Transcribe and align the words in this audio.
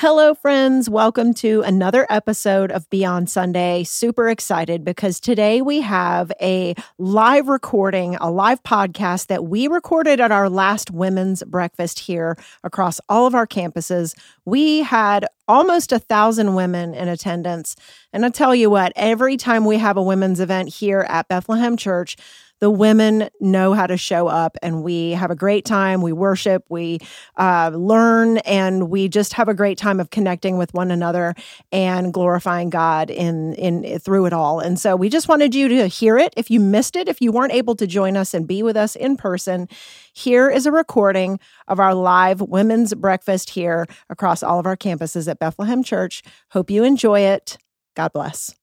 Hello, 0.00 0.32
friends. 0.32 0.88
Welcome 0.88 1.34
to 1.34 1.60
another 1.60 2.06
episode 2.08 2.72
of 2.72 2.88
Beyond 2.88 3.28
Sunday. 3.28 3.84
Super 3.84 4.30
excited 4.30 4.82
because 4.82 5.20
today 5.20 5.60
we 5.60 5.82
have 5.82 6.32
a 6.40 6.74
live 6.96 7.48
recording, 7.48 8.14
a 8.14 8.30
live 8.30 8.62
podcast 8.62 9.26
that 9.26 9.44
we 9.44 9.68
recorded 9.68 10.18
at 10.18 10.32
our 10.32 10.48
last 10.48 10.90
women's 10.90 11.42
breakfast 11.42 11.98
here 11.98 12.38
across 12.64 12.98
all 13.10 13.26
of 13.26 13.34
our 13.34 13.46
campuses. 13.46 14.18
We 14.46 14.78
had 14.78 15.26
almost 15.46 15.92
a 15.92 15.98
thousand 15.98 16.54
women 16.54 16.94
in 16.94 17.08
attendance. 17.08 17.76
And 18.10 18.24
I 18.24 18.30
tell 18.30 18.54
you 18.54 18.70
what, 18.70 18.94
every 18.96 19.36
time 19.36 19.66
we 19.66 19.76
have 19.76 19.98
a 19.98 20.02
women's 20.02 20.40
event 20.40 20.70
here 20.70 21.04
at 21.10 21.28
Bethlehem 21.28 21.76
Church, 21.76 22.16
the 22.60 22.70
women 22.70 23.28
know 23.40 23.72
how 23.72 23.86
to 23.86 23.96
show 23.96 24.28
up 24.28 24.56
and 24.62 24.82
we 24.82 25.12
have 25.12 25.30
a 25.30 25.34
great 25.34 25.64
time. 25.64 26.02
We 26.02 26.12
worship, 26.12 26.64
we 26.68 27.00
uh, 27.36 27.70
learn, 27.74 28.38
and 28.38 28.90
we 28.90 29.08
just 29.08 29.32
have 29.32 29.48
a 29.48 29.54
great 29.54 29.78
time 29.78 29.98
of 29.98 30.10
connecting 30.10 30.58
with 30.58 30.72
one 30.74 30.90
another 30.90 31.34
and 31.72 32.12
glorifying 32.12 32.70
God 32.70 33.10
in, 33.10 33.54
in 33.54 33.98
through 33.98 34.26
it 34.26 34.32
all. 34.32 34.60
And 34.60 34.78
so 34.78 34.94
we 34.94 35.08
just 35.08 35.28
wanted 35.28 35.54
you 35.54 35.68
to 35.68 35.86
hear 35.86 36.18
it. 36.18 36.32
If 36.36 36.50
you 36.50 36.60
missed 36.60 36.96
it, 36.96 37.08
if 37.08 37.20
you 37.20 37.32
weren't 37.32 37.52
able 37.52 37.74
to 37.76 37.86
join 37.86 38.16
us 38.16 38.34
and 38.34 38.46
be 38.46 38.62
with 38.62 38.76
us 38.76 38.94
in 38.94 39.16
person, 39.16 39.68
here 40.12 40.50
is 40.50 40.66
a 40.66 40.72
recording 40.72 41.40
of 41.66 41.80
our 41.80 41.94
live 41.94 42.40
women's 42.40 42.94
breakfast 42.94 43.50
here 43.50 43.86
across 44.10 44.42
all 44.42 44.58
of 44.58 44.66
our 44.66 44.76
campuses 44.76 45.28
at 45.28 45.38
Bethlehem 45.38 45.82
Church. 45.82 46.22
Hope 46.50 46.70
you 46.70 46.84
enjoy 46.84 47.20
it. 47.20 47.56
God 47.96 48.12
bless. 48.12 48.59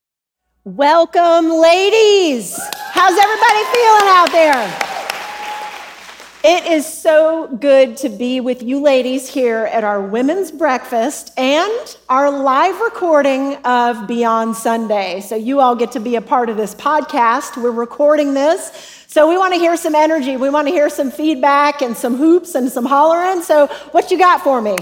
Welcome, 0.76 1.50
ladies. 1.50 2.60
How's 2.92 3.18
everybody 3.18 3.64
feeling 3.72 4.08
out 4.08 4.32
there? 4.34 4.78
It 6.44 6.70
is 6.70 6.86
so 6.86 7.48
good 7.56 7.96
to 7.98 8.10
be 8.10 8.42
with 8.42 8.62
you 8.62 8.82
ladies 8.82 9.30
here 9.30 9.60
at 9.72 9.86
our 9.86 10.02
women's 10.02 10.52
breakfast 10.52 11.32
and 11.38 11.98
our 12.10 12.30
live 12.30 12.82
recording 12.82 13.56
of 13.64 14.08
Beyond 14.08 14.58
Sunday. 14.58 15.22
So, 15.22 15.38
you 15.38 15.62
all 15.62 15.74
get 15.74 15.94
to 15.94 16.02
be 16.02 16.18
a 16.18 16.22
part 16.22 16.50
of 16.50 16.58
this 16.58 16.76
podcast. 16.76 17.56
We're 17.56 17.72
recording 17.72 18.34
this. 18.34 19.06
So, 19.08 19.30
we 19.30 19.38
want 19.38 19.54
to 19.54 19.60
hear 19.62 19.78
some 19.78 19.96
energy. 19.96 20.36
We 20.36 20.50
want 20.50 20.68
to 20.68 20.74
hear 20.74 20.90
some 20.90 21.12
feedback 21.12 21.82
and 21.82 21.96
some 21.96 22.18
hoops 22.18 22.56
and 22.56 22.70
some 22.70 22.86
hollering. 22.86 23.42
So, 23.42 23.68
what 23.92 24.12
you 24.12 24.18
got 24.18 24.42
for 24.42 24.62
me? 24.62 24.76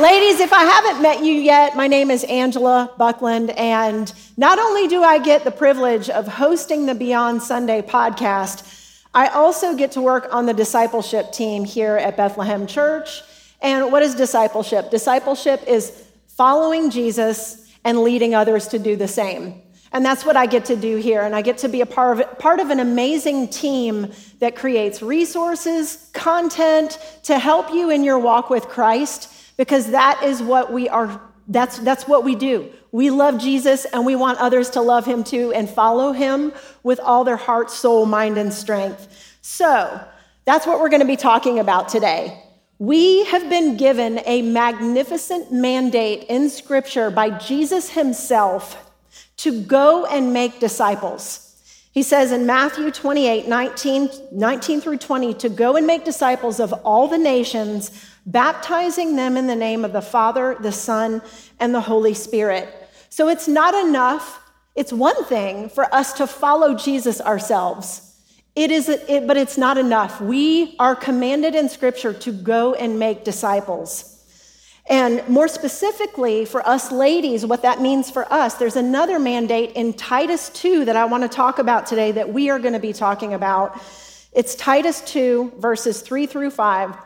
Ladies, 0.00 0.40
if 0.40 0.50
I 0.54 0.64
haven't 0.64 1.02
met 1.02 1.22
you 1.22 1.34
yet, 1.34 1.76
my 1.76 1.86
name 1.86 2.10
is 2.10 2.24
Angela 2.24 2.90
Buckland, 2.96 3.50
and 3.50 4.10
not 4.38 4.58
only 4.58 4.88
do 4.88 5.02
I 5.02 5.18
get 5.18 5.44
the 5.44 5.50
privilege 5.50 6.08
of 6.08 6.26
hosting 6.26 6.86
the 6.86 6.94
Beyond 6.94 7.42
Sunday 7.42 7.82
podcast, 7.82 9.04
I 9.12 9.26
also 9.26 9.76
get 9.76 9.92
to 9.92 10.00
work 10.00 10.26
on 10.32 10.46
the 10.46 10.54
discipleship 10.54 11.32
team 11.32 11.66
here 11.66 11.98
at 11.98 12.16
Bethlehem 12.16 12.66
Church. 12.66 13.20
And 13.60 13.92
what 13.92 14.02
is 14.02 14.14
discipleship? 14.14 14.90
Discipleship 14.90 15.64
is 15.66 16.02
following 16.28 16.88
Jesus 16.88 17.70
and 17.84 17.98
leading 17.98 18.34
others 18.34 18.68
to 18.68 18.78
do 18.78 18.96
the 18.96 19.06
same. 19.06 19.60
And 19.92 20.02
that's 20.02 20.24
what 20.24 20.34
I 20.34 20.46
get 20.46 20.64
to 20.66 20.76
do 20.76 20.96
here. 20.96 21.20
And 21.20 21.36
I 21.36 21.42
get 21.42 21.58
to 21.58 21.68
be 21.68 21.82
a 21.82 21.86
part 21.86 22.18
of, 22.18 22.38
part 22.38 22.58
of 22.58 22.70
an 22.70 22.80
amazing 22.80 23.48
team 23.48 24.10
that 24.38 24.56
creates 24.56 25.02
resources, 25.02 26.08
content 26.14 26.98
to 27.24 27.38
help 27.38 27.70
you 27.70 27.90
in 27.90 28.02
your 28.02 28.18
walk 28.18 28.48
with 28.48 28.66
Christ 28.66 29.36
because 29.60 29.90
that 29.90 30.22
is 30.22 30.42
what 30.42 30.72
we 30.72 30.88
are 30.88 31.20
that's 31.46 31.80
that's 31.80 32.08
what 32.08 32.24
we 32.24 32.34
do. 32.34 32.72
We 32.92 33.10
love 33.10 33.38
jesus 33.38 33.84
and 33.84 34.06
we 34.06 34.16
want 34.16 34.38
others 34.38 34.70
to 34.70 34.80
love 34.80 35.04
him 35.04 35.22
too 35.22 35.52
and 35.52 35.68
follow 35.68 36.12
him 36.12 36.54
with 36.82 36.98
all 36.98 37.24
their 37.24 37.36
heart 37.36 37.70
soul 37.70 38.06
mind 38.06 38.38
and 38.38 38.54
strength. 38.54 39.36
So 39.42 40.00
that's 40.46 40.66
what 40.66 40.80
we're 40.80 40.88
going 40.88 41.02
to 41.02 41.06
be 41.06 41.18
talking 41.18 41.58
about 41.58 41.90
today. 41.90 42.42
We 42.78 43.26
have 43.26 43.50
been 43.50 43.76
given 43.76 44.22
a 44.24 44.40
magnificent 44.40 45.52
mandate 45.52 46.24
in 46.30 46.48
scripture 46.48 47.10
by 47.10 47.28
jesus 47.28 47.90
himself 47.90 48.90
to 49.36 49.62
go 49.64 50.06
and 50.06 50.32
make 50.32 50.58
disciples. 50.58 51.50
He 51.92 52.02
says 52.02 52.32
in 52.32 52.46
Matthew 52.46 52.90
28 52.90 53.46
19, 53.46 54.10
19 54.32 54.80
through 54.80 54.96
20, 54.96 55.34
to 55.34 55.50
go 55.50 55.76
and 55.76 55.86
make 55.86 56.06
disciples 56.06 56.60
of 56.60 56.72
all 56.84 57.08
the 57.08 57.18
nations, 57.18 58.09
baptizing 58.26 59.16
them 59.16 59.36
in 59.36 59.46
the 59.46 59.56
name 59.56 59.84
of 59.84 59.92
the 59.92 60.02
Father, 60.02 60.56
the 60.60 60.72
Son, 60.72 61.22
and 61.58 61.74
the 61.74 61.80
Holy 61.80 62.14
Spirit. 62.14 62.68
So 63.08 63.28
it's 63.28 63.48
not 63.48 63.74
enough, 63.74 64.40
it's 64.74 64.92
one 64.92 65.24
thing 65.24 65.68
for 65.68 65.92
us 65.94 66.12
to 66.14 66.26
follow 66.26 66.74
Jesus 66.74 67.20
ourselves. 67.20 68.06
It 68.54 68.70
is, 68.70 68.88
it, 68.88 69.26
but 69.26 69.36
it's 69.36 69.56
not 69.56 69.78
enough. 69.78 70.20
We 70.20 70.76
are 70.78 70.94
commanded 70.94 71.54
in 71.54 71.68
Scripture 71.68 72.12
to 72.12 72.32
go 72.32 72.74
and 72.74 72.98
make 72.98 73.24
disciples. 73.24 74.10
And 74.88 75.26
more 75.28 75.46
specifically, 75.46 76.44
for 76.44 76.66
us 76.66 76.90
ladies, 76.90 77.46
what 77.46 77.62
that 77.62 77.80
means 77.80 78.10
for 78.10 78.30
us, 78.32 78.54
there's 78.54 78.74
another 78.74 79.20
mandate 79.20 79.72
in 79.76 79.92
Titus 79.92 80.48
2 80.50 80.84
that 80.86 80.96
I 80.96 81.04
want 81.04 81.22
to 81.22 81.28
talk 81.28 81.60
about 81.60 81.86
today 81.86 82.10
that 82.12 82.32
we 82.32 82.50
are 82.50 82.58
going 82.58 82.72
to 82.72 82.80
be 82.80 82.92
talking 82.92 83.34
about. 83.34 83.80
It's 84.32 84.56
Titus 84.56 85.00
2, 85.02 85.54
verses 85.58 86.00
3 86.00 86.26
through 86.26 86.50
5. 86.50 86.96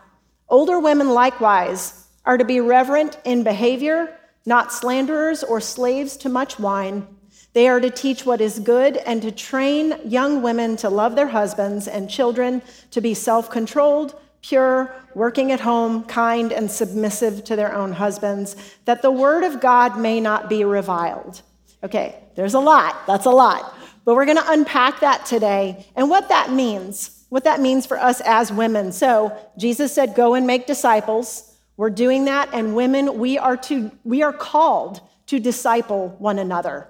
Older 0.49 0.79
women 0.79 1.11
likewise 1.11 2.07
are 2.25 2.39
to 2.39 2.45
be 2.45 2.61
reverent 2.61 3.19
in 3.25 3.43
behavior, 3.43 4.19
not 4.47 4.73
slanderers 4.73 5.43
or 5.43 5.61
slaves 5.61 6.17
to 6.19 6.29
much 6.29 6.59
wine. 6.59 7.07
They 7.55 7.69
are 7.69 7.81
to 7.81 7.91
teach 7.91 8.27
what 8.27 8.41
is 8.41 8.59
good 8.59 8.97
and 8.99 9.23
to 9.23 9.31
train 9.31 9.99
young 10.05 10.43
women 10.43 10.77
to 10.79 10.89
love 10.91 11.15
their 11.15 11.29
husbands 11.29 11.87
and 11.87 12.11
children, 12.11 12.63
to 12.91 13.01
be 13.01 13.15
self 13.15 13.49
controlled, 13.49 14.21
pure, 14.43 14.95
working 15.15 15.53
at 15.53 15.61
home, 15.61 16.05
kind, 16.05 16.53
and 16.53 16.71
submissive 16.71 17.45
to 17.45 17.57
their 17.57 17.75
own 17.75 17.93
husbands, 17.93 18.57
that 18.85 19.03
the 19.03 19.11
word 19.11 19.45
of 19.45 19.61
God 19.61 19.99
may 19.99 20.21
not 20.21 20.49
be 20.49 20.65
reviled. 20.65 21.43
Okay, 21.83 22.17
there's 22.35 22.55
a 22.55 22.61
lot. 22.61 23.07
That's 23.07 23.27
a 23.27 23.31
lot. 23.31 23.75
But 24.05 24.17
we're 24.17 24.27
going 24.27 24.37
to 24.37 24.51
unpack 24.51 25.01
that 25.01 25.25
today 25.25 25.87
and 25.97 26.11
what 26.11 26.29
that 26.29 26.51
means 26.51 27.14
what 27.35 27.43
that 27.43 27.59
means 27.59 27.85
for 27.85 27.99
us 27.99 28.21
as 28.21 28.53
women. 28.53 28.93
So, 28.93 29.37
Jesus 29.59 29.93
said, 29.93 30.15
Go 30.15 30.35
and 30.35 30.47
make 30.47 30.69
disciples. 30.69 31.53
We're 31.77 31.91
doing 31.91 32.27
that, 32.27 32.49
and 32.53 32.77
women, 32.77 33.19
we 33.19 33.39
are, 33.39 33.57
to, 33.57 33.91
we 34.05 34.23
are 34.23 34.33
called 34.33 35.01
to 35.27 35.41
disciple 35.41 36.11
one 36.21 36.39
another. 36.39 36.87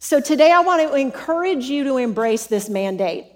So, 0.00 0.20
today 0.20 0.50
I 0.50 0.58
want 0.58 0.82
to 0.82 0.96
encourage 0.96 1.66
you 1.66 1.84
to 1.84 1.98
embrace 1.98 2.48
this 2.48 2.68
mandate. 2.68 3.26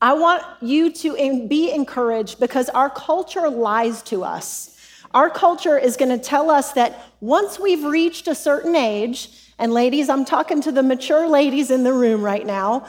I 0.00 0.12
want 0.12 0.44
you 0.62 0.92
to 0.92 1.48
be 1.48 1.72
encouraged 1.72 2.38
because 2.38 2.68
our 2.68 2.88
culture 2.88 3.50
lies 3.50 4.02
to 4.02 4.22
us. 4.22 4.78
Our 5.14 5.30
culture 5.30 5.76
is 5.76 5.96
going 5.96 6.16
to 6.16 6.24
tell 6.24 6.48
us 6.48 6.74
that 6.74 6.96
once 7.18 7.58
we've 7.58 7.82
reached 7.82 8.28
a 8.28 8.36
certain 8.36 8.76
age, 8.76 9.30
and 9.58 9.74
ladies, 9.74 10.08
I'm 10.08 10.24
talking 10.24 10.62
to 10.62 10.70
the 10.70 10.84
mature 10.84 11.26
ladies 11.26 11.72
in 11.72 11.82
the 11.82 11.92
room 11.92 12.22
right 12.22 12.46
now, 12.46 12.86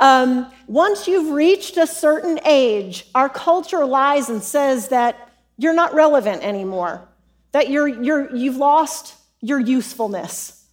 um, 0.00 0.50
once 0.66 1.06
you've 1.06 1.30
reached 1.30 1.76
a 1.76 1.86
certain 1.86 2.40
age, 2.44 3.06
our 3.14 3.28
culture 3.28 3.84
lies 3.84 4.30
and 4.30 4.42
says 4.42 4.88
that 4.88 5.30
you're 5.58 5.74
not 5.74 5.94
relevant 5.94 6.42
anymore, 6.42 7.06
that 7.52 7.68
you're, 7.68 7.86
you're, 7.86 8.34
you've 8.34 8.56
lost 8.56 9.14
your 9.42 9.60
usefulness. 9.60 10.66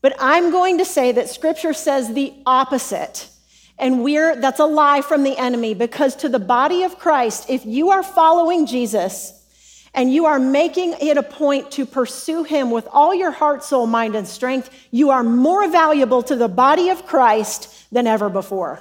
But 0.00 0.14
I'm 0.20 0.52
going 0.52 0.78
to 0.78 0.84
say 0.84 1.10
that 1.12 1.28
scripture 1.28 1.72
says 1.72 2.14
the 2.14 2.32
opposite. 2.46 3.28
And 3.80 4.02
we're, 4.02 4.36
that's 4.36 4.60
a 4.60 4.64
lie 4.64 5.02
from 5.02 5.24
the 5.24 5.36
enemy 5.36 5.74
because 5.74 6.14
to 6.16 6.28
the 6.28 6.38
body 6.38 6.84
of 6.84 6.98
Christ, 6.98 7.50
if 7.50 7.66
you 7.66 7.90
are 7.90 8.02
following 8.04 8.66
Jesus 8.66 9.37
and 9.94 10.12
you 10.12 10.26
are 10.26 10.38
making 10.38 10.94
it 11.00 11.16
a 11.16 11.22
point 11.22 11.70
to 11.72 11.86
pursue 11.86 12.44
him 12.44 12.70
with 12.70 12.86
all 12.92 13.14
your 13.14 13.30
heart, 13.30 13.64
soul, 13.64 13.86
mind, 13.86 14.14
and 14.14 14.26
strength, 14.26 14.70
you 14.90 15.10
are 15.10 15.22
more 15.22 15.68
valuable 15.70 16.22
to 16.22 16.36
the 16.36 16.48
body 16.48 16.90
of 16.90 17.06
Christ 17.06 17.92
than 17.92 18.06
ever 18.06 18.28
before. 18.28 18.80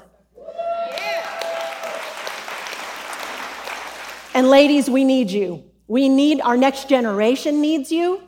And 4.33 4.49
ladies, 4.49 4.89
we 4.89 5.03
need 5.03 5.31
you. 5.31 5.63
We 5.87 6.09
need 6.09 6.41
our 6.41 6.57
next 6.57 6.89
generation 6.89 7.61
needs 7.61 7.91
you. 7.91 8.21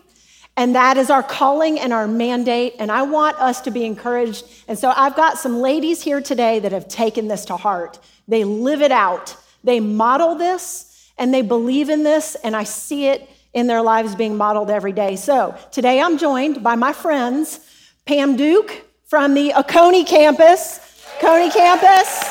And 0.58 0.76
that 0.76 0.98
is 0.98 1.10
our 1.10 1.24
calling 1.24 1.80
and 1.80 1.94
our 1.94 2.08
mandate. 2.08 2.74
And 2.80 2.92
I 2.92 3.04
want 3.04 3.40
us 3.40 3.62
to 3.62 3.72
be 3.72 3.86
encouraged. 3.86 4.44
And 4.68 4.78
so 4.78 4.92
I've 4.96 5.16
got 5.16 5.38
some 5.38 5.60
ladies 5.60 6.02
here 6.02 6.20
today 6.20 6.60
that 6.60 6.72
have 6.72 6.88
taken 6.88 7.28
this 7.28 7.46
to 7.46 7.58
heart. 7.58 8.00
They 8.28 8.44
live 8.44 8.82
it 8.82 8.92
out, 8.92 9.38
they 9.64 9.80
model 9.80 10.36
this, 10.36 10.89
and 11.20 11.34
they 11.34 11.44
believe 11.44 11.90
in 11.90 12.04
this. 12.04 12.36
And 12.44 12.56
I 12.56 12.64
see 12.64 13.08
it 13.08 13.30
in 13.54 13.68
their 13.68 13.82
lives 13.82 14.16
being 14.16 14.38
modeled 14.38 14.70
every 14.70 14.94
day. 14.94 15.16
So 15.16 15.56
today 15.72 16.02
I'm 16.02 16.18
joined 16.18 16.64
by 16.64 16.76
my 16.76 16.94
friends, 16.94 17.60
Pam 18.06 18.36
Duke 18.36 18.86
from 19.08 19.34
the 19.34 19.54
Oconee 19.54 20.06
campus. 20.06 20.80
Coney 21.20 21.52
campus. 21.52 22.24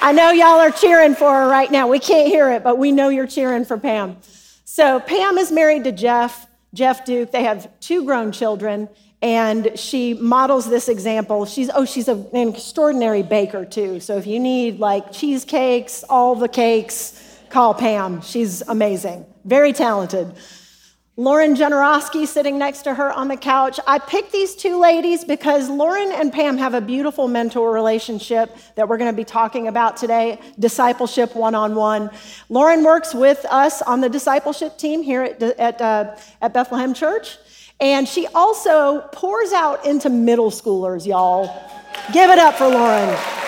I 0.00 0.12
know 0.12 0.32
y'all 0.32 0.58
are 0.58 0.72
cheering 0.72 1.14
for 1.14 1.32
her 1.32 1.48
right 1.48 1.70
now. 1.70 1.86
We 1.86 2.00
can't 2.00 2.26
hear 2.26 2.50
it, 2.50 2.64
but 2.64 2.76
we 2.76 2.90
know 2.90 3.08
you're 3.08 3.26
cheering 3.26 3.64
for 3.64 3.78
Pam. 3.78 4.16
So 4.64 4.98
Pam 4.98 5.38
is 5.38 5.52
married 5.52 5.84
to 5.84 5.92
Jeff, 5.92 6.46
Jeff 6.74 7.04
Duke. 7.04 7.30
They 7.30 7.44
have 7.44 7.68
two 7.78 8.04
grown 8.04 8.32
children, 8.32 8.88
and 9.22 9.78
she 9.78 10.14
models 10.14 10.68
this 10.68 10.88
example. 10.88 11.46
She's 11.46 11.70
oh, 11.72 11.84
she's 11.84 12.08
an 12.08 12.26
extraordinary 12.34 13.22
baker 13.22 13.64
too. 13.64 14.00
So 14.00 14.16
if 14.16 14.26
you 14.26 14.40
need 14.40 14.80
like 14.80 15.12
cheesecakes, 15.12 16.02
all 16.08 16.34
the 16.34 16.48
cakes, 16.48 17.23
call 17.54 17.72
Pam. 17.72 18.20
She's 18.20 18.62
amazing, 18.62 19.24
very 19.44 19.72
talented. 19.72 20.34
Lauren 21.16 21.54
Jendrzejewski 21.54 22.26
sitting 22.26 22.58
next 22.58 22.82
to 22.82 22.92
her 22.92 23.12
on 23.12 23.28
the 23.28 23.36
couch. 23.36 23.78
I 23.86 24.00
picked 24.00 24.32
these 24.32 24.56
two 24.56 24.80
ladies 24.80 25.24
because 25.24 25.70
Lauren 25.70 26.10
and 26.10 26.32
Pam 26.32 26.58
have 26.58 26.74
a 26.74 26.80
beautiful 26.80 27.28
mentor 27.28 27.72
relationship 27.72 28.56
that 28.74 28.88
we're 28.88 28.96
going 28.96 29.12
to 29.12 29.16
be 29.16 29.22
talking 29.22 29.68
about 29.68 29.96
today 29.96 30.40
discipleship 30.58 31.36
one 31.36 31.54
on 31.54 31.76
one. 31.76 32.10
Lauren 32.48 32.82
works 32.82 33.14
with 33.14 33.46
us 33.48 33.80
on 33.82 34.00
the 34.00 34.08
discipleship 34.08 34.76
team 34.76 35.04
here 35.04 35.22
at, 35.22 35.40
at, 35.40 35.80
uh, 35.80 36.16
at 36.42 36.52
Bethlehem 36.52 36.92
Church, 36.92 37.38
and 37.78 38.08
she 38.08 38.26
also 38.34 39.02
pours 39.12 39.52
out 39.52 39.86
into 39.86 40.10
middle 40.10 40.50
schoolers, 40.50 41.06
y'all. 41.06 41.46
Give 42.12 42.30
it 42.30 42.40
up 42.40 42.56
for 42.56 42.66
Lauren. 42.66 43.43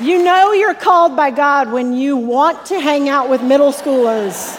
You 0.00 0.22
know 0.22 0.52
you're 0.52 0.74
called 0.74 1.16
by 1.16 1.32
God 1.32 1.72
when 1.72 1.92
you 1.92 2.16
want 2.16 2.66
to 2.66 2.78
hang 2.78 3.08
out 3.08 3.28
with 3.28 3.42
middle 3.42 3.72
schoolers. 3.72 4.56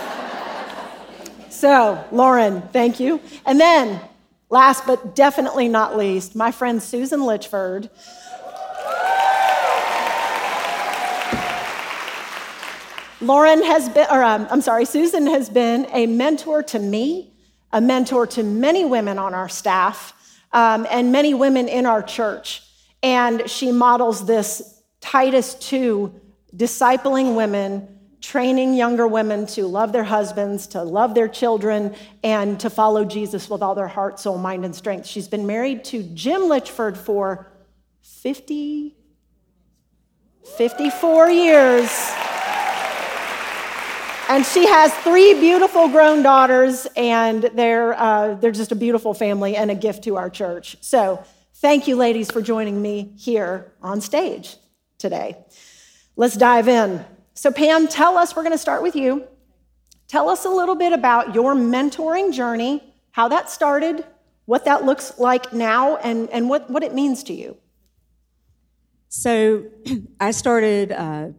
So, 1.49 2.03
Lauren, 2.11 2.61
thank 2.73 2.99
you. 2.99 3.21
And 3.45 3.57
then, 3.57 4.01
last 4.49 4.85
but 4.85 5.15
definitely 5.15 5.69
not 5.69 5.95
least, 5.95 6.35
my 6.35 6.51
friend 6.51 6.83
Susan 6.83 7.21
Litchford. 7.21 7.89
Lauren 13.21 13.63
has 13.63 13.87
been, 13.87 14.07
or 14.11 14.21
um, 14.21 14.45
I'm 14.51 14.59
sorry, 14.59 14.83
Susan 14.83 15.25
has 15.27 15.49
been 15.49 15.87
a 15.93 16.05
mentor 16.05 16.63
to 16.63 16.79
me, 16.79 17.31
a 17.71 17.79
mentor 17.79 18.27
to 18.27 18.43
many 18.43 18.83
women 18.83 19.17
on 19.17 19.33
our 19.33 19.47
staff, 19.47 20.13
um, 20.51 20.85
and 20.89 21.13
many 21.13 21.33
women 21.33 21.69
in 21.69 21.85
our 21.85 22.03
church. 22.03 22.61
And 23.01 23.49
she 23.49 23.71
models 23.71 24.25
this 24.25 24.78
Titus 25.01 25.55
2, 25.55 26.13
discipling 26.55 27.35
women, 27.35 27.99
training 28.21 28.73
younger 28.73 29.07
women 29.07 29.45
to 29.47 29.65
love 29.65 29.91
their 29.91 30.03
husbands, 30.03 30.67
to 30.67 30.83
love 30.83 31.15
their 31.15 31.27
children, 31.27 31.95
and 32.23 32.59
to 32.59 32.69
follow 32.69 33.05
Jesus 33.05 33.49
with 33.49 33.61
all 33.61 33.75
their 33.75 33.87
heart, 33.87 34.19
soul, 34.19 34.37
mind, 34.37 34.65
and 34.65 34.75
strength. 34.75 35.07
She's 35.07 35.27
been 35.27 35.47
married 35.47 35.83
to 35.85 36.03
Jim 36.03 36.41
Litchford 36.41 36.97
for 36.97 37.51
50, 38.01 38.95
54 40.57 41.29
years. 41.29 41.89
And 44.27 44.45
she 44.45 44.67
has 44.67 44.93
three 44.97 45.33
beautiful 45.39 45.87
grown 45.87 46.21
daughters, 46.21 46.85
and 46.95 47.43
they're, 47.55 47.99
uh, 47.99 48.35
they're 48.35 48.51
just 48.51 48.71
a 48.71 48.75
beautiful 48.75 49.15
family 49.15 49.55
and 49.55 49.71
a 49.71 49.75
gift 49.75 50.03
to 50.03 50.17
our 50.17 50.29
church. 50.29 50.77
So, 50.81 51.23
thank 51.55 51.87
you, 51.87 51.95
ladies, 51.95 52.29
for 52.29 52.39
joining 52.39 52.79
me 52.79 53.13
here 53.17 53.73
on 53.81 54.01
stage 54.01 54.58
today. 54.99 55.35
Let's 56.15 56.37
dive 56.37 56.67
in. 56.67 57.03
So, 57.33 57.51
Pam, 57.51 57.87
tell 57.87 58.17
us, 58.17 58.35
we're 58.35 58.43
going 58.43 58.53
to 58.53 58.57
start 58.59 58.83
with 58.83 58.95
you. 58.95 59.23
Tell 60.07 60.29
us 60.29 60.45
a 60.45 60.49
little 60.49 60.75
bit 60.75 60.93
about 60.93 61.33
your 61.33 61.55
mentoring 61.55 62.33
journey, 62.33 62.83
how 63.11 63.29
that 63.29 63.49
started, 63.49 64.05
what 64.45 64.65
that 64.65 64.83
looks 64.83 65.17
like 65.17 65.53
now, 65.53 65.97
and, 65.97 66.29
and 66.29 66.49
what, 66.49 66.69
what 66.69 66.83
it 66.83 66.93
means 66.93 67.23
to 67.23 67.33
you. 67.33 67.57
So, 69.07 69.63
I 70.19 70.31
started 70.31 70.91
uh, 70.91 71.29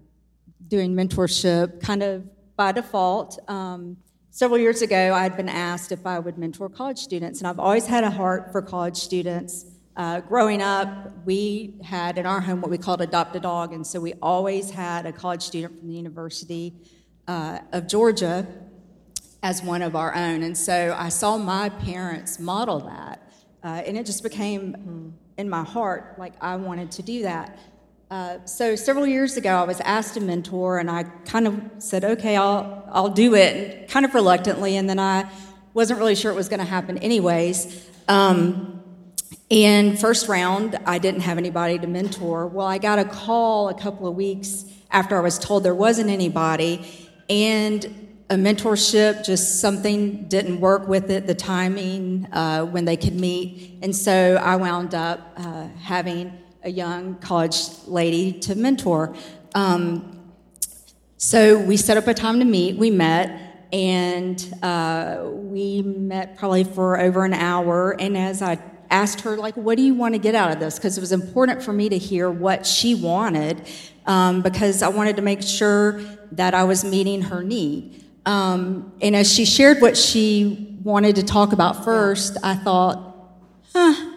doing 0.66 0.94
mentorship 0.94 1.82
kind 1.82 2.02
of 2.02 2.24
by 2.56 2.72
default. 2.72 3.38
Um, 3.48 3.98
several 4.30 4.58
years 4.58 4.82
ago, 4.82 5.12
I 5.12 5.22
had 5.22 5.36
been 5.36 5.48
asked 5.48 5.92
if 5.92 6.06
I 6.06 6.18
would 6.18 6.38
mentor 6.38 6.68
college 6.68 6.98
students, 6.98 7.40
and 7.40 7.48
I've 7.48 7.58
always 7.58 7.86
had 7.86 8.04
a 8.04 8.10
heart 8.10 8.52
for 8.52 8.62
college 8.62 8.96
students. 8.96 9.66
Uh, 9.96 10.20
growing 10.20 10.62
up, 10.62 10.88
we 11.26 11.74
had 11.82 12.16
in 12.16 12.24
our 12.24 12.40
home 12.40 12.60
what 12.60 12.70
we 12.70 12.78
called 12.78 13.00
adopt 13.00 13.34
a 13.34 13.40
dog, 13.40 13.72
and 13.72 13.86
so 13.86 14.00
we 14.00 14.14
always 14.22 14.70
had 14.70 15.04
a 15.04 15.12
college 15.12 15.42
student 15.42 15.78
from 15.78 15.88
the 15.88 15.94
University 15.94 16.72
uh, 17.26 17.58
of 17.72 17.86
Georgia 17.88 18.46
as 19.42 19.62
one 19.62 19.82
of 19.82 19.96
our 19.96 20.14
own. 20.14 20.42
And 20.42 20.56
so 20.56 20.94
I 20.98 21.08
saw 21.08 21.36
my 21.36 21.68
parents 21.68 22.38
model 22.38 22.80
that, 22.80 23.32
uh, 23.64 23.82
and 23.86 23.96
it 23.96 24.06
just 24.06 24.22
became 24.22 25.14
in 25.36 25.50
my 25.50 25.64
heart 25.64 26.14
like 26.18 26.34
I 26.40 26.56
wanted 26.56 26.92
to 26.92 27.02
do 27.02 27.22
that. 27.22 27.58
Uh, 28.10 28.44
so 28.44 28.74
several 28.74 29.06
years 29.06 29.36
ago, 29.36 29.50
I 29.50 29.64
was 29.64 29.80
asked 29.80 30.14
to 30.14 30.20
mentor, 30.20 30.78
and 30.78 30.90
I 30.90 31.04
kind 31.26 31.46
of 31.46 31.60
said, 31.78 32.04
"Okay, 32.04 32.36
I'll 32.36 32.84
I'll 32.90 33.08
do 33.08 33.34
it," 33.34 33.88
kind 33.88 34.04
of 34.04 34.14
reluctantly, 34.14 34.76
and 34.76 34.88
then 34.88 34.98
I 34.98 35.30
wasn't 35.74 36.00
really 36.00 36.16
sure 36.16 36.32
it 36.32 36.34
was 36.34 36.48
going 36.48 36.58
to 36.58 36.66
happen 36.66 36.98
anyways. 36.98 37.88
Um, 38.08 38.79
and 39.50 39.98
first 39.98 40.28
round, 40.28 40.78
I 40.86 40.98
didn't 40.98 41.22
have 41.22 41.38
anybody 41.38 41.78
to 41.78 41.86
mentor. 41.86 42.46
Well, 42.46 42.66
I 42.66 42.78
got 42.78 42.98
a 42.98 43.04
call 43.04 43.68
a 43.68 43.74
couple 43.74 44.06
of 44.06 44.14
weeks 44.14 44.64
after 44.90 45.16
I 45.16 45.20
was 45.20 45.38
told 45.38 45.64
there 45.64 45.74
wasn't 45.74 46.10
anybody, 46.10 46.86
and 47.28 48.08
a 48.30 48.34
mentorship, 48.34 49.24
just 49.24 49.60
something 49.60 50.28
didn't 50.28 50.60
work 50.60 50.86
with 50.86 51.10
it, 51.10 51.26
the 51.26 51.34
timing 51.34 52.28
uh, 52.32 52.64
when 52.64 52.84
they 52.84 52.96
could 52.96 53.18
meet. 53.18 53.78
And 53.82 53.94
so 53.94 54.36
I 54.40 54.54
wound 54.54 54.94
up 54.94 55.32
uh, 55.36 55.66
having 55.80 56.38
a 56.62 56.70
young 56.70 57.16
college 57.16 57.58
lady 57.88 58.32
to 58.40 58.54
mentor. 58.54 59.16
Um, 59.56 60.30
so 61.16 61.58
we 61.58 61.76
set 61.76 61.96
up 61.96 62.06
a 62.06 62.14
time 62.14 62.38
to 62.38 62.44
meet, 62.44 62.76
we 62.76 62.90
met, 62.90 63.66
and 63.72 64.54
uh, 64.62 65.22
we 65.24 65.82
met 65.82 66.36
probably 66.38 66.62
for 66.62 67.00
over 67.00 67.24
an 67.24 67.34
hour. 67.34 68.00
And 68.00 68.16
as 68.16 68.42
I 68.42 68.60
asked 68.90 69.22
her, 69.22 69.36
like, 69.36 69.56
what 69.56 69.76
do 69.76 69.82
you 69.82 69.94
want 69.94 70.14
to 70.14 70.18
get 70.18 70.34
out 70.34 70.50
of 70.50 70.60
this? 70.60 70.76
Because 70.76 70.98
it 70.98 71.00
was 71.00 71.12
important 71.12 71.62
for 71.62 71.72
me 71.72 71.88
to 71.88 71.98
hear 71.98 72.30
what 72.30 72.66
she 72.66 72.94
wanted 72.94 73.66
um, 74.06 74.42
because 74.42 74.82
I 74.82 74.88
wanted 74.88 75.16
to 75.16 75.22
make 75.22 75.42
sure 75.42 76.00
that 76.32 76.54
I 76.54 76.64
was 76.64 76.84
meeting 76.84 77.22
her 77.22 77.42
need. 77.42 78.04
Um, 78.26 78.92
and 79.00 79.16
as 79.16 79.32
she 79.32 79.44
shared 79.44 79.80
what 79.80 79.96
she 79.96 80.76
wanted 80.82 81.16
to 81.16 81.22
talk 81.22 81.52
about 81.52 81.84
first, 81.84 82.36
I 82.42 82.54
thought, 82.54 83.30
huh, 83.72 84.12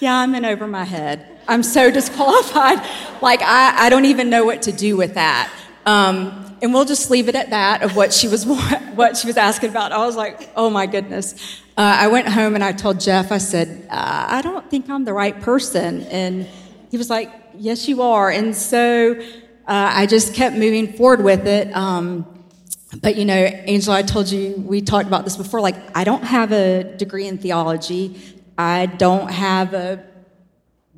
yeah, 0.00 0.16
I'm 0.16 0.34
in 0.34 0.44
over 0.44 0.66
my 0.66 0.84
head. 0.84 1.40
I'm 1.48 1.62
so 1.62 1.90
disqualified. 2.00 2.78
like, 3.20 3.42
I, 3.42 3.86
I 3.86 3.88
don't 3.90 4.06
even 4.06 4.30
know 4.30 4.44
what 4.44 4.62
to 4.62 4.72
do 4.72 4.96
with 4.96 5.14
that. 5.14 5.52
Um, 5.84 6.56
and 6.62 6.72
we'll 6.72 6.84
just 6.84 7.10
leave 7.10 7.28
it 7.28 7.34
at 7.34 7.50
that 7.50 7.82
of 7.82 7.96
what 7.96 8.12
she 8.12 8.28
was 8.28 8.46
what 8.94 9.16
she 9.16 9.26
was 9.26 9.36
asking 9.36 9.70
about. 9.70 9.92
I 9.92 10.06
was 10.06 10.16
like, 10.16 10.50
oh 10.56 10.70
my 10.70 10.86
goodness. 10.86 11.60
Uh, 11.76 11.96
I 12.00 12.08
went 12.08 12.28
home 12.28 12.54
and 12.54 12.62
I 12.62 12.72
told 12.72 13.00
Jeff. 13.00 13.32
I 13.32 13.38
said, 13.38 13.86
uh, 13.90 14.26
I 14.28 14.42
don't 14.42 14.68
think 14.70 14.90
I'm 14.90 15.04
the 15.04 15.14
right 15.14 15.40
person, 15.40 16.02
and 16.02 16.46
he 16.90 16.98
was 16.98 17.08
like, 17.08 17.30
Yes, 17.54 17.86
you 17.86 18.02
are. 18.02 18.30
And 18.30 18.56
so 18.56 19.12
uh, 19.20 19.24
I 19.66 20.06
just 20.06 20.34
kept 20.34 20.56
moving 20.56 20.94
forward 20.94 21.22
with 21.22 21.46
it. 21.46 21.74
Um, 21.76 22.26
but 23.00 23.16
you 23.16 23.24
know, 23.24 23.34
Angela, 23.34 23.98
I 23.98 24.02
told 24.02 24.30
you 24.30 24.54
we 24.56 24.80
talked 24.80 25.06
about 25.06 25.24
this 25.24 25.36
before. 25.36 25.60
Like, 25.60 25.76
I 25.96 26.04
don't 26.04 26.24
have 26.24 26.52
a 26.52 26.82
degree 26.96 27.26
in 27.26 27.38
theology. 27.38 28.20
I 28.56 28.86
don't 28.86 29.30
have 29.30 29.74
a 29.74 30.04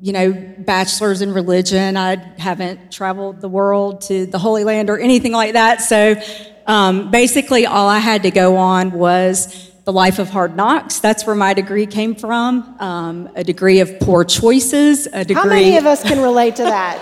you 0.01 0.11
know, 0.11 0.33
bachelor's 0.59 1.21
in 1.21 1.33
religion. 1.33 1.95
I 1.95 2.15
haven't 2.37 2.91
traveled 2.91 3.39
the 3.39 3.47
world 3.47 4.01
to 4.01 4.25
the 4.25 4.37
Holy 4.37 4.65
Land 4.65 4.89
or 4.89 4.99
anything 4.99 5.31
like 5.31 5.53
that. 5.53 5.81
So 5.81 6.21
um, 6.67 7.11
basically, 7.11 7.65
all 7.65 7.87
I 7.87 7.99
had 7.99 8.23
to 8.23 8.31
go 8.31 8.57
on 8.57 8.91
was 8.91 9.71
the 9.85 9.93
life 9.93 10.19
of 10.19 10.29
hard 10.29 10.55
knocks. 10.55 10.99
That's 10.99 11.25
where 11.25 11.35
my 11.35 11.53
degree 11.53 11.85
came 11.85 12.15
from. 12.15 12.75
Um, 12.79 13.29
a 13.35 13.43
degree 13.43 13.79
of 13.79 13.99
poor 13.99 14.25
choices. 14.25 15.07
A 15.07 15.23
degree. 15.23 15.41
How 15.41 15.47
many 15.47 15.77
of 15.77 15.85
us 15.85 16.03
can 16.03 16.21
relate 16.21 16.55
to 16.57 16.63
that? 16.63 16.99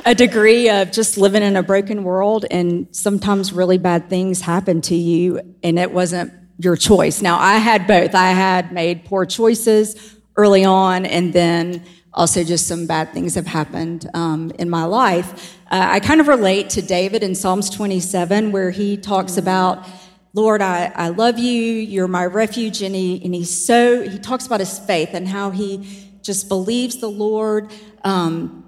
a 0.06 0.14
degree 0.14 0.70
of 0.70 0.90
just 0.90 1.18
living 1.18 1.42
in 1.42 1.54
a 1.54 1.62
broken 1.62 2.02
world, 2.02 2.46
and 2.50 2.88
sometimes 2.92 3.52
really 3.52 3.76
bad 3.76 4.08
things 4.08 4.40
happen 4.40 4.80
to 4.82 4.94
you, 4.94 5.40
and 5.62 5.78
it 5.78 5.92
wasn't 5.92 6.32
your 6.58 6.76
choice. 6.76 7.20
Now, 7.20 7.38
I 7.38 7.58
had 7.58 7.86
both. 7.86 8.14
I 8.14 8.30
had 8.30 8.72
made 8.72 9.04
poor 9.04 9.26
choices 9.26 10.16
early 10.36 10.64
on, 10.64 11.04
and 11.04 11.34
then 11.34 11.84
also 12.12 12.42
just 12.42 12.66
some 12.66 12.86
bad 12.86 13.12
things 13.12 13.34
have 13.34 13.46
happened 13.46 14.08
um, 14.14 14.50
in 14.58 14.68
my 14.68 14.84
life. 14.84 15.56
Uh, 15.70 15.86
I 15.90 16.00
kind 16.00 16.20
of 16.20 16.28
relate 16.28 16.70
to 16.70 16.82
David 16.82 17.22
in 17.22 17.34
Psalms 17.34 17.70
27, 17.70 18.52
where 18.52 18.70
he 18.70 18.96
talks 18.96 19.36
about, 19.36 19.86
Lord, 20.32 20.62
I, 20.62 20.92
I 20.94 21.08
love 21.08 21.38
you, 21.38 21.62
you're 21.62 22.08
my 22.08 22.26
refuge, 22.26 22.82
and, 22.82 22.94
he, 22.94 23.24
and 23.24 23.34
he's 23.34 23.64
so, 23.64 24.02
he 24.08 24.18
talks 24.18 24.46
about 24.46 24.60
his 24.60 24.78
faith 24.78 25.10
and 25.12 25.28
how 25.28 25.50
he 25.50 26.08
just 26.22 26.48
believes 26.48 26.96
the 26.96 27.10
Lord. 27.10 27.72
Um, 28.04 28.64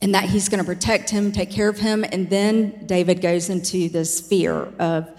and 0.00 0.14
that 0.14 0.24
he's 0.24 0.48
going 0.48 0.60
to 0.60 0.64
protect 0.64 1.10
him, 1.10 1.32
take 1.32 1.50
care 1.50 1.68
of 1.68 1.78
him. 1.78 2.04
And 2.12 2.30
then 2.30 2.86
David 2.86 3.20
goes 3.20 3.50
into 3.50 3.88
this 3.88 4.20
fear 4.20 4.72
of, 4.78 5.10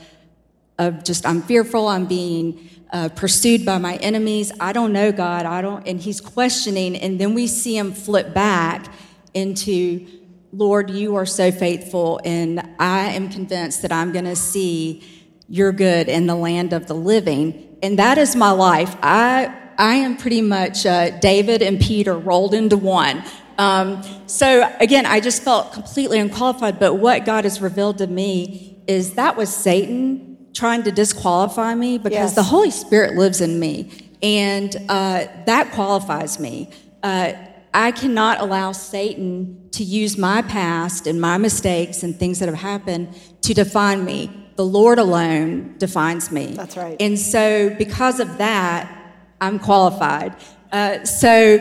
of 0.77 1.03
just, 1.03 1.25
I'm 1.25 1.41
fearful, 1.41 1.87
I'm 1.87 2.05
being 2.05 2.68
uh, 2.91 3.09
pursued 3.09 3.65
by 3.65 3.77
my 3.77 3.95
enemies. 3.97 4.51
I 4.59 4.73
don't 4.73 4.93
know 4.93 5.11
God. 5.11 5.45
I 5.45 5.61
don't, 5.61 5.87
and 5.87 5.99
he's 5.99 6.21
questioning. 6.21 6.95
And 6.95 7.19
then 7.19 7.33
we 7.33 7.47
see 7.47 7.77
him 7.77 7.93
flip 7.93 8.33
back 8.33 8.91
into, 9.33 10.07
Lord, 10.51 10.89
you 10.89 11.15
are 11.15 11.25
so 11.25 11.51
faithful, 11.51 12.19
and 12.25 12.67
I 12.79 13.11
am 13.11 13.29
convinced 13.29 13.83
that 13.83 13.91
I'm 13.91 14.11
going 14.11 14.25
to 14.25 14.35
see 14.35 15.03
your 15.47 15.71
good 15.71 16.07
in 16.07 16.27
the 16.27 16.35
land 16.35 16.73
of 16.73 16.87
the 16.87 16.93
living. 16.95 17.77
And 17.81 17.97
that 17.99 18.17
is 18.17 18.35
my 18.35 18.51
life. 18.51 18.95
I, 19.01 19.55
I 19.77 19.95
am 19.95 20.17
pretty 20.17 20.41
much 20.41 20.85
uh, 20.85 21.11
David 21.19 21.61
and 21.61 21.79
Peter 21.79 22.17
rolled 22.17 22.53
into 22.53 22.77
one. 22.77 23.23
Um, 23.57 24.03
so 24.25 24.71
again, 24.79 25.05
I 25.05 25.19
just 25.19 25.43
felt 25.43 25.73
completely 25.73 26.19
unqualified. 26.19 26.79
But 26.79 26.95
what 26.95 27.25
God 27.25 27.43
has 27.43 27.61
revealed 27.61 27.97
to 27.99 28.07
me 28.07 28.81
is 28.87 29.13
that 29.13 29.37
was 29.37 29.53
Satan 29.53 30.28
trying 30.53 30.83
to 30.83 30.91
disqualify 30.91 31.75
me 31.75 31.97
because 31.97 32.13
yes. 32.13 32.35
the 32.35 32.43
Holy 32.43 32.71
Spirit 32.71 33.15
lives 33.15 33.41
in 33.41 33.59
me, 33.59 33.91
and 34.21 34.75
uh, 34.89 35.27
that 35.45 35.71
qualifies 35.71 36.39
me. 36.39 36.69
Uh, 37.03 37.33
I 37.73 37.91
cannot 37.91 38.41
allow 38.41 38.71
Satan 38.71 39.69
to 39.71 39.83
use 39.83 40.17
my 40.17 40.41
past 40.41 41.07
and 41.07 41.21
my 41.21 41.37
mistakes 41.37 42.03
and 42.03 42.17
things 42.17 42.39
that 42.39 42.49
have 42.49 42.57
happened 42.57 43.15
to 43.41 43.53
define 43.53 44.03
me. 44.03 44.29
The 44.55 44.65
Lord 44.65 44.99
alone 44.99 45.75
defines 45.77 46.31
me. 46.31 46.47
That's 46.47 46.75
right. 46.75 46.97
And 46.99 47.17
so, 47.17 47.69
because 47.77 48.19
of 48.19 48.39
that, 48.39 49.13
I'm 49.39 49.59
qualified. 49.59 50.35
Uh, 50.71 51.05
so, 51.05 51.59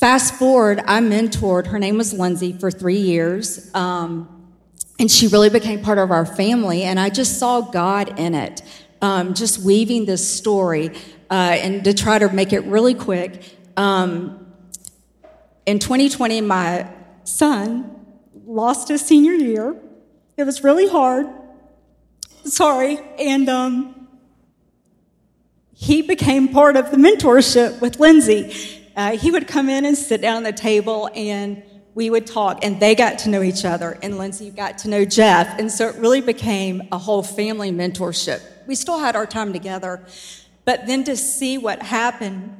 Fast 0.00 0.36
forward, 0.36 0.80
I 0.86 1.00
mentored, 1.00 1.66
her 1.66 1.78
name 1.78 1.98
was 1.98 2.14
Lindsay, 2.14 2.54
for 2.54 2.70
three 2.70 2.96
years. 2.96 3.70
Um, 3.74 4.39
and 5.00 5.10
she 5.10 5.26
really 5.26 5.48
became 5.48 5.80
part 5.80 5.98
of 5.98 6.10
our 6.10 6.26
family. 6.26 6.82
And 6.82 7.00
I 7.00 7.08
just 7.08 7.38
saw 7.38 7.62
God 7.62 8.20
in 8.20 8.34
it, 8.34 8.62
um, 9.00 9.34
just 9.34 9.58
weaving 9.58 10.04
this 10.04 10.30
story. 10.30 10.90
Uh, 11.30 11.56
and 11.58 11.82
to 11.84 11.94
try 11.94 12.18
to 12.18 12.28
make 12.32 12.52
it 12.52 12.60
really 12.60 12.94
quick, 12.94 13.42
um, 13.76 14.46
in 15.64 15.78
2020, 15.78 16.42
my 16.42 16.86
son 17.24 17.96
lost 18.44 18.88
his 18.88 19.00
senior 19.00 19.32
year. 19.32 19.74
It 20.36 20.44
was 20.44 20.62
really 20.62 20.88
hard. 20.88 21.26
Sorry. 22.44 22.98
And 23.18 23.48
um, 23.48 24.08
he 25.72 26.02
became 26.02 26.48
part 26.48 26.76
of 26.76 26.90
the 26.90 26.98
mentorship 26.98 27.80
with 27.80 27.98
Lindsay 27.98 28.80
uh, 28.96 29.16
he 29.16 29.30
would 29.30 29.46
come 29.46 29.68
in 29.70 29.86
and 29.86 29.96
sit 29.96 30.20
down 30.20 30.44
at 30.44 30.56
the 30.56 30.62
table 30.62 31.08
and 31.14 31.62
we 31.94 32.10
would 32.10 32.26
talk 32.26 32.64
and 32.64 32.80
they 32.80 32.94
got 32.94 33.18
to 33.18 33.28
know 33.28 33.42
each 33.42 33.64
other 33.64 33.98
and 34.02 34.18
lindsay 34.18 34.50
got 34.50 34.78
to 34.78 34.88
know 34.88 35.04
jeff 35.04 35.58
and 35.58 35.70
so 35.70 35.88
it 35.88 35.96
really 35.96 36.20
became 36.20 36.82
a 36.92 36.98
whole 36.98 37.22
family 37.22 37.70
mentorship 37.70 38.40
we 38.66 38.74
still 38.74 38.98
had 38.98 39.16
our 39.16 39.26
time 39.26 39.52
together 39.52 40.04
but 40.64 40.86
then 40.86 41.04
to 41.04 41.16
see 41.16 41.58
what 41.58 41.82
happened 41.82 42.56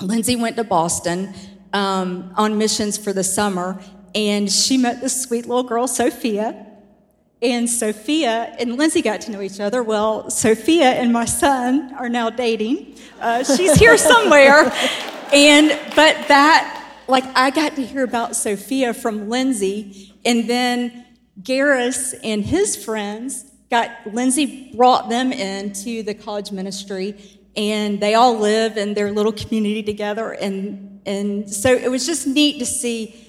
lindsay 0.00 0.36
went 0.36 0.56
to 0.56 0.64
boston 0.64 1.32
um, 1.72 2.32
on 2.36 2.56
missions 2.56 2.96
for 2.96 3.12
the 3.12 3.24
summer 3.24 3.80
and 4.14 4.50
she 4.50 4.76
met 4.76 5.00
this 5.00 5.22
sweet 5.22 5.46
little 5.46 5.64
girl 5.64 5.86
sophia 5.86 6.66
and 7.42 7.68
Sophia 7.68 8.56
and 8.58 8.76
Lindsay 8.76 9.02
got 9.02 9.20
to 9.22 9.30
know 9.30 9.42
each 9.42 9.60
other. 9.60 9.82
Well, 9.82 10.30
Sophia 10.30 10.92
and 10.92 11.12
my 11.12 11.26
son 11.26 11.94
are 11.94 12.08
now 12.08 12.30
dating. 12.30 12.96
Uh, 13.20 13.44
she's 13.44 13.74
here 13.74 13.98
somewhere. 14.12 14.72
And, 15.32 15.68
but 15.94 16.16
that, 16.28 16.75
like, 17.08 17.24
I 17.36 17.50
got 17.50 17.76
to 17.76 17.84
hear 17.84 18.04
about 18.04 18.36
Sophia 18.36 18.94
from 18.94 19.28
Lindsay, 19.28 20.14
and 20.24 20.48
then 20.48 21.06
Garris 21.40 22.14
and 22.22 22.44
his 22.44 22.76
friends 22.76 23.44
got, 23.70 23.90
Lindsay 24.12 24.72
brought 24.76 25.08
them 25.08 25.32
into 25.32 26.02
the 26.02 26.14
college 26.14 26.52
ministry, 26.52 27.14
and 27.56 28.00
they 28.00 28.14
all 28.14 28.38
live 28.38 28.76
in 28.76 28.94
their 28.94 29.12
little 29.12 29.32
community 29.32 29.82
together. 29.82 30.32
And, 30.32 31.00
and 31.06 31.50
so 31.50 31.72
it 31.72 31.90
was 31.90 32.06
just 32.06 32.26
neat 32.26 32.58
to 32.58 32.66
see 32.66 33.22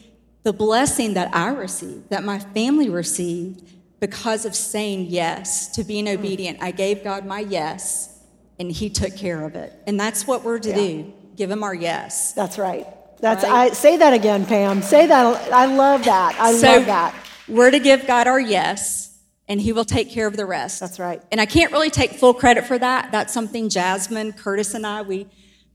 the 0.44 0.54
blessing 0.54 1.14
that 1.16 1.36
I 1.36 1.50
received, 1.50 2.10
that 2.10 2.24
my 2.24 2.40
family 2.40 2.90
received 2.90 3.64
because 4.00 4.46
of 4.46 4.56
saying 4.56 5.08
yes, 5.08 5.70
to 5.76 5.84
being 5.84 6.08
hmm. 6.08 6.14
obedient. 6.14 6.60
I 6.62 6.72
gave 6.72 7.04
God 7.04 7.26
my 7.26 7.40
yes, 7.40 8.22
and 8.60 8.72
He 8.72 8.90
took 8.90 9.16
care 9.16 9.46
of 9.46 9.56
it. 9.56 9.74
And 9.88 10.00
that's 10.00 10.26
what 10.26 10.44
we're 10.44 10.60
to 10.60 10.70
yeah. 10.70 10.76
do 10.76 11.14
give 11.38 11.52
him 11.52 11.64
our 11.64 11.74
yes. 11.74 12.34
That's 12.34 12.58
right. 12.58 12.88
That's 13.20 13.44
right? 13.44 13.72
I 13.72 13.74
say 13.74 13.98
that 13.98 14.14
again, 14.14 14.46
Pam. 14.46 14.82
Say 14.82 15.08
that. 15.08 15.52
I 15.52 15.66
love 15.66 16.06
that. 16.06 16.36
I 16.40 16.54
so 16.54 16.68
love 16.68 16.86
that. 16.86 17.16
We're 17.48 17.72
to 17.72 17.80
give 17.80 18.06
God 18.06 18.28
our 18.28 18.40
yes, 18.40 19.18
and 19.48 19.60
He 19.60 19.72
will 19.72 19.86
take 19.86 20.10
care 20.10 20.28
of 20.28 20.38
the 20.38 20.46
rest. 20.46 20.80
That's 20.80 21.00
right. 21.00 21.22
And 21.32 21.42
I 21.42 21.46
can't 21.46 21.72
really 21.72 21.90
take 21.90 22.12
full 22.12 22.34
credit 22.34 22.66
for 22.66 22.78
that. 22.78 23.12
That's 23.12 23.34
something 23.34 23.70
Jasmine, 23.70 24.34
Curtis, 24.34 24.74
and 24.74 24.86
I 24.86 25.02
we 25.02 25.28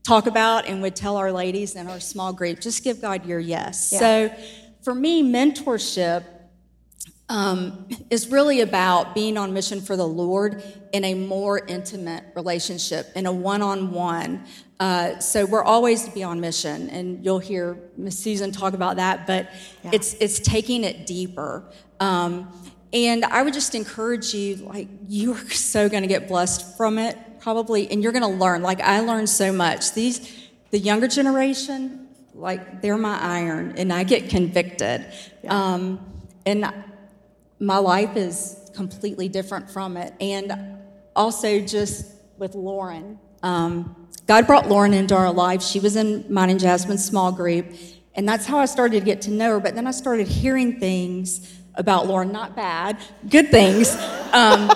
talk 0.03 0.27
about 0.27 0.65
and 0.67 0.81
would 0.81 0.95
tell 0.95 1.17
our 1.17 1.31
ladies 1.31 1.75
in 1.75 1.87
our 1.87 1.99
small 1.99 2.33
group. 2.33 2.59
Just 2.59 2.83
give 2.83 3.01
God 3.01 3.25
your 3.25 3.39
yes. 3.39 3.89
Yeah. 3.91 3.99
So, 3.99 4.35
for 4.83 4.93
me, 4.93 5.23
mentorship 5.23 6.25
um, 7.33 7.87
is 8.11 8.27
really 8.27 8.61
about 8.61 9.15
being 9.15 9.37
on 9.37 9.53
mission 9.53 9.81
for 9.81 9.97
the 9.97 10.07
Lord 10.07 10.63
in 10.93 11.03
a 11.03 11.15
more 11.15 11.65
intimate 11.65 12.23
relationship, 12.35 13.07
in 13.15 13.25
a 13.25 13.31
one 13.31 13.63
on 13.63 13.91
one. 13.91 14.45
So 15.19 15.45
we're 15.45 15.63
always 15.63 16.03
to 16.03 16.11
be 16.11 16.23
on 16.23 16.39
mission, 16.39 16.89
and 16.91 17.25
you'll 17.25 17.39
hear 17.39 17.77
Miss 17.97 18.19
Susan 18.19 18.51
talk 18.51 18.73
about 18.73 18.97
that. 18.97 19.25
But 19.25 19.49
yeah. 19.83 19.91
it's 19.93 20.13
it's 20.15 20.39
taking 20.39 20.83
it 20.83 21.07
deeper. 21.07 21.63
Um, 21.99 22.51
and 22.91 23.25
I 23.25 23.41
would 23.41 23.53
just 23.53 23.73
encourage 23.73 24.35
you, 24.35 24.57
like 24.57 24.87
you 25.07 25.33
are 25.33 25.49
so 25.49 25.89
going 25.89 26.03
to 26.03 26.07
get 26.07 26.27
blessed 26.27 26.77
from 26.77 26.99
it, 26.99 27.17
probably, 27.39 27.89
and 27.89 28.03
you're 28.03 28.11
going 28.11 28.29
to 28.29 28.37
learn. 28.37 28.61
Like 28.61 28.79
I 28.81 28.99
learned 28.99 29.29
so 29.29 29.51
much. 29.51 29.93
These 29.93 30.29
the 30.69 30.77
younger 30.77 31.07
generation, 31.07 32.09
like 32.35 32.83
they're 32.83 32.97
my 32.97 33.17
iron, 33.19 33.73
and 33.77 33.91
I 33.91 34.03
get 34.03 34.29
convicted. 34.29 35.07
Yeah. 35.43 35.73
Um, 35.73 35.99
and 36.45 36.71
my 37.63 37.77
life 37.77 38.15
is 38.15 38.57
completely 38.75 39.29
different 39.29 39.69
from 39.69 39.97
it. 39.97 40.13
And 40.19 40.79
also, 41.15 41.59
just 41.59 42.11
with 42.37 42.55
Lauren, 42.55 43.19
um, 43.41 44.09
God 44.27 44.47
brought 44.47 44.67
Lauren 44.67 44.93
into 44.93 45.15
our 45.15 45.31
life. 45.31 45.61
She 45.61 45.79
was 45.79 45.95
in 45.95 46.25
mine 46.31 46.49
and 46.49 46.59
Jasmine's 46.59 47.05
small 47.05 47.31
group, 47.31 47.67
and 48.15 48.27
that's 48.27 48.45
how 48.45 48.59
I 48.59 48.65
started 48.65 48.99
to 48.99 49.05
get 49.05 49.21
to 49.23 49.31
know 49.31 49.51
her. 49.51 49.59
But 49.59 49.75
then 49.75 49.87
I 49.87 49.91
started 49.91 50.27
hearing 50.27 50.79
things 50.79 51.59
about 51.75 52.07
Lauren, 52.07 52.31
not 52.31 52.55
bad, 52.55 52.97
good 53.29 53.49
things. 53.49 53.95
Um, 54.33 54.67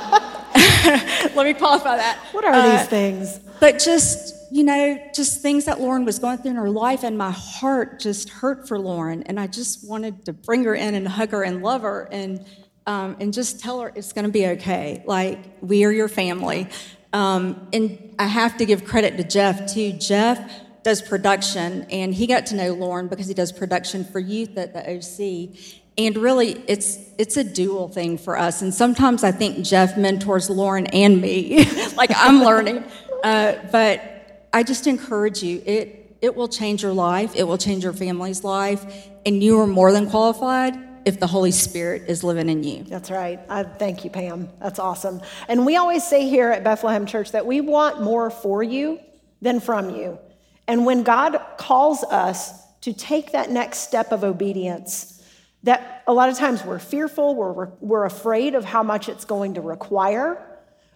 let 1.34 1.48
me 1.48 1.54
qualify 1.56 1.98
that. 1.98 2.20
What 2.32 2.46
are 2.46 2.54
uh, 2.54 2.78
these 2.78 2.88
things? 2.88 3.40
But 3.60 3.80
just 3.80 4.36
you 4.52 4.64
know, 4.64 5.00
just 5.16 5.42
things 5.42 5.66
that 5.66 5.82
Lauren 5.82 6.06
was 6.06 6.20
going 6.20 6.38
through 6.38 6.52
in 6.52 6.58
her 6.58 6.70
life, 6.70 7.04
and 7.04 7.18
my 7.18 7.32
heart 7.32 8.00
just 8.00 8.30
hurt 8.30 8.68
for 8.68 8.78
Lauren, 8.78 9.24
and 9.24 9.40
I 9.40 9.48
just 9.48 9.90
wanted 9.90 10.26
to 10.26 10.34
bring 10.34 10.64
her 10.64 10.76
in 10.76 10.94
and 10.94 11.08
hug 11.08 11.32
her 11.32 11.44
and 11.44 11.64
love 11.64 11.82
her 11.82 12.08
and 12.12 12.46
um, 12.88 13.18
and 13.20 13.34
just 13.34 13.60
tell 13.60 13.82
her 13.82 13.92
it's 13.94 14.14
going 14.14 14.26
to 14.26 14.32
be 14.32 14.48
okay. 14.48 15.04
Like, 15.06 15.40
we 15.62 15.84
are 15.84 15.92
your 15.92 16.08
family. 16.08 16.70
Um, 17.12 17.68
and 17.74 18.16
I 18.18 18.28
have 18.28 18.58
to 18.58 18.66
give 18.66 18.86
credit 18.86 19.18
to 19.18 19.24
Jeff, 19.24 19.74
too. 19.74 19.92
Jeff 19.92 20.40
does 20.84 21.02
production, 21.02 21.86
and 21.92 22.14
he 22.14 22.28
got 22.28 22.46
to 22.48 22.56
know 22.56 22.74
Lauren 22.74 23.10
because 23.10 23.28
he 23.28 23.34
does 23.34 23.52
production 23.52 24.06
for 24.06 24.20
youth 24.20 24.58
at 24.58 24.74
the 24.74 24.80
OC. 24.80 25.58
And 25.98 26.16
really, 26.16 26.64
it's 26.68 26.98
it's 27.18 27.36
a 27.38 27.44
dual 27.44 27.90
thing 27.90 28.18
for 28.18 28.38
us. 28.38 28.62
And 28.62 28.74
sometimes 28.74 29.24
I 29.24 29.32
think 29.32 29.66
Jeff 29.66 29.98
mentors 29.98 30.50
Lauren 30.50 30.88
and 30.88 31.22
me, 31.22 31.66
like 31.98 32.12
I'm 32.16 32.40
learning. 32.42 32.86
Uh, 33.24 33.56
but 33.72 34.48
I 34.54 34.64
just 34.64 34.88
encourage 34.88 35.44
you. 35.44 35.62
It 35.66 36.18
it 36.22 36.36
will 36.36 36.48
change 36.48 36.84
your 36.84 36.94
life. 36.94 37.36
It 37.36 37.44
will 37.44 37.58
change 37.58 37.84
your 37.84 37.94
family's 37.94 38.44
life, 38.44 39.10
and 39.26 39.44
you 39.44 39.60
are 39.60 39.68
more 39.68 39.92
than 39.92 40.10
qualified 40.10 40.87
if 41.08 41.22
the 41.22 41.28
Holy 41.28 41.52
Spirit 41.52 42.04
is 42.10 42.22
living 42.22 42.50
in 42.50 42.66
you. 42.66 42.84
That's 42.84 43.10
right. 43.10 43.40
I, 43.48 43.64
thank 43.64 44.04
you, 44.04 44.10
Pam. 44.10 44.50
That's 44.60 44.78
awesome. 44.78 45.22
And 45.48 45.66
we 45.66 45.78
always 45.78 46.06
say 46.06 46.28
here 46.28 46.50
at 46.50 46.66
Bethlehem 46.66 47.06
Church 47.06 47.32
that 47.32 47.46
we 47.46 47.62
want 47.62 48.02
more 48.02 48.30
for 48.30 48.62
you 48.62 49.00
than 49.42 49.62
from 49.62 49.96
you. 49.96 50.20
And 50.68 50.86
when 50.86 51.04
God 51.04 51.40
calls 51.58 52.04
us 52.04 52.62
to 52.82 52.92
take 52.92 53.32
that 53.32 53.50
next 53.50 53.78
step 53.80 54.12
of 54.12 54.26
obedience, 54.26 55.24
that 55.64 56.04
a 56.08 56.14
lot 56.14 56.28
of 56.28 56.36
times 56.36 56.66
we're 56.66 56.78
fearful, 56.78 57.36
we're, 57.36 57.70
we're 57.80 58.04
afraid 58.04 58.54
of 58.54 58.66
how 58.66 58.84
much 58.84 59.08
it's 59.08 59.24
going 59.24 59.54
to 59.54 59.62
require. 59.62 60.46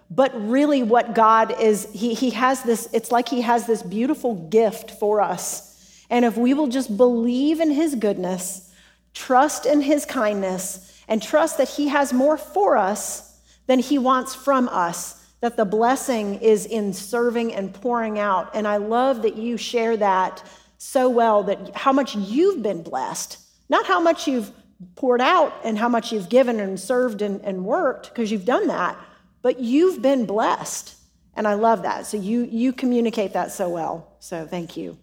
But 0.09 0.33
really, 0.35 0.83
what 0.83 1.15
God 1.15 1.57
is, 1.61 1.87
he, 1.93 2.13
he 2.13 2.31
has 2.31 2.63
this, 2.63 2.89
it's 2.91 3.13
like 3.13 3.29
He 3.29 3.39
has 3.41 3.65
this 3.65 3.81
beautiful 3.81 4.35
gift 4.49 4.91
for 4.91 5.21
us. 5.21 6.03
And 6.09 6.25
if 6.25 6.35
we 6.35 6.53
will 6.53 6.67
just 6.67 6.97
believe 6.97 7.61
in 7.61 7.71
His 7.71 7.95
goodness, 7.95 8.67
trust 9.13 9.65
in 9.65 9.81
his 9.81 10.05
kindness, 10.05 11.01
and 11.07 11.21
trust 11.21 11.57
that 11.57 11.69
he 11.69 11.89
has 11.89 12.13
more 12.13 12.37
for 12.37 12.77
us 12.77 13.39
than 13.67 13.79
he 13.79 13.97
wants 13.97 14.33
from 14.33 14.69
us, 14.69 15.25
that 15.41 15.57
the 15.57 15.65
blessing 15.65 16.35
is 16.35 16.65
in 16.65 16.93
serving 16.93 17.53
and 17.53 17.73
pouring 17.73 18.19
out. 18.19 18.55
And 18.55 18.67
I 18.67 18.77
love 18.77 19.21
that 19.23 19.35
you 19.35 19.57
share 19.57 19.97
that 19.97 20.43
so 20.77 21.09
well 21.09 21.43
that 21.43 21.75
how 21.75 21.91
much 21.91 22.15
you've 22.15 22.63
been 22.63 22.83
blessed 22.83 23.37
Not 23.71 23.85
how 23.85 24.01
much 24.01 24.27
you've 24.27 24.51
poured 24.97 25.21
out 25.21 25.53
and 25.63 25.77
how 25.77 25.87
much 25.87 26.11
you've 26.11 26.27
given 26.27 26.59
and 26.59 26.77
served 26.77 27.21
and, 27.21 27.39
and 27.41 27.63
worked, 27.63 28.09
because 28.09 28.29
you've 28.29 28.43
done 28.43 28.67
that, 28.67 28.97
but 29.41 29.61
you've 29.61 30.01
been 30.01 30.25
blessed. 30.25 30.93
And 31.37 31.47
I 31.47 31.53
love 31.53 31.83
that. 31.83 32.05
So 32.05 32.17
you, 32.17 32.41
you 32.51 32.73
communicate 32.73 33.31
that 33.31 33.53
so 33.53 33.69
well. 33.69 34.11
So 34.19 34.45
thank 34.45 34.75
you. 34.75 34.97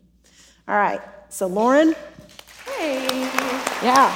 All 0.69 0.77
right. 0.77 1.00
So, 1.31 1.47
Lauren. 1.47 1.97
Hey. 2.67 3.48
Yeah. 3.82 4.12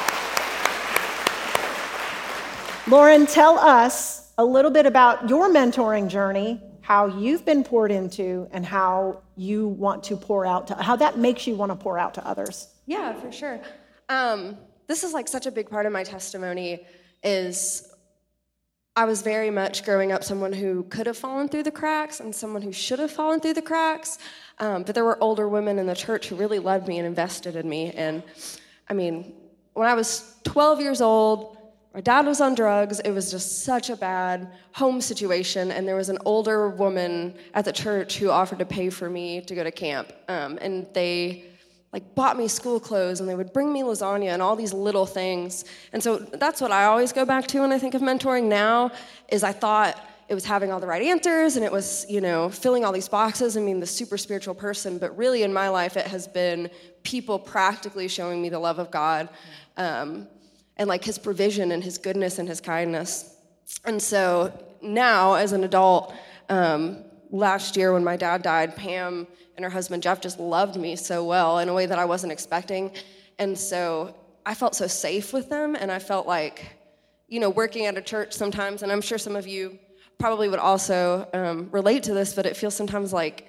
Lauren, 2.88 3.26
tell 3.26 3.58
us 3.58 4.32
a 4.38 4.44
little 4.44 4.72
bit 4.72 4.86
about 4.86 5.28
your 5.28 5.48
mentoring 5.48 6.08
journey, 6.08 6.60
how 6.80 7.06
you've 7.06 7.44
been 7.44 7.62
poured 7.62 7.92
into, 7.92 8.48
and 8.50 8.66
how 8.66 9.22
you 9.36 9.68
want 9.68 10.02
to 10.04 10.16
pour 10.16 10.44
out 10.44 10.66
to, 10.66 10.74
how 10.74 10.96
that 10.96 11.16
makes 11.16 11.46
you 11.46 11.54
want 11.54 11.70
to 11.70 11.76
pour 11.76 11.96
out 11.96 12.14
to 12.14 12.26
others. 12.26 12.68
Yeah, 12.86 13.12
for 13.14 13.30
sure. 13.30 13.60
Um, 14.08 14.58
this 14.88 15.04
is 15.04 15.12
like 15.12 15.28
such 15.28 15.46
a 15.46 15.52
big 15.52 15.70
part 15.70 15.86
of 15.86 15.92
my 15.92 16.02
testimony 16.02 16.84
is 17.22 17.88
I 18.96 19.04
was 19.04 19.22
very 19.22 19.50
much 19.50 19.84
growing 19.84 20.10
up 20.10 20.24
someone 20.24 20.52
who 20.52 20.82
could 20.84 21.06
have 21.06 21.16
fallen 21.16 21.48
through 21.48 21.62
the 21.62 21.70
cracks 21.70 22.18
and 22.18 22.34
someone 22.34 22.62
who 22.62 22.72
should 22.72 22.98
have 22.98 23.12
fallen 23.12 23.38
through 23.38 23.54
the 23.54 23.62
cracks. 23.62 24.18
Um, 24.58 24.82
but 24.82 24.94
there 24.94 25.04
were 25.04 25.22
older 25.22 25.48
women 25.48 25.78
in 25.78 25.86
the 25.86 25.94
church 25.94 26.28
who 26.28 26.36
really 26.36 26.58
loved 26.58 26.88
me 26.88 26.98
and 26.98 27.06
invested 27.06 27.54
in 27.54 27.68
me. 27.68 27.92
And 27.92 28.22
I 28.88 28.94
mean, 28.94 29.34
when 29.74 29.88
I 29.88 29.94
was 29.94 30.36
12 30.44 30.80
years 30.80 31.00
old, 31.00 31.56
my 31.94 32.00
dad 32.00 32.26
was 32.26 32.40
on 32.40 32.54
drugs. 32.54 33.00
It 33.00 33.10
was 33.10 33.30
just 33.30 33.64
such 33.64 33.90
a 33.90 33.96
bad 33.96 34.50
home 34.72 35.00
situation. 35.00 35.70
And 35.70 35.86
there 35.86 35.96
was 35.96 36.08
an 36.08 36.18
older 36.24 36.70
woman 36.70 37.34
at 37.52 37.64
the 37.64 37.72
church 37.72 38.16
who 38.16 38.30
offered 38.30 38.58
to 38.60 38.64
pay 38.64 38.88
for 38.88 39.10
me 39.10 39.42
to 39.42 39.54
go 39.54 39.62
to 39.62 39.70
camp. 39.70 40.12
Um, 40.28 40.58
and 40.62 40.86
they 40.94 41.44
like 41.92 42.14
bought 42.14 42.38
me 42.38 42.48
school 42.48 42.80
clothes 42.80 43.20
and 43.20 43.28
they 43.28 43.34
would 43.34 43.52
bring 43.52 43.70
me 43.70 43.82
lasagna 43.82 44.28
and 44.28 44.40
all 44.40 44.56
these 44.56 44.72
little 44.72 45.04
things. 45.04 45.66
And 45.92 46.02
so 46.02 46.16
that's 46.16 46.62
what 46.62 46.72
I 46.72 46.86
always 46.86 47.12
go 47.12 47.26
back 47.26 47.46
to 47.48 47.60
when 47.60 47.72
I 47.72 47.78
think 47.78 47.92
of 47.92 48.00
mentoring 48.00 48.44
now 48.44 48.92
is 49.28 49.44
I 49.44 49.52
thought 49.52 50.00
it 50.32 50.34
was 50.34 50.46
having 50.46 50.72
all 50.72 50.80
the 50.80 50.86
right 50.86 51.02
answers 51.02 51.56
and 51.56 51.64
it 51.64 51.70
was, 51.70 52.06
you 52.08 52.22
know, 52.22 52.48
filling 52.48 52.86
all 52.86 52.92
these 52.92 53.08
boxes 53.08 53.54
I 53.54 53.60
mean, 53.60 53.80
the 53.80 53.86
super 53.86 54.16
spiritual 54.16 54.54
person. 54.54 54.96
But 54.96 55.14
really 55.16 55.42
in 55.42 55.52
my 55.52 55.68
life, 55.68 55.94
it 55.98 56.06
has 56.06 56.26
been 56.26 56.70
people 57.02 57.38
practically 57.38 58.08
showing 58.08 58.40
me 58.40 58.48
the 58.48 58.58
love 58.58 58.78
of 58.78 58.90
God. 58.90 59.28
Um, 59.76 60.26
and 60.78 60.88
like 60.88 61.04
his 61.04 61.18
provision 61.18 61.72
and 61.72 61.84
his 61.84 61.98
goodness 61.98 62.38
and 62.38 62.48
his 62.48 62.62
kindness. 62.62 63.36
And 63.84 64.00
so 64.00 64.50
now, 64.80 65.34
as 65.34 65.52
an 65.52 65.64
adult, 65.64 66.14
um, 66.48 67.04
last 67.30 67.76
year 67.76 67.92
when 67.92 68.02
my 68.02 68.16
dad 68.16 68.40
died, 68.40 68.74
Pam 68.74 69.26
and 69.56 69.64
her 69.64 69.70
husband 69.70 70.02
Jeff 70.02 70.22
just 70.22 70.40
loved 70.40 70.76
me 70.76 70.96
so 70.96 71.26
well 71.26 71.58
in 71.58 71.68
a 71.68 71.74
way 71.74 71.84
that 71.84 71.98
I 71.98 72.06
wasn't 72.06 72.32
expecting. 72.32 72.90
And 73.38 73.56
so 73.56 74.16
I 74.46 74.54
felt 74.54 74.74
so 74.74 74.86
safe 74.86 75.34
with 75.34 75.50
them, 75.50 75.76
and 75.76 75.92
I 75.92 75.98
felt 75.98 76.26
like, 76.26 76.74
you 77.28 77.38
know, 77.38 77.50
working 77.50 77.84
at 77.84 77.98
a 77.98 78.02
church 78.02 78.32
sometimes, 78.32 78.82
and 78.82 78.90
I'm 78.90 79.02
sure 79.02 79.18
some 79.18 79.36
of 79.36 79.46
you 79.46 79.78
probably 80.18 80.48
would 80.48 80.58
also 80.58 81.28
um, 81.32 81.68
relate 81.70 82.04
to 82.04 82.14
this, 82.14 82.34
but 82.34 82.46
it 82.46 82.56
feels 82.56 82.74
sometimes 82.74 83.12
like 83.12 83.48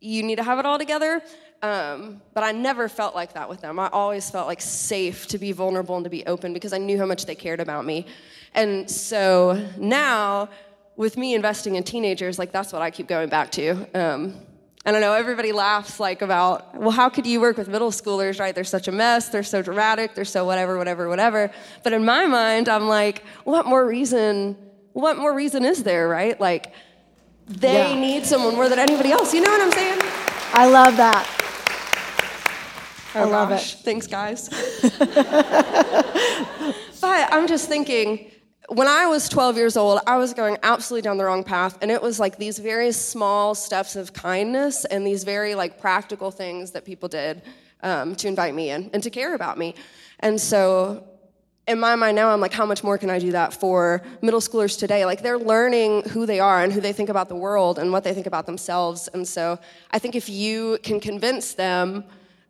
you 0.00 0.22
need 0.22 0.36
to 0.36 0.42
have 0.42 0.58
it 0.58 0.66
all 0.66 0.78
together. 0.78 1.22
Um, 1.62 2.22
but 2.34 2.44
I 2.44 2.52
never 2.52 2.88
felt 2.88 3.14
like 3.14 3.32
that 3.34 3.48
with 3.48 3.60
them. 3.60 3.78
I 3.78 3.88
always 3.88 4.30
felt 4.30 4.46
like 4.46 4.60
safe 4.60 5.26
to 5.28 5.38
be 5.38 5.52
vulnerable 5.52 5.96
and 5.96 6.04
to 6.04 6.10
be 6.10 6.24
open 6.26 6.52
because 6.52 6.72
I 6.72 6.78
knew 6.78 6.98
how 6.98 7.06
much 7.06 7.26
they 7.26 7.34
cared 7.34 7.60
about 7.60 7.84
me. 7.84 8.06
And 8.54 8.88
so 8.88 9.68
now, 9.76 10.48
with 10.96 11.16
me 11.16 11.34
investing 11.34 11.74
in 11.74 11.82
teenagers, 11.82 12.38
like 12.38 12.52
that's 12.52 12.72
what 12.72 12.82
I 12.82 12.90
keep 12.90 13.08
going 13.08 13.28
back 13.28 13.50
to. 13.52 13.88
Um, 13.94 14.34
I 14.86 14.92
know 14.92 15.12
everybody 15.12 15.52
laughs 15.52 16.00
like 16.00 16.22
about, 16.22 16.74
well, 16.74 16.90
how 16.90 17.08
could 17.08 17.26
you 17.26 17.40
work 17.40 17.58
with 17.58 17.68
middle 17.68 17.90
schoolers, 17.90 18.40
right? 18.40 18.54
They're 18.54 18.64
such 18.64 18.88
a 18.88 18.92
mess, 18.92 19.28
they're 19.28 19.42
so 19.42 19.60
dramatic, 19.60 20.14
they're 20.14 20.24
so 20.24 20.44
whatever, 20.44 20.78
whatever, 20.78 21.08
whatever. 21.08 21.50
But 21.82 21.92
in 21.92 22.04
my 22.04 22.26
mind, 22.26 22.68
I'm 22.68 22.88
like, 22.88 23.22
what 23.44 23.66
more 23.66 23.86
reason? 23.86 24.56
What 24.98 25.16
more 25.16 25.32
reason 25.32 25.64
is 25.64 25.84
there, 25.84 26.08
right? 26.08 26.38
Like, 26.40 26.72
they 27.46 27.92
yeah. 27.92 27.94
need 27.94 28.26
someone 28.26 28.56
more 28.56 28.68
than 28.68 28.80
anybody 28.80 29.12
else. 29.12 29.32
You 29.32 29.42
know 29.42 29.50
what 29.52 29.60
I'm 29.60 29.70
saying? 29.70 30.00
I 30.52 30.68
love 30.68 30.96
that. 30.96 31.24
Oh, 33.14 33.20
I 33.20 33.22
love 33.22 33.50
gosh. 33.50 33.74
it. 33.74 33.78
Thanks, 33.84 34.08
guys. 34.08 34.48
but 37.00 37.32
I'm 37.32 37.46
just 37.46 37.68
thinking, 37.68 38.28
when 38.70 38.88
I 38.88 39.06
was 39.06 39.28
12 39.28 39.56
years 39.56 39.76
old, 39.76 40.00
I 40.04 40.16
was 40.16 40.34
going 40.34 40.58
absolutely 40.64 41.02
down 41.02 41.16
the 41.16 41.26
wrong 41.26 41.44
path, 41.44 41.78
and 41.80 41.92
it 41.92 42.02
was 42.02 42.18
like 42.18 42.36
these 42.36 42.58
very 42.58 42.90
small 42.90 43.54
steps 43.54 43.94
of 43.94 44.12
kindness 44.12 44.84
and 44.84 45.06
these 45.06 45.22
very 45.22 45.54
like 45.54 45.80
practical 45.80 46.32
things 46.32 46.72
that 46.72 46.84
people 46.84 47.08
did 47.08 47.42
um, 47.84 48.16
to 48.16 48.26
invite 48.26 48.52
me 48.52 48.70
in 48.70 48.90
and 48.92 49.00
to 49.04 49.10
care 49.10 49.36
about 49.36 49.58
me. 49.58 49.76
And 50.18 50.40
so, 50.40 51.06
in 51.68 51.78
my 51.78 51.94
mind 51.94 52.16
now, 52.16 52.30
I'm 52.30 52.40
like, 52.40 52.52
how 52.52 52.64
much 52.64 52.82
more 52.82 52.96
can 52.96 53.10
I 53.10 53.18
do 53.18 53.30
that 53.32 53.52
for 53.52 54.02
middle 54.22 54.40
schoolers 54.40 54.78
today? 54.78 55.04
Like 55.04 55.22
they're 55.22 55.38
learning 55.38 56.08
who 56.08 56.24
they 56.24 56.40
are 56.40 56.62
and 56.62 56.72
who 56.72 56.80
they 56.80 56.94
think 56.94 57.10
about 57.10 57.28
the 57.28 57.36
world 57.36 57.78
and 57.78 57.92
what 57.92 58.04
they 58.04 58.14
think 58.14 58.26
about 58.26 58.46
themselves. 58.46 59.08
And 59.12 59.28
so, 59.28 59.58
I 59.90 59.98
think 59.98 60.16
if 60.16 60.28
you 60.28 60.78
can 60.82 60.98
convince 60.98 61.52
them 61.52 62.04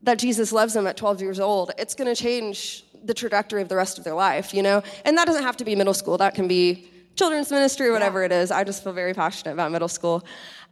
that 0.04 0.18
Jesus 0.18 0.52
loves 0.52 0.74
them 0.74 0.86
at 0.86 0.96
12 0.96 1.20
years 1.20 1.40
old, 1.40 1.72
it's 1.76 1.94
going 1.96 2.14
to 2.14 2.20
change 2.20 2.84
the 3.04 3.12
trajectory 3.12 3.60
of 3.60 3.68
the 3.68 3.76
rest 3.76 3.98
of 3.98 4.04
their 4.04 4.14
life, 4.14 4.54
you 4.54 4.62
know? 4.62 4.82
And 5.04 5.18
that 5.18 5.26
doesn't 5.26 5.42
have 5.42 5.56
to 5.58 5.64
be 5.64 5.74
middle 5.74 5.94
school, 5.94 6.16
that 6.18 6.34
can 6.34 6.46
be 6.46 6.88
children's 7.16 7.50
ministry, 7.50 7.90
whatever 7.90 8.20
yeah. 8.20 8.26
it 8.26 8.32
is. 8.32 8.50
I 8.52 8.62
just 8.62 8.84
feel 8.84 8.92
very 8.92 9.14
passionate 9.14 9.52
about 9.52 9.72
middle 9.72 9.88
school. 9.88 10.24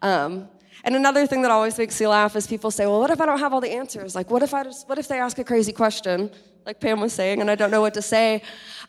Um, 0.02 0.48
and 0.84 0.94
another 0.94 1.26
thing 1.26 1.42
that 1.42 1.50
always 1.50 1.76
makes 1.76 2.00
me 2.00 2.06
laugh 2.06 2.36
is 2.36 2.46
people 2.46 2.70
say, 2.70 2.86
"Well, 2.86 3.00
what 3.00 3.10
if 3.10 3.20
I 3.20 3.26
don't 3.26 3.40
have 3.40 3.52
all 3.52 3.60
the 3.60 3.72
answers? 3.72 4.14
Like, 4.14 4.30
what 4.30 4.44
if 4.44 4.54
I 4.54 4.62
just, 4.62 4.88
what 4.88 4.98
if 4.98 5.08
they 5.08 5.18
ask 5.18 5.36
a 5.38 5.44
crazy 5.44 5.72
question, 5.72 6.30
like 6.66 6.80
Pam 6.80 7.00
was 7.00 7.12
saying, 7.12 7.40
and 7.40 7.50
I 7.50 7.54
don't 7.54 7.70
know 7.70 7.80
what 7.80 7.94
to 7.94 8.02
say?" 8.02 8.42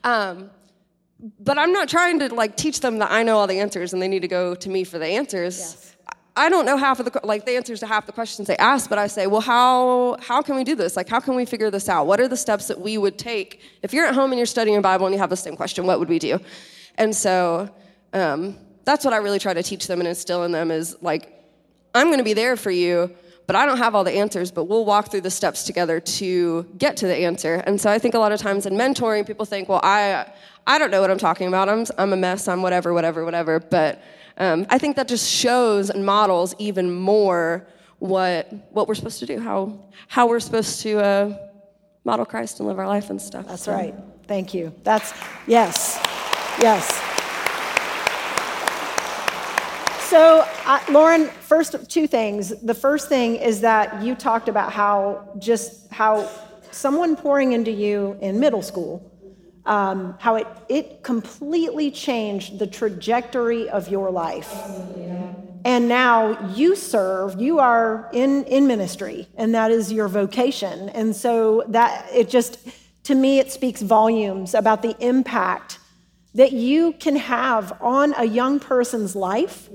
Um, 0.04 0.50
but 1.40 1.58
I'm 1.58 1.72
not 1.72 1.90
trying 1.90 2.20
to 2.20 2.34
like 2.34 2.58
teach 2.58 2.80
them 2.82 3.00
that 3.00 3.12
I 3.12 3.24
know 3.24 3.38
all 3.38 3.48
the 3.48 3.60
answers 3.60 3.94
and 3.94 4.02
they 4.02 4.08
need 4.08 4.22
to 4.22 4.28
go 4.28 4.54
to 4.56 4.70
me 4.70 4.84
for 4.84 5.00
the 5.00 5.08
answers. 5.08 5.58
Yes. 5.58 5.96
I 6.36 6.50
don't 6.50 6.68
know 6.68 6.78
half 6.78 7.00
of 7.00 7.12
the 7.12 7.20
like 7.24 7.46
the 7.46 7.56
answers 7.56 7.80
to 7.80 7.88
half 7.88 8.06
the 8.06 8.12
questions 8.12 8.48
they 8.48 8.58
ask, 8.58 8.88
but 8.88 9.00
I 9.00 9.08
say, 9.08 9.26
well, 9.26 9.42
how 9.42 10.18
how 10.22 10.44
can 10.44 10.56
we 10.56 10.64
do 10.64 10.76
this? 10.76 10.96
Like, 10.96 11.10
how 11.10 11.20
can 11.20 11.36
we 11.36 11.46
figure 11.46 11.72
this 11.72 11.90
out? 11.90 12.06
What 12.06 12.20
are 12.20 12.28
the 12.28 12.38
steps 12.38 12.68
that 12.68 12.80
we 12.80 13.00
would 13.00 13.18
take 13.18 13.60
if 13.82 13.92
you're 13.92 14.06
at 14.06 14.14
home 14.14 14.32
and 14.32 14.38
you're 14.38 14.46
studying 14.46 14.78
a 14.78 14.82
Bible 14.82 15.08
and 15.08 15.16
you 15.16 15.20
have 15.20 15.32
the 15.32 15.36
same 15.36 15.56
question? 15.56 15.88
What 15.88 15.98
would 15.98 16.10
we 16.10 16.20
do? 16.20 16.40
And 16.96 17.16
so 17.16 17.70
um, 18.14 18.56
that's 18.86 19.04
what 19.04 19.16
I 19.16 19.18
really 19.18 19.40
try 19.40 19.56
to 19.56 19.64
teach 19.64 19.88
them 19.88 20.00
and 20.00 20.08
instill 20.08 20.44
in 20.44 20.52
them 20.52 20.70
is 20.70 20.96
like, 21.02 21.34
I'm 21.96 22.08
going 22.08 22.20
to 22.20 22.24
be 22.24 22.34
there 22.34 22.56
for 22.56 22.72
you, 22.72 23.12
but 23.48 23.56
I 23.56 23.66
don't 23.66 23.78
have 23.78 23.96
all 23.96 24.04
the 24.04 24.12
answers. 24.12 24.52
But 24.52 24.66
we'll 24.66 24.86
walk 24.86 25.10
through 25.10 25.22
the 25.22 25.32
steps 25.32 25.64
together 25.64 26.00
to 26.00 26.64
get 26.78 26.98
to 26.98 27.08
the 27.08 27.16
answer. 27.16 27.56
And 27.66 27.80
so 27.82 27.90
I 27.90 27.98
think 27.98 28.14
a 28.14 28.20
lot 28.20 28.32
of 28.32 28.40
times 28.40 28.66
in 28.66 28.74
mentoring, 28.74 29.26
people 29.26 29.46
think, 29.46 29.68
well, 29.70 29.82
I 29.84 30.32
I 30.68 30.78
don't 30.78 30.92
know 30.92 31.02
what 31.02 31.10
I'm 31.10 31.18
talking 31.18 31.48
about. 31.48 31.70
I'm 31.70 31.86
I'm 31.98 32.14
a 32.14 32.18
mess. 32.18 32.48
I'm 32.48 32.62
whatever, 32.62 32.94
whatever, 32.94 33.26
whatever. 33.26 33.60
But 33.60 34.02
um, 34.38 34.68
I 34.70 34.78
think 34.78 34.98
that 34.98 35.08
just 35.08 35.30
shows 35.30 35.90
and 35.90 36.06
models 36.06 36.54
even 36.60 36.94
more 36.94 37.66
what 38.00 38.52
what 38.72 38.88
we're 38.88 38.96
supposed 38.96 39.20
to 39.20 39.26
do, 39.26 39.40
how 39.40 39.80
how 40.08 40.28
we're 40.28 40.40
supposed 40.40 40.82
to 40.82 41.00
uh, 41.00 41.38
model 42.04 42.26
Christ 42.26 42.60
and 42.60 42.68
live 42.68 42.80
our 42.80 42.88
life 42.88 43.10
and 43.10 43.22
stuff. 43.22 43.48
That's 43.48 43.64
so. 43.64 43.74
right. 43.74 43.96
Thank 44.28 44.54
you. 44.54 44.74
That's 44.84 45.14
yes, 45.48 45.98
yes. 46.62 47.07
So, 50.10 50.48
uh, 50.66 50.80
Lauren, 50.90 51.28
first 51.28 51.90
two 51.90 52.08
things. 52.08 52.50
The 52.62 52.74
first 52.74 53.10
thing 53.10 53.36
is 53.36 53.62
that 53.62 54.02
you 54.02 54.16
talked 54.16 54.48
about 54.48 54.72
how 54.72 55.30
just 55.38 55.92
how 55.92 56.30
someone 56.72 57.16
pouring 57.16 57.52
into 57.52 57.72
you 57.72 58.18
in 58.22 58.40
middle 58.40 58.62
school 58.62 59.12
um, 59.68 60.16
how 60.20 60.36
it, 60.36 60.48
it 60.70 61.04
completely 61.04 61.92
changed 61.92 62.58
the 62.58 62.66
trajectory 62.66 63.70
of 63.70 63.90
your 63.90 64.10
life. 64.10 64.52
And 65.66 65.90
now 65.90 66.54
you 66.54 66.78
serve, 66.78 67.42
you 67.42 67.60
are 67.60 68.10
in, 68.14 68.46
in 68.46 68.68
ministry, 68.68 69.28
and 69.36 69.54
that 69.54 69.70
is 69.70 69.92
your 69.92 70.08
vocation. 70.08 70.88
And 70.90 71.14
so 71.14 71.66
that 71.68 72.08
it 72.14 72.30
just, 72.30 72.60
to 73.04 73.16
me, 73.16 73.40
it 73.40 73.52
speaks 73.52 73.82
volumes 73.82 74.54
about 74.54 74.82
the 74.82 74.96
impact 75.06 75.80
that 76.36 76.54
you 76.54 76.94
can 76.94 77.18
have 77.18 77.74
on 77.82 78.14
a 78.18 78.24
young 78.24 78.62
person's 78.62 79.14
life 79.16 79.70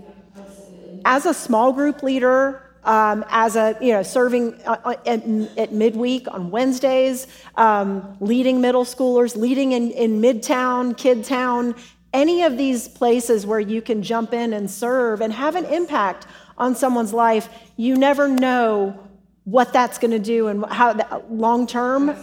as 1.04 1.26
a 1.26 1.34
small 1.34 1.72
group 1.72 2.02
leader, 2.02 2.62
um, 2.84 3.24
as 3.28 3.56
a, 3.56 3.76
you 3.80 3.92
know, 3.92 4.02
serving 4.02 4.60
uh, 4.66 4.76
uh, 4.84 4.94
at, 5.06 5.24
at 5.56 5.72
midweek 5.72 6.26
on 6.32 6.50
Wednesdays, 6.50 7.26
um, 7.56 8.16
leading 8.20 8.60
middle 8.60 8.84
schoolers, 8.84 9.36
leading 9.36 9.72
in, 9.72 9.90
in 9.92 10.20
Midtown, 10.20 10.96
Kidtown, 10.96 11.74
any 12.12 12.42
of 12.42 12.58
these 12.58 12.88
places 12.88 13.46
where 13.46 13.60
you 13.60 13.80
can 13.80 14.02
jump 14.02 14.32
in 14.32 14.52
and 14.52 14.70
serve 14.70 15.20
and 15.20 15.32
have 15.32 15.56
an 15.56 15.64
impact 15.66 16.26
on 16.58 16.74
someone's 16.74 17.12
life, 17.12 17.48
you 17.76 17.96
never 17.96 18.28
know 18.28 18.98
what 19.44 19.72
that's 19.72 19.98
going 19.98 20.10
to 20.10 20.18
do 20.18 20.48
and 20.48 20.64
how 20.66 21.22
long 21.28 21.66
term 21.66 22.14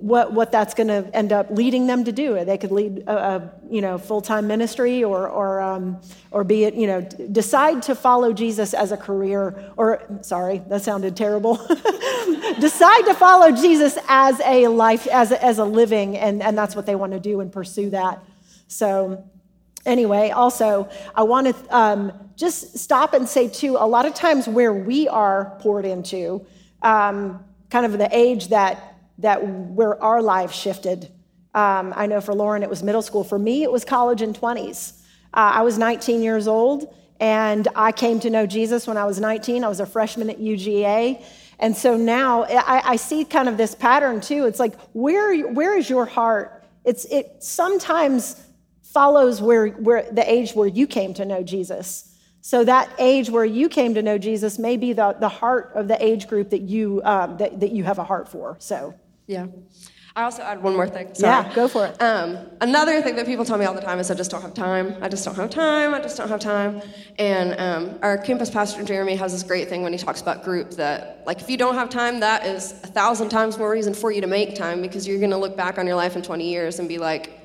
what, 0.00 0.32
what 0.32 0.52
that's 0.52 0.74
going 0.74 0.88
to 0.88 1.10
end 1.14 1.32
up 1.32 1.50
leading 1.50 1.86
them 1.86 2.04
to 2.04 2.12
do. 2.12 2.44
They 2.44 2.58
could 2.58 2.70
lead 2.70 3.04
a, 3.06 3.16
a 3.16 3.52
you 3.70 3.80
know 3.80 3.98
full-time 3.98 4.46
ministry 4.46 5.04
or 5.04 5.28
or 5.28 5.60
um, 5.60 6.00
or 6.30 6.44
be 6.44 6.64
it 6.64 6.74
you 6.74 6.86
know 6.86 7.00
decide 7.00 7.82
to 7.82 7.94
follow 7.94 8.32
Jesus 8.32 8.74
as 8.74 8.92
a 8.92 8.96
career 8.96 9.72
or 9.76 10.02
sorry 10.22 10.62
that 10.68 10.82
sounded 10.82 11.16
terrible. 11.16 11.56
decide 12.60 13.02
to 13.06 13.14
follow 13.14 13.50
Jesus 13.50 13.98
as 14.08 14.40
a 14.44 14.68
life 14.68 15.06
as 15.08 15.32
a, 15.32 15.44
as 15.44 15.58
a 15.58 15.64
living 15.64 16.16
and 16.16 16.42
and 16.42 16.56
that's 16.56 16.76
what 16.76 16.86
they 16.86 16.94
want 16.94 17.12
to 17.12 17.20
do 17.20 17.40
and 17.40 17.52
pursue 17.52 17.90
that. 17.90 18.22
So 18.68 19.24
anyway, 19.84 20.30
also 20.30 20.88
I 21.14 21.22
want 21.24 21.48
to 21.48 21.76
um, 21.76 22.12
just 22.36 22.78
stop 22.78 23.14
and 23.14 23.28
say 23.28 23.48
too. 23.48 23.76
A 23.78 23.86
lot 23.86 24.06
of 24.06 24.14
times 24.14 24.46
where 24.46 24.72
we 24.72 25.08
are 25.08 25.56
poured 25.60 25.84
into, 25.84 26.46
um, 26.82 27.44
kind 27.70 27.84
of 27.84 27.98
the 27.98 28.08
age 28.16 28.48
that 28.48 28.87
that 29.18 29.46
where 29.46 30.00
our 30.02 30.22
lives 30.22 30.54
shifted. 30.54 31.10
Um, 31.54 31.92
I 31.96 32.06
know 32.06 32.20
for 32.20 32.34
Lauren 32.34 32.62
it 32.62 32.70
was 32.70 32.82
middle 32.82 33.02
school. 33.02 33.24
For 33.24 33.38
me, 33.38 33.62
it 33.62 33.72
was 33.72 33.84
college 33.84 34.22
and 34.22 34.38
20s. 34.38 34.92
Uh, 35.34 35.52
I 35.54 35.62
was 35.62 35.76
19 35.76 36.22
years 36.22 36.46
old, 36.48 36.94
and 37.20 37.66
I 37.74 37.92
came 37.92 38.20
to 38.20 38.30
know 38.30 38.46
Jesus 38.46 38.86
when 38.86 38.96
I 38.96 39.04
was 39.04 39.20
19. 39.20 39.64
I 39.64 39.68
was 39.68 39.80
a 39.80 39.86
freshman 39.86 40.30
at 40.30 40.38
UGA. 40.38 41.22
And 41.58 41.76
so 41.76 41.96
now 41.96 42.44
I, 42.44 42.92
I 42.92 42.96
see 42.96 43.24
kind 43.24 43.48
of 43.48 43.56
this 43.56 43.74
pattern 43.74 44.20
too. 44.20 44.46
It's 44.46 44.60
like, 44.60 44.78
where, 44.92 45.36
where 45.48 45.76
is 45.76 45.90
your 45.90 46.06
heart? 46.06 46.62
It's, 46.84 47.04
it 47.06 47.42
sometimes 47.42 48.40
follows 48.82 49.42
where, 49.42 49.68
where 49.68 50.08
the 50.12 50.30
age 50.30 50.52
where 50.52 50.68
you 50.68 50.86
came 50.86 51.12
to 51.14 51.24
know 51.24 51.42
Jesus. 51.42 52.16
So 52.40 52.64
that 52.64 52.88
age 52.98 53.28
where 53.28 53.44
you 53.44 53.68
came 53.68 53.94
to 53.94 54.02
know 54.02 54.16
Jesus 54.16 54.58
may 54.58 54.76
be 54.76 54.92
the, 54.92 55.16
the 55.18 55.28
heart 55.28 55.72
of 55.74 55.88
the 55.88 56.02
age 56.02 56.28
group 56.28 56.50
that 56.50 56.62
you, 56.62 57.02
um, 57.04 57.36
that, 57.38 57.58
that 57.60 57.72
you 57.72 57.82
have 57.84 57.98
a 57.98 58.04
heart 58.04 58.28
for. 58.28 58.56
So. 58.60 58.94
Yeah. 59.28 59.46
I 60.16 60.24
also 60.24 60.42
add 60.42 60.60
one 60.62 60.74
more 60.74 60.88
thing. 60.88 61.14
Sorry. 61.14 61.46
Yeah, 61.46 61.54
go 61.54 61.68
for 61.68 61.86
it. 61.86 62.02
Um, 62.02 62.38
another 62.60 63.00
thing 63.02 63.14
that 63.14 63.26
people 63.26 63.44
tell 63.44 63.56
me 63.56 63.66
all 63.66 63.74
the 63.74 63.80
time 63.80 64.00
is 64.00 64.10
I 64.10 64.14
just 64.14 64.32
don't 64.32 64.42
have 64.42 64.54
time. 64.54 64.96
I 65.00 65.08
just 65.08 65.24
don't 65.24 65.36
have 65.36 65.50
time. 65.50 65.94
I 65.94 66.00
just 66.00 66.16
don't 66.16 66.28
have 66.28 66.40
time. 66.40 66.82
And 67.20 67.54
um, 67.60 67.98
our 68.02 68.18
campus 68.18 68.50
pastor 68.50 68.82
Jeremy 68.82 69.14
has 69.14 69.30
this 69.30 69.44
great 69.44 69.68
thing 69.68 69.82
when 69.82 69.92
he 69.92 69.98
talks 69.98 70.20
about 70.20 70.42
group 70.42 70.70
that 70.72 71.22
like 71.24 71.40
if 71.40 71.48
you 71.48 71.56
don't 71.56 71.74
have 71.74 71.88
time, 71.88 72.18
that 72.18 72.44
is 72.44 72.72
a 72.82 72.88
thousand 72.88 73.28
times 73.28 73.58
more 73.58 73.70
reason 73.70 73.94
for 73.94 74.10
you 74.10 74.20
to 74.20 74.26
make 74.26 74.56
time 74.56 74.82
because 74.82 75.06
you're 75.06 75.18
going 75.18 75.30
to 75.30 75.36
look 75.36 75.56
back 75.56 75.78
on 75.78 75.86
your 75.86 75.94
life 75.94 76.16
in 76.16 76.22
20 76.22 76.50
years 76.50 76.80
and 76.80 76.88
be 76.88 76.98
like, 76.98 77.38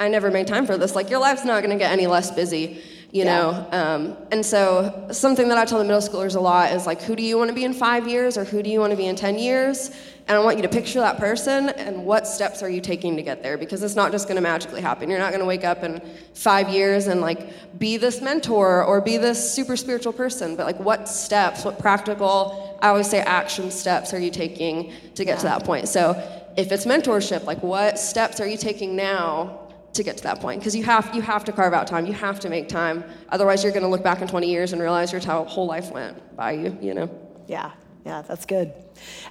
I 0.00 0.08
never 0.08 0.32
made 0.32 0.48
time 0.48 0.66
for 0.66 0.76
this. 0.76 0.96
Like 0.96 1.10
your 1.10 1.20
life's 1.20 1.44
not 1.44 1.62
going 1.62 1.70
to 1.70 1.78
get 1.78 1.92
any 1.92 2.08
less 2.08 2.32
busy 2.32 2.82
you 3.12 3.24
yeah. 3.24 3.40
know 3.40 3.68
um, 3.72 4.16
and 4.30 4.44
so 4.44 5.08
something 5.10 5.48
that 5.48 5.58
i 5.58 5.64
tell 5.64 5.78
the 5.78 5.84
middle 5.84 6.00
schoolers 6.00 6.36
a 6.36 6.40
lot 6.40 6.72
is 6.72 6.86
like 6.86 7.02
who 7.02 7.16
do 7.16 7.22
you 7.22 7.36
want 7.36 7.48
to 7.48 7.54
be 7.54 7.64
in 7.64 7.72
five 7.72 8.06
years 8.06 8.38
or 8.38 8.44
who 8.44 8.62
do 8.62 8.70
you 8.70 8.78
want 8.78 8.92
to 8.92 8.96
be 8.96 9.06
in 9.06 9.16
ten 9.16 9.38
years 9.38 9.90
and 10.30 10.36
I 10.36 10.40
want 10.44 10.58
you 10.58 10.62
to 10.62 10.68
picture 10.68 11.00
that 11.00 11.18
person 11.18 11.70
and 11.70 12.04
what 12.04 12.24
steps 12.24 12.62
are 12.62 12.70
you 12.70 12.80
taking 12.80 13.16
to 13.16 13.22
get 13.22 13.42
there? 13.42 13.58
Because 13.58 13.82
it's 13.82 13.96
not 13.96 14.12
just 14.12 14.28
going 14.28 14.36
to 14.36 14.40
magically 14.40 14.80
happen. 14.80 15.10
You're 15.10 15.18
not 15.18 15.30
going 15.30 15.40
to 15.40 15.46
wake 15.46 15.64
up 15.64 15.82
in 15.82 16.00
5 16.34 16.68
years 16.68 17.08
and 17.08 17.20
like 17.20 17.80
be 17.80 17.96
this 17.96 18.20
mentor 18.20 18.84
or 18.84 19.00
be 19.00 19.16
this 19.16 19.52
super 19.52 19.76
spiritual 19.76 20.12
person, 20.12 20.54
but 20.54 20.66
like 20.66 20.78
what 20.78 21.08
steps, 21.08 21.64
what 21.64 21.80
practical, 21.80 22.78
I 22.80 22.90
always 22.90 23.10
say 23.10 23.18
action 23.22 23.72
steps 23.72 24.14
are 24.14 24.20
you 24.20 24.30
taking 24.30 24.92
to 25.16 25.24
get 25.24 25.40
to 25.40 25.46
that 25.46 25.64
point. 25.64 25.88
So 25.88 26.12
if 26.56 26.70
it's 26.70 26.86
mentorship, 26.86 27.42
like 27.42 27.60
what 27.64 27.98
steps 27.98 28.38
are 28.38 28.46
you 28.46 28.56
taking 28.56 28.94
now 28.94 29.58
to 29.94 30.04
get 30.04 30.16
to 30.18 30.22
that 30.22 30.38
point? 30.38 30.60
Because 30.60 30.76
you 30.76 30.84
have 30.84 31.12
you 31.12 31.22
have 31.22 31.42
to 31.46 31.50
carve 31.50 31.74
out 31.74 31.88
time. 31.88 32.06
You 32.06 32.12
have 32.12 32.38
to 32.38 32.48
make 32.48 32.68
time. 32.68 33.02
Otherwise 33.30 33.64
you're 33.64 33.72
going 33.72 33.82
to 33.82 33.88
look 33.88 34.04
back 34.04 34.22
in 34.22 34.28
20 34.28 34.48
years 34.48 34.72
and 34.72 34.80
realize 34.80 35.10
your 35.10 35.20
whole 35.22 35.66
life 35.66 35.90
went 35.90 36.36
by 36.36 36.52
you 36.52 36.78
you 36.80 36.94
know? 36.94 37.10
Yeah 37.48 37.72
yeah 38.04 38.22
that's 38.22 38.46
good 38.46 38.72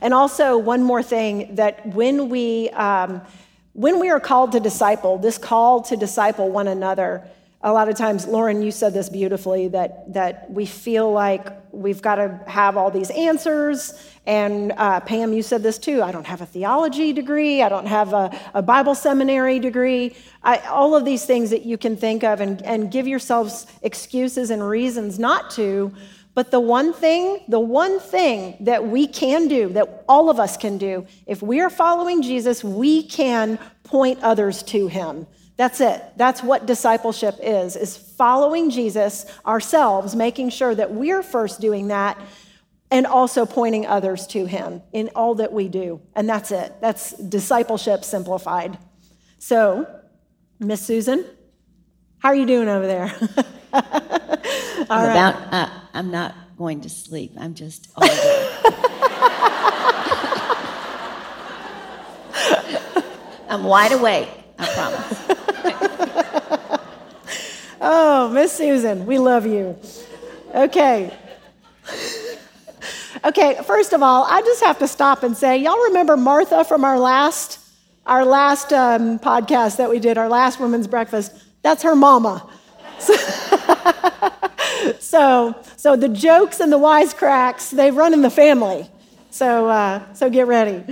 and 0.01 0.13
also, 0.13 0.57
one 0.57 0.83
more 0.83 1.03
thing 1.03 1.55
that 1.55 1.85
when 1.87 2.29
we, 2.29 2.69
um, 2.71 3.21
when 3.73 3.99
we 3.99 4.09
are 4.09 4.19
called 4.19 4.51
to 4.53 4.59
disciple, 4.59 5.17
this 5.17 5.37
call 5.37 5.81
to 5.83 5.97
disciple 5.97 6.49
one 6.49 6.67
another, 6.67 7.27
a 7.61 7.73
lot 7.73 7.89
of 7.89 7.97
times, 7.97 8.25
Lauren, 8.25 8.61
you 8.61 8.71
said 8.71 8.93
this 8.93 9.09
beautifully 9.09 9.67
that, 9.69 10.13
that 10.13 10.49
we 10.49 10.65
feel 10.65 11.11
like 11.11 11.49
we've 11.73 12.01
got 12.01 12.15
to 12.15 12.39
have 12.47 12.77
all 12.77 12.89
these 12.89 13.09
answers. 13.09 13.93
And 14.25 14.71
uh, 14.77 15.01
Pam, 15.01 15.33
you 15.33 15.43
said 15.43 15.61
this 15.61 15.77
too. 15.77 16.01
I 16.01 16.13
don't 16.13 16.25
have 16.25 16.39
a 16.39 16.45
theology 16.45 17.11
degree, 17.11 17.61
I 17.61 17.67
don't 17.67 17.87
have 17.87 18.13
a, 18.13 18.37
a 18.53 18.61
Bible 18.61 18.95
seminary 18.95 19.59
degree. 19.59 20.15
I, 20.41 20.59
all 20.59 20.95
of 20.95 21.03
these 21.03 21.25
things 21.25 21.49
that 21.49 21.65
you 21.65 21.77
can 21.77 21.97
think 21.97 22.23
of 22.23 22.39
and, 22.39 22.61
and 22.61 22.89
give 22.89 23.09
yourselves 23.09 23.67
excuses 23.81 24.51
and 24.51 24.65
reasons 24.65 25.19
not 25.19 25.49
to. 25.51 25.93
But 26.39 26.51
the 26.51 26.59
one 26.61 26.93
thing, 26.93 27.41
the 27.49 27.59
one 27.59 27.99
thing 27.99 28.55
that 28.61 28.87
we 28.87 29.07
can 29.07 29.49
do, 29.49 29.67
that 29.73 30.05
all 30.07 30.29
of 30.29 30.39
us 30.39 30.55
can 30.55 30.77
do, 30.77 31.05
if 31.27 31.41
we 31.41 31.59
are 31.59 31.69
following 31.69 32.21
Jesus, 32.21 32.63
we 32.63 33.03
can 33.03 33.59
point 33.83 34.19
others 34.23 34.63
to 34.63 34.87
him. 34.87 35.27
That's 35.57 35.81
it. 35.81 36.01
That's 36.15 36.41
what 36.41 36.65
discipleship 36.65 37.35
is, 37.43 37.75
is 37.75 37.97
following 37.97 38.69
Jesus 38.69 39.25
ourselves, 39.45 40.15
making 40.15 40.51
sure 40.51 40.73
that 40.73 40.93
we're 40.93 41.23
first 41.23 41.59
doing 41.59 41.89
that 41.89 42.17
and 42.89 43.05
also 43.05 43.45
pointing 43.45 43.85
others 43.85 44.25
to 44.27 44.45
him 44.45 44.81
in 44.93 45.09
all 45.17 45.35
that 45.35 45.51
we 45.51 45.67
do. 45.67 45.99
And 46.15 46.29
that's 46.29 46.51
it. 46.51 46.73
That's 46.79 47.11
discipleship 47.17 48.05
simplified. 48.05 48.77
So, 49.39 49.93
Miss 50.57 50.79
Susan, 50.79 51.25
how 52.19 52.29
are 52.29 52.35
you 52.35 52.45
doing 52.45 52.69
over 52.69 52.87
there? 52.87 54.09
I'm 54.89 55.07
right. 55.07 55.11
about. 55.11 55.53
Uh, 55.53 55.69
I'm 55.93 56.11
not 56.11 56.35
going 56.57 56.81
to 56.81 56.89
sleep. 56.89 57.33
I'm 57.37 57.53
just. 57.53 57.89
I'm 63.49 63.63
wide 63.63 63.91
awake. 63.91 64.29
I 64.59 64.67
promise. 64.67 65.25
oh, 67.81 68.29
Miss 68.33 68.51
Susan, 68.51 69.05
we 69.05 69.17
love 69.17 69.45
you. 69.45 69.75
Okay. 70.53 71.15
Okay, 73.25 73.59
first 73.65 73.93
of 73.93 74.01
all, 74.01 74.23
I 74.23 74.41
just 74.41 74.63
have 74.63 74.79
to 74.79 74.87
stop 74.87 75.23
and 75.23 75.35
say, 75.35 75.57
y'all 75.57 75.83
remember 75.85 76.15
Martha 76.15 76.63
from 76.63 76.85
our 76.85 76.97
last 76.99 77.59
our 78.09 78.25
last 78.25 78.73
um, 78.73 79.19
podcast 79.19 79.77
that 79.77 79.89
we 79.89 79.99
did, 79.99 80.17
our 80.17 80.27
last 80.27 80.59
women's 80.59 80.87
breakfast? 80.87 81.31
That's 81.61 81.83
her 81.83 81.95
mama. 81.95 82.49
So, 82.99 83.15
so, 84.99 85.55
so 85.77 85.95
the 85.95 86.09
jokes 86.09 86.59
and 86.59 86.71
the 86.71 86.77
wisecracks, 86.77 87.71
they 87.71 87.91
run 87.91 88.13
in 88.13 88.21
the 88.21 88.29
family. 88.29 88.89
So, 89.31 89.67
uh, 89.67 90.13
so 90.13 90.29
get 90.29 90.47
ready. 90.47 90.83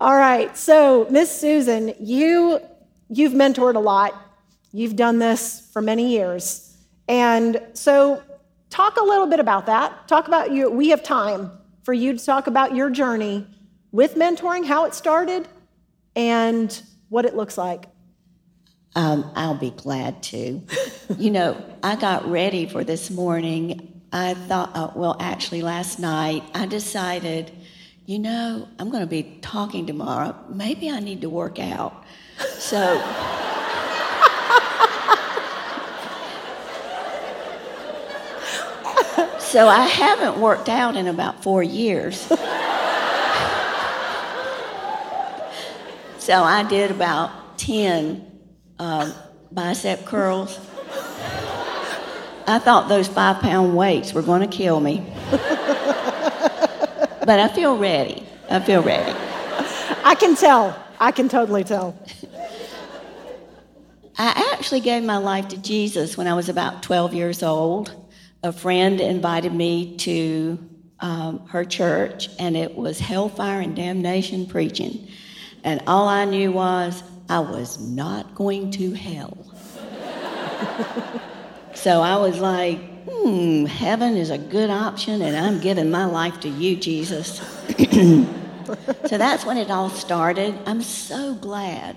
All 0.00 0.16
right. 0.16 0.56
So, 0.56 1.06
Miss 1.10 1.30
Susan, 1.30 1.94
you 2.00 2.60
you've 3.08 3.32
mentored 3.32 3.74
a 3.74 3.80
lot. 3.80 4.14
You've 4.72 4.96
done 4.96 5.18
this 5.18 5.68
for 5.72 5.82
many 5.82 6.10
years, 6.10 6.76
and 7.08 7.60
so 7.72 8.22
talk 8.70 8.96
a 8.96 9.02
little 9.02 9.26
bit 9.26 9.40
about 9.40 9.66
that. 9.66 10.06
Talk 10.06 10.28
about 10.28 10.52
you. 10.52 10.70
We 10.70 10.90
have 10.90 11.02
time 11.02 11.50
for 11.82 11.94
you 11.94 12.16
to 12.16 12.24
talk 12.24 12.46
about 12.46 12.74
your 12.74 12.90
journey 12.90 13.46
with 13.92 14.14
mentoring, 14.14 14.66
how 14.66 14.84
it 14.84 14.94
started, 14.94 15.48
and 16.14 16.82
what 17.08 17.24
it 17.24 17.34
looks 17.34 17.56
like. 17.58 17.86
Um, 18.98 19.30
I'll 19.36 19.54
be 19.54 19.70
glad 19.70 20.24
to. 20.24 20.60
you 21.18 21.30
know, 21.30 21.56
I 21.84 21.94
got 21.94 22.28
ready 22.28 22.66
for 22.66 22.82
this 22.82 23.12
morning. 23.12 24.02
I 24.12 24.34
thought, 24.34 24.72
uh, 24.74 24.90
well, 24.96 25.16
actually, 25.20 25.62
last 25.62 26.00
night, 26.00 26.42
I 26.52 26.66
decided, 26.66 27.52
you 28.06 28.18
know, 28.18 28.66
I'm 28.76 28.90
going 28.90 29.04
to 29.04 29.06
be 29.06 29.38
talking 29.40 29.86
tomorrow. 29.86 30.34
Maybe 30.48 30.90
I 30.90 30.98
need 30.98 31.20
to 31.20 31.30
work 31.30 31.60
out. 31.60 32.02
So. 32.58 32.78
so 39.38 39.68
I 39.68 39.86
haven't 39.86 40.40
worked 40.40 40.68
out 40.68 40.96
in 40.96 41.06
about 41.06 41.44
four 41.44 41.62
years. 41.62 42.18
so 46.18 46.42
I 46.42 46.66
did 46.68 46.90
about 46.90 47.58
10 47.58 48.27
uh, 48.78 49.12
bicep 49.52 50.04
curls. 50.04 50.58
I 52.46 52.58
thought 52.58 52.88
those 52.88 53.08
five 53.08 53.40
pound 53.40 53.76
weights 53.76 54.14
were 54.14 54.22
going 54.22 54.40
to 54.40 54.56
kill 54.56 54.80
me. 54.80 55.04
but 55.30 55.40
I 57.28 57.48
feel 57.48 57.76
ready. 57.76 58.26
I 58.48 58.60
feel 58.60 58.82
ready. 58.82 59.14
I 60.02 60.14
can 60.14 60.34
tell. 60.34 60.82
I 60.98 61.12
can 61.12 61.28
totally 61.28 61.64
tell. 61.64 61.94
I 64.20 64.52
actually 64.54 64.80
gave 64.80 65.04
my 65.04 65.18
life 65.18 65.48
to 65.48 65.58
Jesus 65.58 66.16
when 66.16 66.26
I 66.26 66.34
was 66.34 66.48
about 66.48 66.82
12 66.82 67.14
years 67.14 67.42
old. 67.42 67.94
A 68.42 68.52
friend 68.52 69.00
invited 69.00 69.52
me 69.52 69.96
to 69.98 70.58
um, 71.00 71.46
her 71.48 71.64
church, 71.64 72.28
and 72.38 72.56
it 72.56 72.74
was 72.74 72.98
hellfire 72.98 73.60
and 73.60 73.76
damnation 73.76 74.46
preaching. 74.46 75.08
And 75.62 75.82
all 75.86 76.08
I 76.08 76.24
knew 76.24 76.50
was 76.50 77.02
I 77.28 77.40
was 77.40 77.78
not 77.78 78.34
going 78.34 78.70
to 78.72 78.92
hell. 78.92 79.36
so 81.74 82.00
I 82.00 82.16
was 82.16 82.38
like, 82.40 82.78
hmm, 83.08 83.66
heaven 83.66 84.16
is 84.16 84.30
a 84.30 84.38
good 84.38 84.70
option, 84.70 85.22
and 85.22 85.36
I'm 85.36 85.60
giving 85.60 85.90
my 85.90 86.06
life 86.06 86.40
to 86.40 86.48
you, 86.48 86.76
Jesus. 86.76 87.38
so 89.06 89.18
that's 89.18 89.44
when 89.44 89.58
it 89.58 89.70
all 89.70 89.90
started. 89.90 90.58
I'm 90.66 90.82
so 90.82 91.34
glad. 91.34 91.96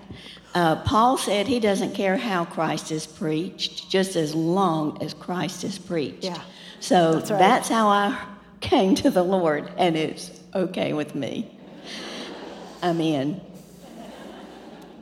Uh, 0.53 0.75
Paul 0.83 1.17
said 1.17 1.47
he 1.47 1.59
doesn't 1.61 1.93
care 1.93 2.17
how 2.17 2.43
Christ 2.43 2.91
is 2.91 3.07
preached, 3.07 3.89
just 3.89 4.17
as 4.17 4.35
long 4.35 5.01
as 5.01 5.13
Christ 5.13 5.63
is 5.63 5.79
preached. 5.79 6.25
Yeah. 6.25 6.41
So 6.81 7.13
That's 7.13 7.31
right. 7.31 7.39
that's 7.39 7.69
how 7.69 7.87
I 7.87 8.25
came 8.59 8.95
to 8.95 9.09
the 9.09 9.23
Lord, 9.23 9.71
and 9.77 9.95
it's 9.95 10.41
okay 10.53 10.93
with 10.93 11.15
me. 11.15 11.57
I'm 12.81 12.99
in. 12.99 13.39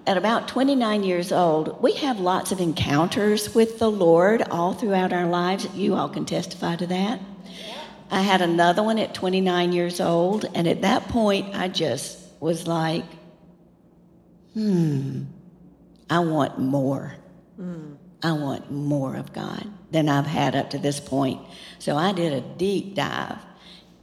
At 0.08 0.18
about 0.18 0.48
29 0.48 1.04
years 1.04 1.32
old, 1.32 1.82
we 1.82 1.94
have 1.94 2.20
lots 2.20 2.52
of 2.52 2.60
encounters 2.60 3.54
with 3.54 3.80
the 3.80 3.92
Lord 3.92 4.42
all 4.50 4.74
throughout 4.74 5.14
our 5.14 5.28
lives. 5.28 5.68
You 5.76 5.96
all 5.96 6.10
can 6.10 6.26
testify 6.26 6.76
to 6.78 6.88
that. 6.88 7.20
I 8.12 8.22
had 8.22 8.42
another 8.42 8.82
one 8.82 8.98
at 8.98 9.14
29 9.14 9.72
years 9.72 10.02
old, 10.02 10.46
and 10.56 10.68
at 10.68 10.82
that 10.82 11.08
point, 11.10 11.56
I 11.56 11.68
just 11.68 12.18
was 12.40 12.66
like, 12.66 13.06
hmm, 14.54 15.24
I 16.10 16.20
want 16.20 16.58
more. 16.58 17.16
I 18.24 18.32
want 18.32 18.72
more 18.72 19.16
of 19.16 19.32
God 19.32 19.68
than 19.92 20.10
I've 20.10 20.26
had 20.26 20.56
up 20.56 20.72
to 20.72 20.80
this 20.80 21.00
point. 21.00 21.42
So 21.78 21.96
I 21.96 22.12
did 22.12 22.34
a 22.34 22.42
deep 22.42 22.96
dive 22.96 23.38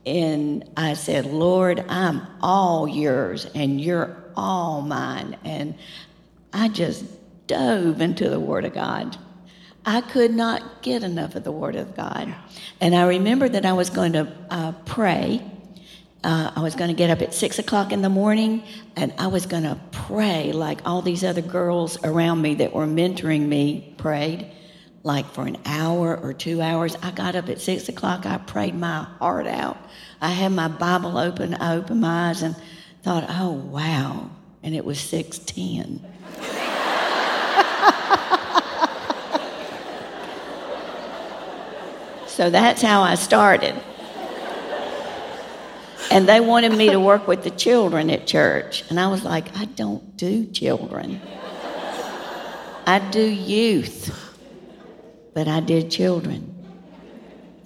and 0.06 0.70
I 0.76 0.94
said, 0.94 1.26
Lord, 1.26 1.84
I'm 1.88 2.22
all 2.40 2.86
yours 2.86 3.44
and 3.54 3.80
you're 3.80 4.16
all 4.36 4.80
mine. 4.80 5.36
And 5.44 5.74
I 6.52 6.68
just 6.68 7.04
dove 7.48 8.00
into 8.00 8.30
the 8.30 8.38
Word 8.38 8.64
of 8.64 8.72
God. 8.72 9.18
I 9.84 10.00
could 10.00 10.32
not 10.32 10.82
get 10.82 11.02
enough 11.02 11.34
of 11.34 11.42
the 11.42 11.52
Word 11.52 11.74
of 11.74 11.96
God. 11.96 12.32
And 12.80 12.94
I 12.94 13.06
remember 13.06 13.48
that 13.48 13.66
I 13.66 13.72
was 13.72 13.90
going 13.90 14.12
to 14.12 14.32
uh, 14.48 14.72
pray. 14.84 15.42
Uh, 16.22 16.52
I 16.54 16.60
was 16.60 16.76
going 16.76 16.88
to 16.88 16.94
get 16.94 17.10
up 17.10 17.20
at 17.20 17.34
six 17.34 17.58
o'clock 17.58 17.92
in 17.92 18.02
the 18.02 18.08
morning 18.08 18.62
and 18.96 19.12
I 19.18 19.26
was 19.26 19.46
going 19.46 19.62
to 19.64 19.78
pray 19.90 20.52
like 20.52 20.80
all 20.86 21.02
these 21.02 21.22
other 21.24 21.42
girls 21.42 22.02
around 22.04 22.42
me 22.42 22.54
that 22.56 22.72
were 22.72 22.86
mentoring 22.86 23.46
me 23.46 23.94
prayed, 23.96 24.50
like 25.06 25.32
for 25.32 25.46
an 25.46 25.56
hour 25.64 26.16
or 26.16 26.32
two 26.32 26.60
hours. 26.60 26.96
I 27.00 27.12
got 27.12 27.36
up 27.36 27.48
at 27.48 27.60
six 27.60 27.88
o'clock. 27.88 28.26
I 28.26 28.38
prayed 28.38 28.74
my 28.74 29.06
heart 29.20 29.46
out. 29.46 29.78
I 30.20 30.30
had 30.30 30.50
my 30.50 30.66
Bible 30.66 31.16
open. 31.16 31.54
I 31.54 31.76
opened 31.76 32.00
my 32.00 32.30
eyes 32.30 32.42
and 32.42 32.56
thought, 33.04 33.24
oh, 33.28 33.52
wow. 33.52 34.30
And 34.64 34.74
it 34.74 34.84
was 34.84 34.98
610. 34.98 36.04
so 42.26 42.50
that's 42.50 42.82
how 42.82 43.02
I 43.02 43.14
started. 43.14 43.80
And 46.10 46.28
they 46.28 46.40
wanted 46.40 46.72
me 46.72 46.90
to 46.90 46.98
work 46.98 47.28
with 47.28 47.44
the 47.44 47.50
children 47.50 48.10
at 48.10 48.26
church. 48.26 48.82
And 48.90 48.98
I 48.98 49.06
was 49.06 49.22
like, 49.22 49.56
I 49.56 49.66
don't 49.66 50.16
do 50.16 50.46
children. 50.46 51.20
I 52.88 52.98
do 52.98 53.22
youth. 53.22 54.25
But 55.36 55.48
I 55.48 55.60
did 55.60 55.90
children. 55.90 56.54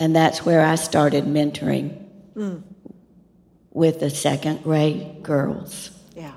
And 0.01 0.17
that's 0.17 0.45
where 0.45 0.61
I 0.67 0.75
started 0.75 1.27
mentoring 1.27 2.05
mm. 2.35 2.65
with 3.71 4.01
the 4.01 4.11
second 4.11 4.65
grade 4.65 5.23
girls. 5.23 5.91
Yeah, 6.17 6.33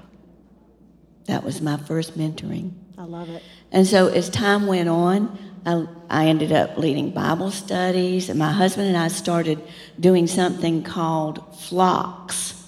That 1.25 1.43
was 1.43 1.59
my 1.59 1.77
first 1.77 2.15
mentoring. 2.15 2.73
I 2.99 3.05
love 3.05 3.29
it. 3.29 3.41
And 3.71 3.87
so 3.87 4.09
as 4.09 4.29
time 4.29 4.67
went 4.67 4.89
on, 4.89 5.35
I, 5.65 5.87
I 6.07 6.27
ended 6.27 6.51
up 6.51 6.77
leading 6.77 7.09
Bible 7.09 7.49
studies, 7.49 8.29
and 8.29 8.37
my 8.37 8.51
husband 8.51 8.89
and 8.89 8.97
I 8.97 9.07
started 9.07 9.59
doing 9.99 10.27
something 10.27 10.83
called 10.83 11.59
flocks 11.59 12.63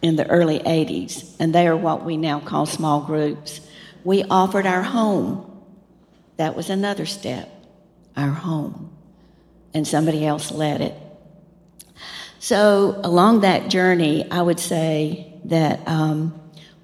in 0.00 0.16
the 0.16 0.26
early 0.30 0.60
80s, 0.60 1.36
and 1.38 1.54
they 1.54 1.68
are 1.68 1.76
what 1.76 2.06
we 2.06 2.16
now 2.16 2.40
call 2.40 2.64
small 2.64 3.02
groups. 3.02 3.60
We 4.02 4.24
offered 4.24 4.64
our 4.64 4.82
home. 4.82 5.62
That 6.38 6.56
was 6.56 6.70
another 6.70 7.04
step, 7.04 7.51
our 8.16 8.30
home. 8.30 8.90
And 9.74 9.86
somebody 9.86 10.26
else 10.26 10.50
led 10.50 10.80
it. 10.80 10.94
So, 12.38 13.00
along 13.04 13.40
that 13.40 13.70
journey, 13.70 14.28
I 14.30 14.42
would 14.42 14.58
say 14.58 15.32
that 15.44 15.86
um, 15.86 16.38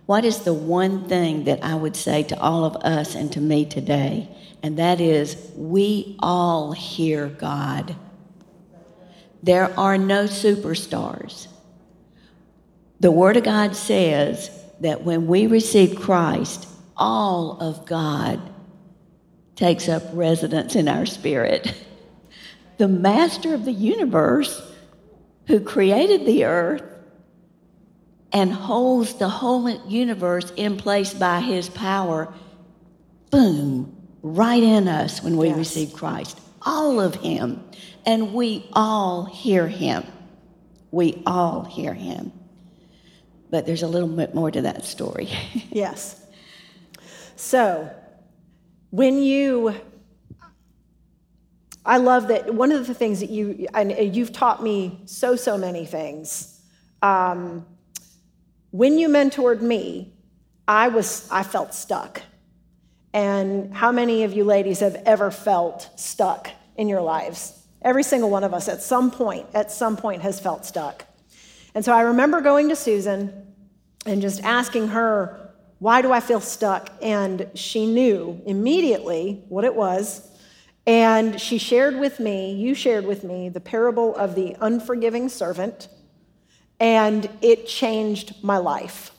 what 0.06 0.24
is 0.24 0.40
the 0.40 0.54
one 0.54 1.08
thing 1.08 1.44
that 1.44 1.62
I 1.62 1.74
would 1.74 1.96
say 1.96 2.22
to 2.22 2.40
all 2.40 2.64
of 2.64 2.76
us 2.76 3.14
and 3.14 3.30
to 3.32 3.40
me 3.40 3.66
today? 3.66 4.28
And 4.62 4.78
that 4.78 5.00
is, 5.00 5.36
we 5.54 6.16
all 6.20 6.72
hear 6.72 7.28
God. 7.28 7.94
There 9.42 9.78
are 9.78 9.98
no 9.98 10.24
superstars. 10.24 11.48
The 13.00 13.10
Word 13.10 13.36
of 13.36 13.44
God 13.44 13.76
says 13.76 14.50
that 14.80 15.02
when 15.02 15.26
we 15.26 15.46
receive 15.46 16.00
Christ, 16.00 16.68
all 16.96 17.58
of 17.60 17.84
God 17.84 18.40
takes 19.58 19.88
up 19.88 20.04
residence 20.12 20.76
in 20.76 20.86
our 20.86 21.04
spirit. 21.04 21.74
The 22.76 22.86
master 22.86 23.54
of 23.54 23.64
the 23.64 23.72
universe 23.72 24.62
who 25.48 25.58
created 25.58 26.24
the 26.26 26.44
earth 26.44 26.84
and 28.32 28.52
holds 28.52 29.14
the 29.14 29.28
whole 29.28 29.68
universe 29.88 30.52
in 30.54 30.76
place 30.76 31.12
by 31.12 31.40
his 31.40 31.68
power, 31.68 32.32
boom, 33.32 33.96
right 34.22 34.62
in 34.62 34.86
us 34.86 35.24
when 35.24 35.36
we 35.36 35.48
Yes. 35.48 35.56
receive 35.58 35.92
Christ. 35.92 36.38
All 36.62 37.00
of 37.00 37.16
him. 37.16 37.64
And 38.06 38.34
we 38.34 38.64
all 38.74 39.24
hear 39.24 39.66
him. 39.66 40.04
We 40.92 41.20
all 41.26 41.64
hear 41.64 41.94
him. 41.94 42.30
But 43.50 43.66
there's 43.66 43.82
a 43.82 43.88
little 43.88 44.08
bit 44.08 44.36
more 44.36 44.52
to 44.52 44.62
that 44.62 44.84
story. 44.84 45.28
Yes. 45.72 46.14
So, 47.34 47.90
when 48.90 49.22
you, 49.22 49.74
I 51.84 51.98
love 51.98 52.28
that 52.28 52.54
one 52.54 52.72
of 52.72 52.86
the 52.86 52.94
things 52.94 53.20
that 53.20 53.30
you, 53.30 53.66
and 53.74 54.16
you've 54.16 54.32
taught 54.32 54.62
me 54.62 55.00
so, 55.04 55.36
so 55.36 55.58
many 55.58 55.84
things. 55.84 56.60
Um, 57.02 57.66
when 58.70 58.98
you 58.98 59.08
mentored 59.08 59.60
me, 59.60 60.12
I 60.66 60.88
was, 60.88 61.28
I 61.30 61.42
felt 61.42 61.74
stuck. 61.74 62.22
And 63.14 63.74
how 63.74 63.90
many 63.90 64.24
of 64.24 64.32
you 64.34 64.44
ladies 64.44 64.80
have 64.80 64.96
ever 65.06 65.30
felt 65.30 65.88
stuck 65.96 66.50
in 66.76 66.88
your 66.88 67.00
lives? 67.00 67.54
Every 67.80 68.02
single 68.02 68.28
one 68.28 68.44
of 68.44 68.52
us 68.52 68.68
at 68.68 68.82
some 68.82 69.10
point, 69.10 69.46
at 69.54 69.70
some 69.70 69.96
point 69.96 70.22
has 70.22 70.40
felt 70.40 70.66
stuck. 70.66 71.06
And 71.74 71.84
so 71.84 71.92
I 71.92 72.02
remember 72.02 72.40
going 72.40 72.68
to 72.68 72.76
Susan 72.76 73.54
and 74.04 74.20
just 74.20 74.42
asking 74.42 74.88
her, 74.88 75.47
Why 75.78 76.02
do 76.02 76.12
I 76.12 76.20
feel 76.20 76.40
stuck? 76.40 76.90
And 77.00 77.48
she 77.54 77.86
knew 77.86 78.40
immediately 78.46 79.44
what 79.48 79.64
it 79.64 79.74
was. 79.74 80.28
And 80.86 81.40
she 81.40 81.58
shared 81.58 81.98
with 81.98 82.18
me, 82.18 82.54
you 82.54 82.74
shared 82.74 83.04
with 83.04 83.22
me, 83.22 83.48
the 83.48 83.60
parable 83.60 84.16
of 84.16 84.34
the 84.34 84.56
unforgiving 84.60 85.28
servant, 85.28 85.88
and 86.80 87.28
it 87.42 87.66
changed 87.66 88.42
my 88.42 88.56
life. 88.56 89.12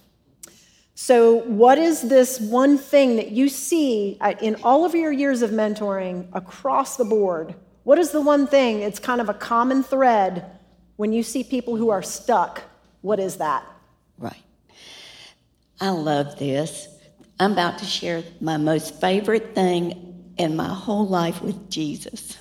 So, 0.96 1.36
what 1.44 1.78
is 1.78 2.02
this 2.02 2.42
one 2.42 2.78
thing 2.78 3.16
that 3.18 3.32
you 3.32 3.48
see 3.48 4.20
in 4.42 4.56
all 4.64 4.84
of 4.84 4.96
your 4.96 5.12
years 5.12 5.42
of 5.42 5.52
mentoring 5.52 6.28
across 6.34 6.98
the 6.98 7.06
board? 7.06 7.56
What 7.84 8.00
is 8.00 8.12
the 8.12 8.20
one 8.20 8.48
thing? 8.48 8.82
It's 8.82 9.00
kind 9.00 9.22
of 9.22 9.30
a 9.30 9.34
common 9.34 9.82
thread 9.82 10.60
when 10.98 11.14
you 11.14 11.24
see 11.24 11.44
people 11.44 11.78
who 11.78 11.90
are 11.90 12.02
stuck. 12.02 12.64
What 13.02 13.20
is 13.20 13.38
that? 13.38 13.64
Right. 14.18 14.44
I 15.82 15.90
love 15.92 16.38
this. 16.38 16.88
I'm 17.40 17.54
about 17.54 17.80
to 17.80 17.86
share 17.86 18.24
my 18.42 18.58
most 18.58 19.00
favorite 19.00 19.56
thing 19.56 20.34
in 20.38 20.56
my 20.56 20.68
whole 20.68 21.08
life 21.08 21.42
with 21.42 21.70
Jesus. 21.70 22.38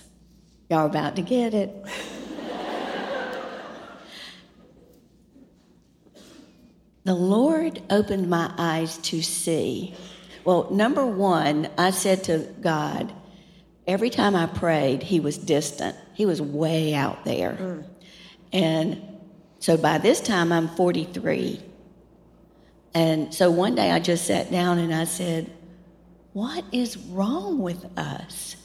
Y'all 0.69 0.81
are 0.81 0.87
about 0.87 1.17
to 1.17 1.23
get 1.23 1.55
it. 1.55 1.73
the 7.05 7.15
Lord 7.15 7.81
opened 7.91 8.29
my 8.29 8.53
eyes 8.59 8.99
to 8.99 9.23
see. 9.23 9.95
Well, 10.45 10.69
number 10.71 11.07
one, 11.07 11.71
I 11.79 11.91
said 11.91 12.25
to 12.25 12.39
God, 12.61 13.13
every 13.87 14.11
time 14.11 14.35
I 14.35 14.47
prayed, 14.47 15.03
He 15.03 15.21
was 15.21 15.39
distant. 15.39 15.97
He 16.15 16.27
was 16.27 16.43
way 16.43 16.95
out 16.95 17.25
there. 17.25 17.57
Mm. 17.61 17.85
And 18.53 19.03
so 19.61 19.77
by 19.77 19.99
this 19.99 20.21
time, 20.21 20.53
I'm 20.53 20.69
43. 20.69 21.68
And 22.99 23.33
so 23.33 23.49
one 23.49 23.77
day 23.77 23.93
I 23.93 24.01
just 24.01 24.25
sat 24.25 24.51
down 24.51 24.81
and 24.81 24.93
I 24.93 25.05
said, 25.05 25.49
What 26.33 26.65
is 26.73 26.97
wrong 26.97 27.61
with 27.61 27.87
us? 27.97 28.57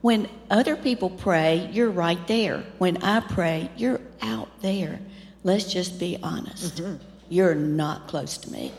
When 0.00 0.28
other 0.48 0.76
people 0.76 1.10
pray, 1.10 1.68
you're 1.72 1.90
right 1.90 2.24
there. 2.28 2.62
When 2.78 3.02
I 3.02 3.18
pray, 3.18 3.68
you're 3.76 4.00
out 4.22 4.62
there. 4.62 5.00
Let's 5.42 5.72
just 5.72 5.98
be 5.98 6.18
honest. 6.22 6.76
Mm-hmm. 6.76 7.02
You're 7.28 7.56
not 7.56 8.06
close 8.06 8.38
to 8.38 8.52
me. 8.52 8.72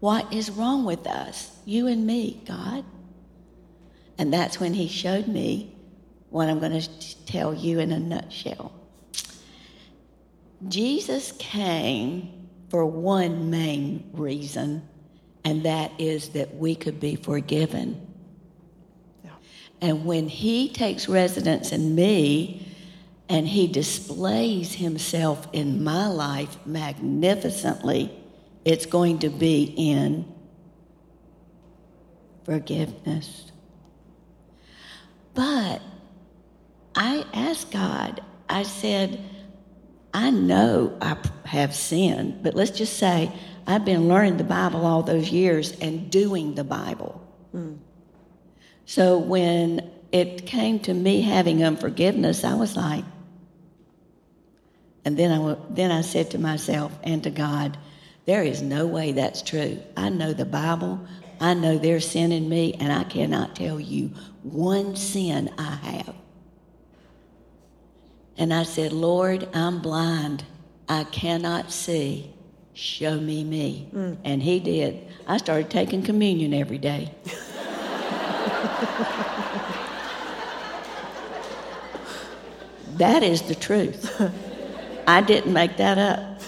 What 0.00 0.30
is 0.30 0.50
wrong 0.50 0.84
with 0.84 1.06
us? 1.06 1.50
You 1.64 1.86
and 1.86 2.06
me, 2.06 2.42
God. 2.44 2.84
And 4.18 4.30
that's 4.30 4.60
when 4.60 4.74
he 4.74 4.86
showed 4.86 5.28
me 5.28 5.74
what 6.28 6.50
I'm 6.50 6.60
going 6.60 6.78
to 6.78 7.24
tell 7.24 7.54
you 7.54 7.78
in 7.78 7.90
a 7.90 7.98
nutshell. 7.98 8.70
Jesus 10.68 11.32
came 11.38 12.43
for 12.74 12.84
one 12.84 13.50
main 13.50 14.10
reason, 14.14 14.82
and 15.44 15.62
that 15.62 15.92
is 15.96 16.30
that 16.30 16.56
we 16.56 16.74
could 16.74 16.98
be 16.98 17.14
forgiven. 17.14 18.04
And 19.80 20.04
when 20.04 20.28
he 20.28 20.70
takes 20.70 21.08
residence 21.08 21.70
in 21.70 21.94
me 21.94 22.66
and 23.28 23.46
he 23.46 23.68
displays 23.68 24.74
himself 24.74 25.46
in 25.52 25.84
my 25.84 26.08
life 26.08 26.56
magnificently, 26.66 28.10
it's 28.64 28.86
going 28.86 29.20
to 29.20 29.28
be 29.28 29.72
in 29.76 30.24
forgiveness. 32.42 33.52
But 35.32 35.80
I 36.96 37.24
asked 37.32 37.70
God, 37.70 38.20
I 38.48 38.64
said, 38.64 39.20
I 40.14 40.30
know 40.30 40.96
I 41.02 41.16
have 41.44 41.74
sinned, 41.74 42.42
but 42.42 42.54
let's 42.54 42.70
just 42.70 42.96
say 42.96 43.32
I've 43.66 43.84
been 43.84 44.08
learning 44.08 44.36
the 44.36 44.44
Bible 44.44 44.86
all 44.86 45.02
those 45.02 45.30
years 45.30 45.72
and 45.80 46.08
doing 46.10 46.54
the 46.54 46.64
Bible. 46.64 47.20
Mm. 47.52 47.78
So 48.86 49.18
when 49.18 49.90
it 50.12 50.46
came 50.46 50.78
to 50.80 50.94
me 50.94 51.22
having 51.22 51.64
unforgiveness, 51.64 52.44
I 52.44 52.54
was 52.54 52.76
like, 52.76 53.04
and 55.04 55.16
then 55.16 55.32
I, 55.32 55.56
then 55.68 55.90
I 55.90 56.02
said 56.02 56.30
to 56.30 56.38
myself 56.38 56.96
and 57.02 57.22
to 57.24 57.30
God, 57.30 57.76
there 58.24 58.42
is 58.42 58.62
no 58.62 58.86
way 58.86 59.12
that's 59.12 59.42
true. 59.42 59.82
I 59.96 60.08
know 60.08 60.32
the 60.32 60.46
Bible. 60.46 61.06
I 61.40 61.54
know 61.54 61.76
there's 61.76 62.08
sin 62.08 62.32
in 62.32 62.48
me, 62.48 62.74
and 62.74 62.90
I 62.90 63.04
cannot 63.04 63.54
tell 63.56 63.78
you 63.78 64.12
one 64.42 64.96
sin 64.96 65.52
I 65.58 65.74
have. 65.74 66.14
And 68.36 68.52
I 68.52 68.64
said, 68.64 68.92
Lord, 68.92 69.48
I'm 69.54 69.80
blind. 69.80 70.44
I 70.88 71.04
cannot 71.04 71.70
see. 71.70 72.30
Show 72.74 73.20
me 73.20 73.44
me. 73.44 73.88
Mm. 73.94 74.16
And 74.24 74.42
he 74.42 74.58
did. 74.58 75.06
I 75.26 75.36
started 75.36 75.70
taking 75.70 76.02
communion 76.02 76.52
every 76.52 76.78
day. 76.78 77.14
that 82.96 83.22
is 83.22 83.42
the 83.42 83.54
truth. 83.54 84.20
I 85.06 85.20
didn't 85.20 85.52
make 85.52 85.76
that 85.76 85.98
up. 85.98 86.40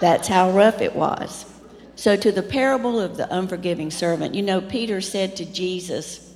That's 0.00 0.28
how 0.28 0.50
rough 0.50 0.80
it 0.80 0.96
was. 0.96 1.44
So, 1.94 2.16
to 2.16 2.32
the 2.32 2.42
parable 2.42 2.98
of 2.98 3.18
the 3.18 3.30
unforgiving 3.30 3.90
servant, 3.90 4.34
you 4.34 4.40
know, 4.40 4.62
Peter 4.62 5.02
said 5.02 5.36
to 5.36 5.44
Jesus, 5.44 6.29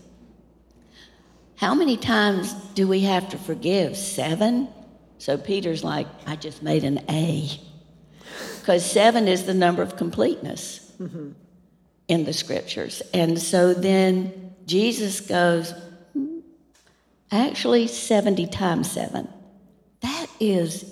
How 1.65 1.75
many 1.75 1.97
times 1.97 2.53
do 2.75 2.87
we 2.87 3.01
have 3.01 3.31
to 3.31 3.39
forgive? 3.39 3.97
Seven? 3.97 4.69
So, 5.17 5.39
Peter's 5.39 5.83
like, 5.83 6.07
I 6.27 6.37
just 6.37 6.63
made 6.63 6.85
an 6.85 7.01
A. 7.09 7.59
Because 8.61 8.85
seven 8.85 9.27
is 9.27 9.47
the 9.47 9.55
number 9.55 9.83
of 9.83 9.97
completeness 9.97 10.93
mm-hmm. 11.01 11.31
in 12.07 12.25
the 12.27 12.35
scriptures. 12.35 13.01
And 13.15 13.39
so 13.39 13.73
then 13.73 14.55
Jesus 14.67 15.23
goes, 15.23 15.73
Actually, 17.33 17.87
70 17.87 18.47
times 18.49 18.91
seven. 18.91 19.27
That 20.03 20.27
is 20.39 20.85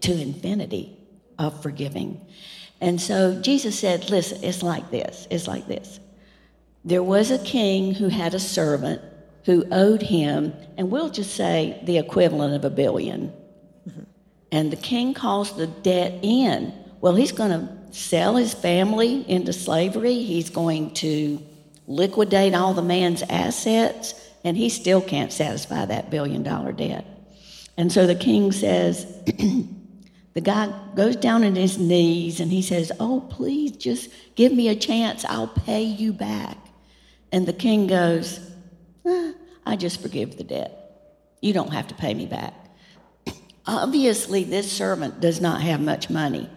to 0.00 0.12
infinity 0.12 0.98
of 1.38 1.62
forgiving. 1.62 2.20
And 2.80 3.00
so 3.00 3.40
Jesus 3.40 3.78
said, 3.78 4.10
Listen, 4.10 4.42
it's 4.42 4.64
like 4.64 4.90
this. 4.90 5.28
It's 5.30 5.46
like 5.46 5.68
this. 5.68 6.00
There 6.84 7.04
was 7.04 7.30
a 7.30 7.38
king 7.38 7.94
who 7.94 8.08
had 8.08 8.34
a 8.34 8.40
servant 8.40 9.02
who 9.44 9.64
owed 9.70 10.02
him, 10.02 10.54
and 10.76 10.90
we'll 10.90 11.10
just 11.10 11.34
say 11.34 11.80
the 11.84 11.98
equivalent 11.98 12.54
of 12.54 12.64
a 12.64 12.74
1000000000 12.74 13.32
mm-hmm. 13.88 14.02
And 14.52 14.70
the 14.70 14.76
king 14.76 15.14
calls 15.14 15.56
the 15.56 15.66
debt 15.66 16.18
in. 16.22 16.72
Well, 17.00 17.14
he's 17.14 17.32
going 17.32 17.50
to 17.50 17.94
sell 17.94 18.36
his 18.36 18.54
family 18.54 19.28
into 19.28 19.52
slavery, 19.52 20.22
he's 20.22 20.50
going 20.50 20.92
to 20.94 21.42
liquidate 21.86 22.54
all 22.54 22.74
the 22.74 22.82
man's 22.82 23.22
assets, 23.22 24.14
and 24.44 24.56
he 24.56 24.68
still 24.68 25.00
can't 25.00 25.32
satisfy 25.32 25.84
that 25.86 26.10
billion 26.10 26.42
dollar 26.42 26.72
debt. 26.72 27.04
And 27.76 27.90
so 27.90 28.06
the 28.06 28.14
king 28.14 28.52
says, 28.52 29.04
the 30.34 30.40
guy 30.40 30.72
goes 30.94 31.16
down 31.16 31.44
on 31.44 31.56
his 31.56 31.78
knees 31.78 32.40
and 32.40 32.50
he 32.50 32.62
says, 32.62 32.92
Oh, 33.00 33.26
please 33.30 33.72
just 33.72 34.10
give 34.34 34.52
me 34.52 34.68
a 34.68 34.76
chance. 34.76 35.24
I'll 35.24 35.48
pay 35.48 35.82
you 35.82 36.12
back. 36.12 36.56
And 37.32 37.46
the 37.46 37.52
king 37.52 37.86
goes, 37.86 38.49
I 39.06 39.76
just 39.76 40.02
forgive 40.02 40.36
the 40.36 40.44
debt. 40.44 40.76
You 41.40 41.52
don't 41.52 41.72
have 41.72 41.88
to 41.88 41.94
pay 41.94 42.14
me 42.14 42.26
back. 42.26 42.54
Obviously, 43.66 44.44
this 44.44 44.70
servant 44.70 45.20
does 45.20 45.40
not 45.40 45.62
have 45.62 45.80
much 45.80 46.10
money. 46.10 46.48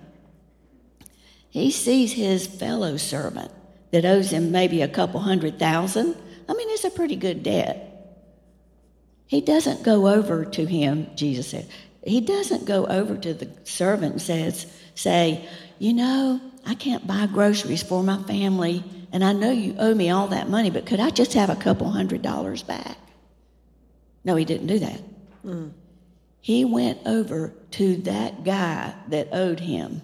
He 1.50 1.70
sees 1.72 2.14
his 2.14 2.48
fellow 2.48 2.98
servant 2.98 3.52
that 3.92 4.06
owes 4.06 4.32
him 4.32 4.52
maybe 4.52 4.82
a 4.82 4.88
couple 4.88 5.20
hundred 5.20 5.60
thousand. 5.60 6.16
I 6.50 6.54
mean, 6.54 6.70
it's 6.72 6.84
a 6.84 6.90
pretty 6.90 7.16
good 7.16 7.44
debt. 7.44 7.90
He 9.28 9.42
doesn't 9.42 9.84
go 9.84 10.08
over 10.08 10.46
to 10.46 10.66
him, 10.66 11.08
Jesus 11.16 11.48
said, 11.48 11.68
he 12.06 12.22
doesn't 12.22 12.66
go 12.66 12.86
over 12.86 13.16
to 13.18 13.34
the 13.34 13.50
servant 13.64 14.14
and 14.14 14.22
says, 14.22 14.72
say, 14.96 15.48
you 15.80 15.94
know, 15.94 16.42
I 16.66 16.76
can't 16.76 17.08
buy 17.08 17.28
groceries 17.28 17.84
for 17.84 18.04
my 18.04 18.22
family, 18.24 18.84
and 19.14 19.24
I 19.24 19.32
know 19.32 19.52
you 19.52 19.76
owe 19.78 19.94
me 19.94 20.10
all 20.10 20.28
that 20.30 20.50
money, 20.50 20.72
but 20.72 20.88
could 20.88 21.00
I 21.00 21.12
just 21.12 21.34
have 21.34 21.52
a 21.52 21.56
couple 21.56 21.88
hundred 21.88 22.24
dollars 22.24 22.64
back? 22.64 22.98
No, 24.26 24.36
he 24.36 24.44
didn't 24.44 24.68
do 24.68 24.80
that. 24.80 25.02
Mm. 25.46 25.72
He 26.42 26.66
went 26.66 26.98
over 27.06 27.54
to 27.72 27.98
that 27.98 28.44
guy 28.44 28.96
that 29.10 29.30
owed 29.32 29.60
him. 29.60 30.02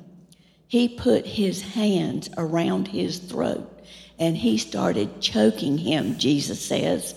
He 0.67 0.87
put 0.87 1.25
his 1.25 1.61
hands 1.61 2.29
around 2.37 2.87
his 2.87 3.17
throat 3.17 3.83
and 4.19 4.37
he 4.37 4.59
started 4.59 5.21
choking 5.21 5.79
him, 5.79 6.19
Jesus 6.19 6.63
says. 6.63 7.15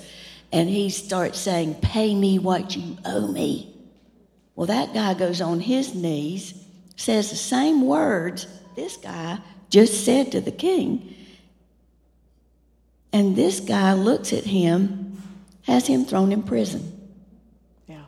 And 0.51 0.71
he 0.71 0.89
starts 0.89 1.39
saying, 1.39 1.75
Pay 1.77 2.15
me 2.15 2.39
what 2.39 2.75
you 2.75 2.97
owe 3.05 3.27
me. 3.27 3.77
Well, 4.55 4.67
that 4.69 4.95
guy 4.95 5.13
goes 5.13 5.43
on 5.43 5.61
his 5.61 5.95
knees, 5.95 6.55
says 6.97 7.29
the 7.29 7.37
same 7.37 7.87
words 7.87 8.47
this 8.77 8.97
guy 8.97 9.41
just 9.69 10.05
said 10.05 10.33
to 10.33 10.41
the 10.41 10.53
king. 10.53 11.17
And 13.13 13.37
this 13.37 13.61
guy 13.61 13.93
looks 13.93 14.33
at 14.33 14.45
him, 14.45 15.23
has 15.63 15.87
him 15.87 16.05
thrown 16.05 16.33
in 16.33 16.43
prison. 16.43 17.11
Yeah. 17.87 18.05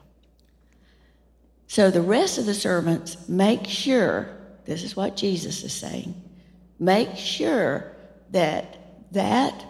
So 1.67 1.91
the 1.91 2.03
rest 2.03 2.39
of 2.39 2.47
the 2.47 2.55
servants 2.55 3.29
make 3.29 3.67
sure, 3.67 4.29
this 4.65 4.83
is 4.83 4.97
what 4.97 5.17
Jesus 5.17 5.63
is 5.63 5.73
saying, 5.73 6.15
make 6.79 7.17
sure 7.17 7.95
that 8.31 9.13
that 9.13 9.65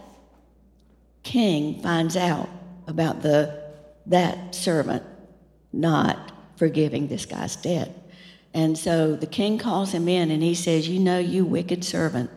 king 1.23 1.83
finds 1.83 2.17
out 2.17 2.49
about 2.87 3.23
the 3.23 3.65
that 4.07 4.55
servant 4.55 5.03
not 5.73 6.33
forgiving 6.57 7.09
this 7.09 7.27
guy's 7.27 7.57
debt. 7.57 7.91
And 8.53 8.79
so 8.79 9.17
the 9.17 9.27
king 9.27 9.59
calls 9.59 9.93
him 9.93 10.09
in 10.09 10.31
and 10.31 10.43
he 10.43 10.55
says, 10.55 10.89
You 10.89 11.01
know, 11.01 11.19
you 11.19 11.45
wicked 11.45 11.85
servant, 11.85 12.31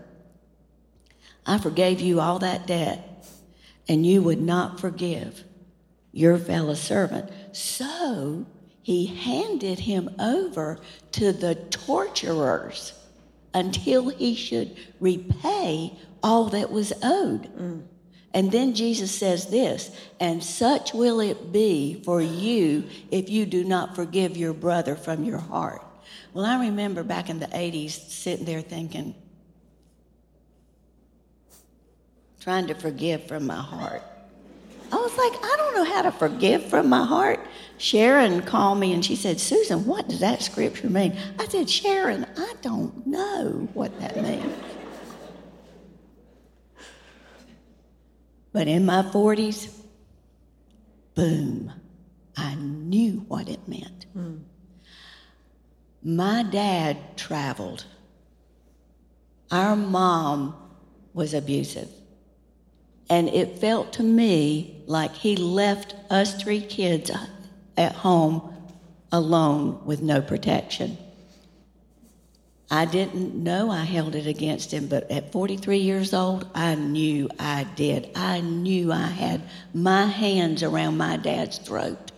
I 1.47 1.57
forgave 1.57 2.01
you 2.01 2.19
all 2.19 2.39
that 2.39 2.67
debt, 2.67 3.25
and 3.87 4.05
you 4.05 4.21
would 4.21 4.41
not 4.41 4.79
forgive 4.79 5.43
your 6.11 6.37
fellow 6.37 6.73
servant. 6.73 7.31
So 7.53 8.45
he 8.83 9.05
handed 9.05 9.79
him 9.79 10.13
over 10.19 10.79
to 11.13 11.31
the 11.31 11.55
torturers 11.55 12.93
until 13.53 14.09
he 14.09 14.35
should 14.35 14.75
repay 14.99 15.97
all 16.21 16.45
that 16.49 16.71
was 16.71 16.93
owed. 17.01 17.43
Mm. 17.57 17.83
And 18.33 18.51
then 18.51 18.75
Jesus 18.75 19.17
says 19.17 19.47
this, 19.47 19.89
and 20.19 20.43
such 20.43 20.93
will 20.93 21.19
it 21.19 21.51
be 21.51 22.01
for 22.03 22.21
you 22.21 22.83
if 23.09 23.29
you 23.29 23.45
do 23.45 23.63
not 23.63 23.95
forgive 23.95 24.37
your 24.37 24.53
brother 24.53 24.95
from 24.95 25.23
your 25.23 25.39
heart. 25.39 25.81
Well, 26.33 26.45
I 26.45 26.59
remember 26.67 27.03
back 27.03 27.29
in 27.29 27.39
the 27.39 27.47
80s 27.47 27.91
sitting 27.91 28.45
there 28.45 28.61
thinking, 28.61 29.15
trying 32.47 32.65
to 32.65 32.73
forgive 32.73 33.27
from 33.27 33.45
my 33.45 33.59
heart. 33.59 34.01
I 34.89 34.95
was 34.95 35.17
like, 35.17 35.33
I 35.43 35.55
don't 35.57 35.75
know 35.75 35.83
how 35.83 36.03
to 36.03 36.13
forgive 36.13 36.63
from 36.69 36.87
my 36.87 37.05
heart. 37.05 37.41
Sharon 37.77 38.41
called 38.41 38.79
me 38.79 38.93
and 38.93 39.03
she 39.03 39.17
said, 39.17 39.41
Susan, 39.41 39.85
what 39.85 40.07
does 40.07 40.21
that 40.21 40.41
scripture 40.41 40.89
mean? 40.89 41.17
I 41.37 41.47
said, 41.49 41.69
Sharon, 41.69 42.25
I 42.37 42.53
don't 42.61 43.05
know 43.05 43.67
what 43.73 43.99
that 43.99 44.15
means. 44.15 44.55
But 48.53 48.69
in 48.69 48.85
my 48.85 49.01
40s, 49.01 49.69
boom, 51.15 51.73
I 52.37 52.55
knew 52.55 53.25
what 53.27 53.49
it 53.49 53.67
meant. 53.67 54.05
Mm. 54.15 54.39
My 56.01 56.43
dad 56.43 57.17
traveled. 57.17 57.83
Our 59.51 59.75
mom 59.75 60.55
was 61.13 61.33
abusive. 61.33 61.89
And 63.09 63.29
it 63.29 63.59
felt 63.59 63.93
to 63.93 64.03
me 64.03 64.81
like 64.85 65.13
he 65.13 65.35
left 65.35 65.95
us 66.09 66.41
three 66.41 66.61
kids 66.61 67.11
at 67.77 67.93
home 67.93 68.53
alone 69.11 69.79
with 69.85 70.01
no 70.01 70.21
protection. 70.21 70.97
I 72.69 72.83
didn't 72.83 73.33
know 73.33 73.71
I 73.71 73.85
held 73.85 74.13
it 74.13 74.27
against 74.27 74.73
him, 74.73 74.87
but 74.87 75.09
at 75.09 75.31
43 75.31 75.77
years 75.77 76.13
old, 76.13 76.49
I 76.53 76.75
knew 76.75 77.29
I 77.39 77.63
did. 77.75 78.09
I 78.13 78.41
knew 78.41 78.91
I 78.91 79.07
had 79.07 79.41
my 79.73 80.05
hands 80.05 80.63
around 80.63 80.97
my 80.97 81.15
dad's 81.15 81.59
throat. 81.59 82.11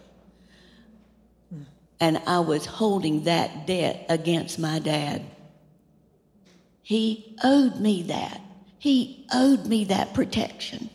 And 2.00 2.20
I 2.26 2.40
was 2.40 2.66
holding 2.66 3.26
that 3.26 3.68
debt 3.68 4.06
against 4.10 4.58
my 4.58 4.80
dad. 4.80 5.24
He 6.82 7.38
owed 7.44 7.80
me 7.80 8.04
that. 8.04 8.42
He 8.80 9.28
owed 9.34 9.66
me 9.66 9.84
that 9.86 10.14
protection. 10.14 10.90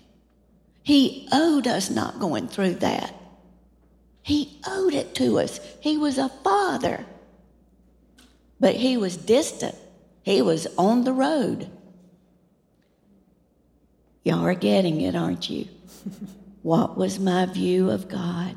He 0.83 1.29
owed 1.31 1.67
us 1.67 1.91
not 1.91 2.19
going 2.19 2.49
through 2.49 2.77
that. 2.77 3.15
He 4.23 4.59
owed 4.67 4.95
it 4.95 5.15
to 5.17 5.39
us. 5.39 5.61
He 5.81 5.99
was 5.99 6.17
a 6.17 6.31
father. 6.43 7.05
But 8.59 8.77
he 8.77 8.97
was 8.97 9.17
distant, 9.17 9.77
he 10.23 10.41
was 10.41 10.67
on 10.79 11.05
the 11.05 11.13
road. 11.13 11.71
Y'all 14.25 14.47
are 14.47 14.55
getting 14.55 15.03
it, 15.03 15.15
aren't 15.15 15.51
you? 15.51 15.69
what 16.63 16.97
was 16.97 17.19
my 17.19 17.45
view 17.45 17.91
of 17.91 18.09
God? 18.09 18.57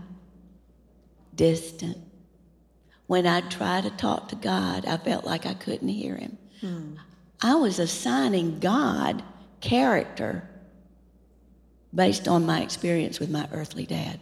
Distant. 1.36 1.98
When 3.08 3.28
I 3.28 3.42
tried 3.42 3.84
to 3.84 3.90
talk 3.90 4.30
to 4.30 4.36
God, 4.36 4.86
I 4.86 4.96
felt 4.96 5.26
like 5.26 5.46
I 5.46 5.54
couldn't 5.54 5.90
hear 5.90 6.16
him. 6.16 6.38
Hmm. 6.62 6.96
I 7.42 7.56
was 7.56 7.80
assigning 7.80 8.60
God 8.60 9.24
character 9.62 10.48
based 11.94 12.28
on 12.28 12.46
my 12.46 12.62
experience 12.62 13.20
with 13.20 13.30
my 13.30 13.48
earthly 13.52 13.86
dad. 13.86 14.20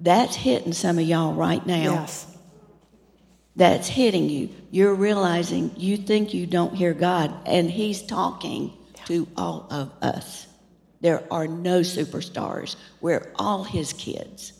That's 0.00 0.36
hitting 0.36 0.72
some 0.72 0.98
of 0.98 1.06
y'all 1.06 1.34
right 1.34 1.64
now. 1.66 2.00
Yes. 2.00 2.26
That's 3.56 3.88
hitting 3.88 4.28
you. 4.28 4.50
You're 4.70 4.94
realizing 4.94 5.72
you 5.76 5.96
think 5.96 6.34
you 6.34 6.46
don't 6.46 6.74
hear 6.74 6.92
God, 6.92 7.34
and 7.46 7.70
He's 7.70 8.02
talking 8.02 8.72
to 9.06 9.26
all 9.36 9.66
of 9.70 9.90
us. 10.02 10.46
There 11.00 11.24
are 11.30 11.46
no 11.46 11.80
superstars. 11.80 12.76
We're 13.00 13.32
all 13.36 13.64
His 13.64 13.94
kids. 13.94 14.52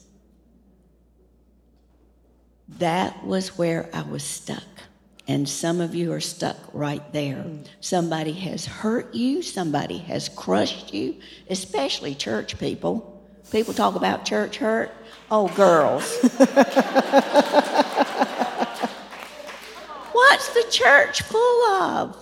That 2.79 3.25
was 3.25 3.59
where 3.59 3.91
I 3.93 4.03
was 4.03 4.25
stuck. 4.25 4.65
And 5.29 5.49
some 5.49 5.81
of 5.81 5.95
you 5.95 6.13
are 6.13 6.21
stuck 6.21 6.57
right 6.73 7.03
there. 7.13 7.45
Mm. 7.47 7.67
Somebody 7.81 8.33
has 8.33 8.65
hurt 8.65 9.13
you, 9.13 9.43
somebody 9.43 9.99
has 9.99 10.29
crushed 10.29 10.95
you, 10.95 11.17
especially 11.51 12.15
church 12.15 12.59
people. 12.59 13.13
People 13.51 13.75
talk 13.75 13.97
about 13.97 14.25
church 14.25 14.59
hurt. 14.59 14.93
Oh, 15.31 15.49
girls. 15.49 16.05
What's 20.13 20.55
the 20.55 20.65
church 20.71 21.23
full 21.23 21.63
of? 21.73 22.17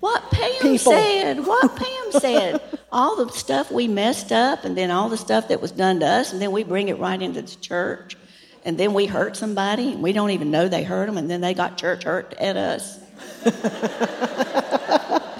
What 0.00 0.30
Pam 0.30 0.62
People. 0.62 0.92
said, 0.92 1.46
what 1.46 1.76
Pam 1.76 2.20
said. 2.20 2.60
All 2.90 3.24
the 3.24 3.32
stuff 3.32 3.70
we 3.70 3.86
messed 3.86 4.32
up, 4.32 4.64
and 4.64 4.76
then 4.76 4.90
all 4.90 5.08
the 5.08 5.16
stuff 5.16 5.48
that 5.48 5.60
was 5.60 5.70
done 5.72 6.00
to 6.00 6.06
us, 6.06 6.32
and 6.32 6.40
then 6.40 6.52
we 6.52 6.64
bring 6.64 6.88
it 6.88 6.98
right 6.98 7.20
into 7.20 7.42
the 7.42 7.56
church 7.56 8.16
and 8.64 8.78
then 8.78 8.94
we 8.94 9.06
hurt 9.06 9.36
somebody 9.36 9.92
and 9.92 10.02
we 10.02 10.12
don't 10.12 10.30
even 10.30 10.50
know 10.50 10.68
they 10.68 10.82
hurt 10.82 11.06
them 11.06 11.18
and 11.18 11.30
then 11.30 11.40
they 11.40 11.54
got 11.54 11.78
church 11.78 12.04
hurt 12.04 12.34
at 12.34 12.56
us. 12.56 12.98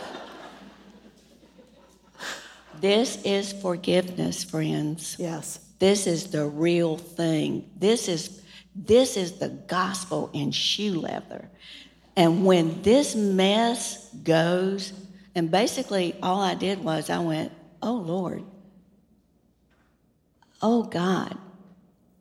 this 2.80 3.22
is 3.24 3.52
forgiveness, 3.52 4.44
friends. 4.44 5.16
Yes. 5.18 5.60
This 5.78 6.06
is 6.06 6.30
the 6.30 6.46
real 6.46 6.96
thing. 6.96 7.70
This 7.76 8.08
is 8.08 8.42
this 8.74 9.16
is 9.16 9.38
the 9.38 9.48
gospel 9.48 10.30
in 10.32 10.52
shoe 10.52 11.00
leather. 11.00 11.48
And 12.16 12.44
when 12.44 12.82
this 12.82 13.14
mess 13.14 14.08
goes, 14.22 14.92
and 15.34 15.50
basically 15.50 16.14
all 16.22 16.40
I 16.40 16.54
did 16.54 16.82
was 16.82 17.10
I 17.10 17.18
went, 17.18 17.52
"Oh 17.82 17.94
Lord. 17.94 18.44
Oh 20.60 20.82
God, 20.82 21.36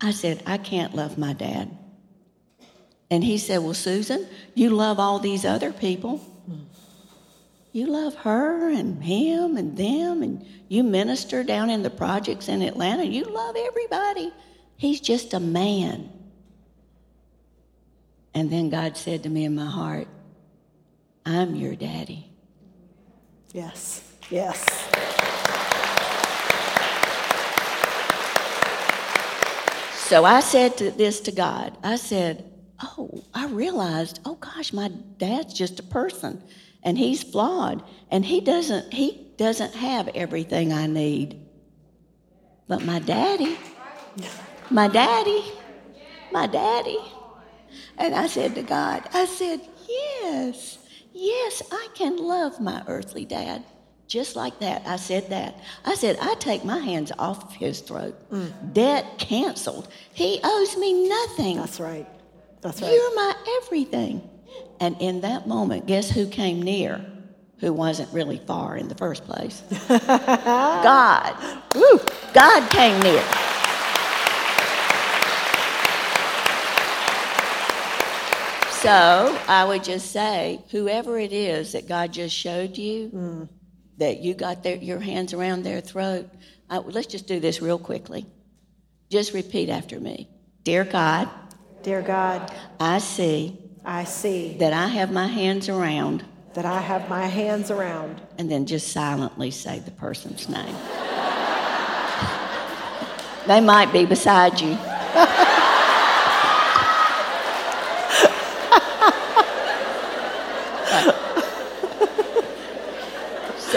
I 0.01 0.11
said, 0.11 0.43
I 0.45 0.57
can't 0.57 0.95
love 0.95 1.17
my 1.17 1.33
dad. 1.33 1.75
And 3.09 3.23
he 3.23 3.37
said, 3.37 3.59
Well, 3.59 3.73
Susan, 3.73 4.27
you 4.53 4.69
love 4.69 4.99
all 4.99 5.19
these 5.19 5.45
other 5.45 5.71
people. 5.71 6.21
You 7.71 7.87
love 7.87 8.15
her 8.15 8.69
and 8.71 9.03
him 9.03 9.55
and 9.55 9.77
them, 9.77 10.23
and 10.23 10.45
you 10.67 10.83
minister 10.83 11.43
down 11.43 11.69
in 11.69 11.83
the 11.83 11.89
projects 11.89 12.47
in 12.47 12.61
Atlanta. 12.61 13.03
You 13.03 13.23
love 13.25 13.55
everybody. 13.55 14.33
He's 14.77 14.99
just 14.99 15.33
a 15.33 15.39
man. 15.39 16.11
And 18.33 18.51
then 18.51 18.69
God 18.69 18.97
said 18.97 19.23
to 19.23 19.29
me 19.29 19.45
in 19.45 19.55
my 19.55 19.65
heart, 19.65 20.07
I'm 21.25 21.55
your 21.55 21.75
daddy. 21.75 22.31
Yes. 23.53 24.13
Yes. 24.29 24.63
So 30.07 30.23
I 30.23 30.39
said 30.39 30.77
to 30.77 30.89
this 30.89 31.19
to 31.21 31.33
God. 31.33 31.77
I 31.83 31.97
said, 31.97 32.49
Oh, 32.81 33.25
I 33.33 33.47
realized, 33.47 34.21
oh 34.23 34.35
gosh, 34.35 34.71
my 34.71 34.87
dad's 35.17 35.53
just 35.53 35.81
a 35.81 35.83
person 35.83 36.41
and 36.81 36.97
he's 36.97 37.23
flawed 37.23 37.83
and 38.09 38.23
he 38.23 38.39
doesn't 38.39 38.93
he 38.93 39.33
doesn't 39.35 39.75
have 39.75 40.07
everything 40.15 40.71
I 40.71 40.87
need. 40.87 41.45
But 42.69 42.85
my 42.85 42.99
daddy, 42.99 43.57
my 44.69 44.87
daddy, 44.87 45.43
my 46.31 46.47
daddy. 46.47 46.99
And 47.97 48.15
I 48.15 48.27
said 48.27 48.55
to 48.55 48.63
God, 48.63 49.09
I 49.13 49.25
said, 49.25 49.59
Yes, 49.89 50.77
yes, 51.11 51.61
I 51.69 51.89
can 51.95 52.15
love 52.15 52.61
my 52.61 52.81
earthly 52.87 53.25
dad. 53.25 53.65
Just 54.07 54.37
like 54.37 54.59
that, 54.59 54.83
I 54.87 54.95
said 54.95 55.29
that. 55.31 55.59
I 55.83 55.95
said, 55.95 56.17
I 56.21 56.35
take 56.35 56.63
my 56.63 56.77
hands 56.79 57.11
off 57.19 57.43
of 57.43 57.53
his 57.53 57.81
throat. 57.81 58.15
Mm. 58.31 58.73
Debt 58.73 59.05
canceled. 59.17 59.89
He 60.13 60.39
owes 60.43 60.77
me 60.77 61.09
nothing. 61.09 61.57
That's 61.57 61.79
right. 61.79 62.07
That's 62.61 62.81
right. 62.81 62.93
You're 62.93 63.15
my 63.15 63.33
everything. 63.63 64.27
And 64.79 64.95
in 65.01 65.21
that 65.21 65.45
moment, 65.47 65.87
guess 65.87 66.09
who 66.09 66.25
came 66.27 66.61
near? 66.61 67.05
Who 67.59 67.73
wasn't 67.73 68.13
really 68.13 68.37
far 68.37 68.77
in 68.77 68.87
the 68.87 68.95
first 68.95 69.25
place? 69.25 69.61
God. 69.89 71.61
Woo. 71.75 71.99
God 72.33 72.69
came 72.69 73.01
near. 73.01 73.23
So 78.71 79.37
I 79.49 79.65
would 79.67 79.83
just 79.83 80.11
say, 80.11 80.61
whoever 80.69 81.19
it 81.19 81.33
is 81.33 81.73
that 81.73 81.89
God 81.89 82.13
just 82.13 82.33
showed 82.33 82.77
you, 82.77 83.09
mm 83.09 83.49
that 83.97 84.19
you 84.19 84.33
got 84.33 84.63
their, 84.63 84.75
your 84.75 84.99
hands 84.99 85.33
around 85.33 85.63
their 85.63 85.81
throat. 85.81 86.29
I, 86.69 86.77
let's 86.77 87.07
just 87.07 87.27
do 87.27 87.39
this 87.39 87.61
real 87.61 87.79
quickly. 87.79 88.25
Just 89.09 89.33
repeat 89.33 89.69
after 89.69 89.99
me. 89.99 90.29
Dear 90.63 90.83
God, 90.83 91.29
Dear 91.83 92.01
God, 92.01 92.51
I 92.79 92.97
see 92.97 93.57
I 93.85 94.03
see 94.03 94.57
that 94.57 94.73
I 94.73 94.87
have 94.87 95.13
my 95.13 95.27
hands 95.27 95.69
around. 95.69 96.25
That 96.55 96.65
I 96.65 96.81
have 96.81 97.07
my 97.07 97.25
hands 97.25 97.71
around. 97.71 98.21
And 98.37 98.51
then 98.51 98.65
just 98.65 98.91
silently 98.91 99.49
say 99.49 99.79
the 99.79 99.91
person's 99.91 100.49
name. 100.49 100.65
they 103.47 103.61
might 103.61 103.93
be 103.93 104.05
beside 104.05 104.59
you. 104.59 104.71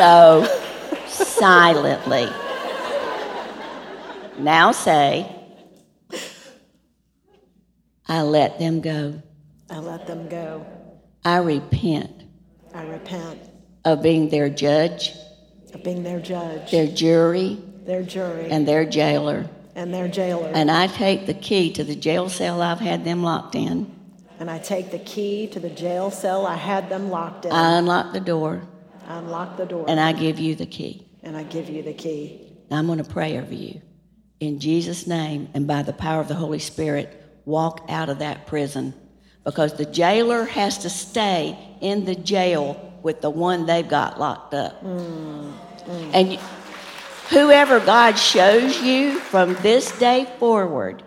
So 0.00 0.48
silently. 1.08 2.26
Now 4.38 4.72
say, 4.72 5.30
I 8.08 8.22
let 8.22 8.58
them 8.58 8.80
go. 8.80 9.20
I 9.68 9.76
let 9.80 10.06
them 10.06 10.26
go. 10.30 10.64
I 11.22 11.36
repent. 11.36 12.22
I 12.74 12.84
repent. 12.84 13.40
Of 13.84 14.02
being 14.02 14.30
their 14.30 14.48
judge. 14.48 15.12
Of 15.74 15.84
being 15.84 16.02
their 16.02 16.18
judge. 16.18 16.70
Their 16.70 16.86
jury. 16.86 17.58
Their 17.84 18.02
jury. 18.02 18.50
And 18.50 18.66
their 18.66 18.86
jailer. 18.86 19.50
And 19.74 19.92
their 19.92 20.08
jailer. 20.08 20.50
And 20.54 20.70
I 20.70 20.86
take 20.86 21.26
the 21.26 21.34
key 21.34 21.74
to 21.74 21.84
the 21.84 21.94
jail 21.94 22.30
cell 22.30 22.62
I've 22.62 22.80
had 22.80 23.04
them 23.04 23.22
locked 23.22 23.54
in. 23.54 23.94
And 24.38 24.50
I 24.50 24.60
take 24.60 24.92
the 24.92 24.98
key 24.98 25.46
to 25.48 25.60
the 25.60 25.68
jail 25.68 26.10
cell 26.10 26.46
I 26.46 26.56
had 26.56 26.88
them 26.88 27.10
locked 27.10 27.44
in. 27.44 27.52
I 27.52 27.76
unlock 27.76 28.14
the 28.14 28.20
door. 28.20 28.62
I 29.10 29.18
unlock 29.18 29.56
the 29.56 29.66
door. 29.66 29.86
And 29.88 29.98
I 29.98 30.12
give 30.12 30.38
you 30.38 30.54
the 30.54 30.66
key. 30.66 31.04
And 31.24 31.36
I 31.36 31.42
give 31.42 31.68
you 31.68 31.82
the 31.82 31.92
key. 31.92 32.40
I'm 32.70 32.86
going 32.86 33.02
to 33.02 33.10
pray 33.10 33.38
over 33.38 33.52
you. 33.52 33.80
In 34.38 34.60
Jesus' 34.60 35.06
name 35.06 35.48
and 35.52 35.66
by 35.66 35.82
the 35.82 35.92
power 35.92 36.20
of 36.20 36.28
the 36.28 36.34
Holy 36.34 36.60
Spirit, 36.60 37.20
walk 37.44 37.84
out 37.88 38.08
of 38.08 38.20
that 38.20 38.46
prison 38.46 38.94
because 39.42 39.74
the 39.74 39.84
jailer 39.84 40.44
has 40.44 40.78
to 40.78 40.90
stay 40.90 41.58
in 41.80 42.04
the 42.04 42.14
jail 42.14 43.00
with 43.02 43.20
the 43.20 43.30
one 43.30 43.66
they've 43.66 43.88
got 43.88 44.20
locked 44.20 44.54
up. 44.54 44.82
Mm, 44.84 45.52
mm. 45.86 46.10
And 46.14 46.38
whoever 47.30 47.80
God 47.80 48.16
shows 48.16 48.80
you 48.80 49.18
from 49.18 49.54
this 49.54 49.90
day 49.98 50.32
forward, 50.38 51.02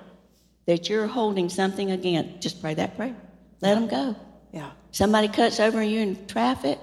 that 0.65 0.89
you're 0.89 1.07
holding 1.07 1.47
something 1.47 1.91
against, 1.91 2.41
just 2.41 2.61
pray 2.61 2.73
that 2.73 2.97
prayer. 2.97 3.15
Let 3.61 3.75
them 3.75 3.87
go. 3.87 4.15
Yeah. 4.51 4.71
Somebody 4.91 5.29
cuts 5.29 5.61
over 5.61 5.81
you 5.81 6.01
in 6.01 6.27
traffic, 6.27 6.79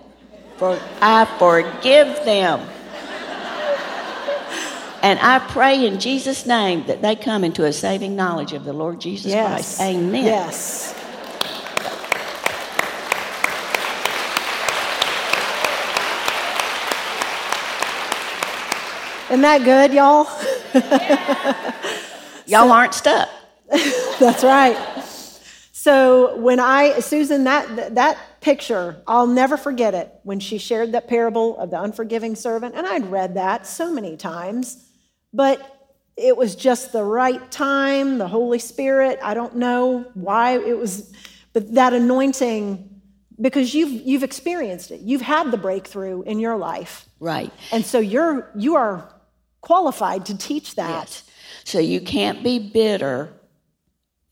for 0.60 0.78
I 1.00 1.24
forgive 1.38 2.22
them. 2.26 2.60
And 5.02 5.18
I 5.20 5.38
pray 5.38 5.86
in 5.86 5.98
Jesus' 5.98 6.44
name 6.44 6.84
that 6.86 7.00
they 7.00 7.16
come 7.16 7.44
into 7.44 7.64
a 7.64 7.72
saving 7.72 8.14
knowledge 8.14 8.52
of 8.52 8.64
the 8.66 8.74
Lord 8.74 9.00
Jesus 9.00 9.32
Yes. 9.32 9.78
Christ. 9.78 9.80
Amen. 9.80 10.22
Yes. 10.22 10.94
Isn't 19.30 19.40
that 19.40 19.64
good, 19.64 19.94
y'all? 19.94 20.28
Y'all 22.46 22.70
aren't 22.70 22.92
stuck. 22.92 23.30
That's 23.70 24.44
right. 24.44 24.76
So 25.72 26.36
when 26.36 26.60
I, 26.60 27.00
Susan, 27.00 27.44
that, 27.44 27.94
that 27.94 28.18
picture, 28.40 29.02
I'll 29.06 29.26
never 29.26 29.56
forget 29.56 29.94
it 29.94 30.12
when 30.22 30.40
she 30.40 30.58
shared 30.58 30.92
that 30.92 31.08
parable 31.08 31.58
of 31.58 31.70
the 31.70 31.80
unforgiving 31.80 32.34
servant. 32.34 32.74
And 32.74 32.86
I'd 32.86 33.10
read 33.10 33.34
that 33.34 33.66
so 33.66 33.92
many 33.92 34.16
times, 34.16 34.88
but 35.32 35.76
it 36.16 36.36
was 36.36 36.54
just 36.54 36.92
the 36.92 37.04
right 37.04 37.50
time, 37.50 38.18
the 38.18 38.28
Holy 38.28 38.58
Spirit. 38.58 39.18
I 39.22 39.34
don't 39.34 39.56
know 39.56 40.06
why 40.14 40.58
it 40.58 40.76
was, 40.76 41.12
but 41.52 41.74
that 41.74 41.92
anointing, 41.92 43.00
because 43.40 43.74
you've, 43.74 44.06
you've 44.06 44.22
experienced 44.22 44.90
it. 44.90 45.00
You've 45.00 45.22
had 45.22 45.50
the 45.50 45.56
breakthrough 45.56 46.22
in 46.22 46.38
your 46.38 46.56
life. 46.56 47.08
Right. 47.20 47.52
And 47.72 47.84
so 47.84 47.98
you're, 47.98 48.50
you 48.54 48.76
are 48.76 49.14
qualified 49.60 50.26
to 50.26 50.36
teach 50.36 50.74
that. 50.76 51.08
Yes. 51.08 51.24
So 51.64 51.78
you 51.78 52.00
can't 52.00 52.42
be 52.42 52.58
bitter 52.58 53.32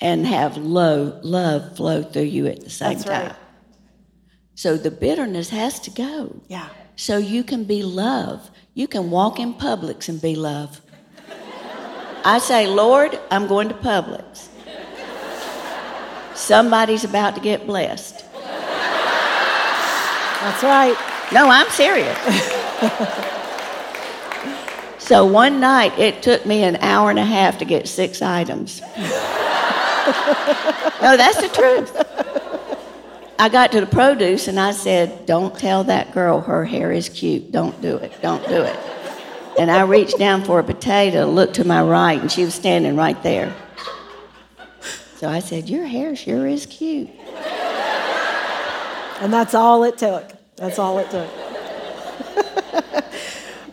and 0.00 0.26
have 0.26 0.56
low 0.56 1.18
love 1.22 1.76
flow 1.76 2.02
through 2.02 2.22
you 2.22 2.46
at 2.46 2.60
the 2.60 2.70
same 2.70 2.94
That's 2.94 3.04
time. 3.04 3.26
right. 3.28 3.36
So 4.58 4.76
the 4.76 4.90
bitterness 4.90 5.50
has 5.50 5.78
to 5.78 5.90
go. 5.90 6.34
Yeah. 6.48 6.68
So 6.96 7.16
you 7.16 7.44
can 7.44 7.62
be 7.62 7.84
love. 7.84 8.50
You 8.74 8.88
can 8.88 9.08
walk 9.08 9.38
in 9.38 9.54
Publix 9.54 10.08
and 10.08 10.20
be 10.20 10.34
love. 10.34 10.80
I 12.24 12.40
say, 12.40 12.66
Lord, 12.66 13.16
I'm 13.30 13.46
going 13.46 13.68
to 13.68 13.74
Publix. 13.76 14.48
Somebody's 16.34 17.04
about 17.04 17.36
to 17.36 17.40
get 17.40 17.68
blessed. 17.68 18.24
That's 20.42 20.64
right. 20.64 20.96
No, 21.32 21.48
I'm 21.48 21.70
serious. 21.70 22.18
so 24.98 25.24
one 25.24 25.60
night, 25.60 25.96
it 26.00 26.20
took 26.20 26.44
me 26.46 26.64
an 26.64 26.74
hour 26.78 27.10
and 27.10 27.20
a 27.20 27.24
half 27.24 27.58
to 27.58 27.64
get 27.64 27.86
six 27.86 28.20
items. 28.22 28.80
no, 28.96 29.06
that's 31.16 31.40
the 31.40 31.48
truth. 31.54 31.96
I 33.40 33.48
got 33.48 33.70
to 33.72 33.80
the 33.80 33.86
produce 33.86 34.48
and 34.48 34.58
I 34.58 34.72
said, 34.72 35.24
Don't 35.24 35.56
tell 35.56 35.84
that 35.84 36.12
girl 36.12 36.40
her 36.40 36.64
hair 36.64 36.90
is 36.90 37.08
cute. 37.08 37.52
Don't 37.52 37.80
do 37.80 37.96
it. 37.96 38.12
Don't 38.20 38.44
do 38.48 38.62
it. 38.62 38.76
And 39.58 39.70
I 39.70 39.82
reached 39.82 40.18
down 40.18 40.42
for 40.44 40.58
a 40.58 40.64
potato, 40.64 41.26
looked 41.26 41.54
to 41.54 41.64
my 41.64 41.82
right, 41.82 42.20
and 42.20 42.30
she 42.30 42.44
was 42.44 42.54
standing 42.54 42.96
right 42.96 43.20
there. 43.22 43.54
So 45.16 45.28
I 45.28 45.38
said, 45.38 45.68
Your 45.68 45.86
hair 45.86 46.16
sure 46.16 46.48
is 46.48 46.66
cute. 46.66 47.10
And 49.20 49.32
that's 49.32 49.54
all 49.54 49.84
it 49.84 49.98
took. 49.98 50.32
That's 50.56 50.78
all 50.78 50.98
it 50.98 51.10
took. 51.10 51.28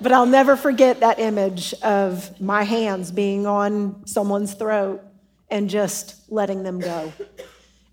but 0.01 0.11
I'll 0.11 0.26
never 0.26 0.55
forget 0.55 0.99
that 1.01 1.20
image 1.20 1.74
of 1.82 2.39
my 2.39 2.63
hands 2.63 3.11
being 3.11 3.45
on 3.45 4.05
someone's 4.07 4.53
throat 4.53 5.03
and 5.49 5.70
just 5.70 6.32
letting 6.32 6.63
them 6.63 6.80
go. 6.80 7.13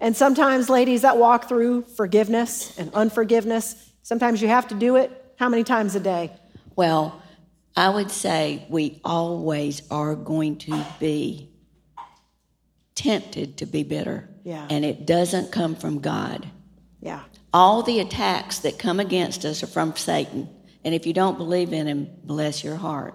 And 0.03 0.17
sometimes, 0.17 0.69
ladies, 0.69 1.03
that 1.03 1.17
walk 1.17 1.49
through 1.49 1.83
forgiveness 1.83 2.77
and 2.77 2.93
unforgiveness, 2.93 3.93
sometimes 4.03 4.43
you 4.43 4.49
have 4.49 4.67
to 4.69 4.75
do 4.75 4.97
it 4.97 5.37
how 5.39 5.49
many 5.49 5.63
times 5.63 5.95
a 5.95 6.01
day? 6.01 6.33
Well, 6.75 7.23
I 7.77 7.89
would 7.89 8.11
say 8.11 8.67
we 8.69 9.01
always 9.05 9.83
are 9.93 10.17
going 10.17 10.59
to 10.59 10.85
be 10.99 11.51
tempted 12.97 13.59
to 13.59 13.67
be 13.67 13.85
bitter. 13.85 14.29
Yeah. 14.43 14.67
And 14.69 14.85
it 14.85 15.07
doesn't 15.07 15.53
come 15.53 15.77
from 15.77 16.01
God. 16.01 16.51
Yeah. 17.01 17.23
All 17.55 17.85
the 17.85 18.01
attacks 18.01 18.59
that 18.61 18.81
come 18.81 18.99
against 18.99 19.45
us 19.45 19.63
are 19.63 19.69
from 19.69 19.95
Satan. 19.95 20.49
And 20.85 20.97
if 20.97 21.07
you 21.07 21.13
don't 21.13 21.39
believe 21.39 21.73
in 21.73 21.87
him, 21.87 22.09
bless 22.25 22.65
your 22.65 22.77
heart. 22.77 23.15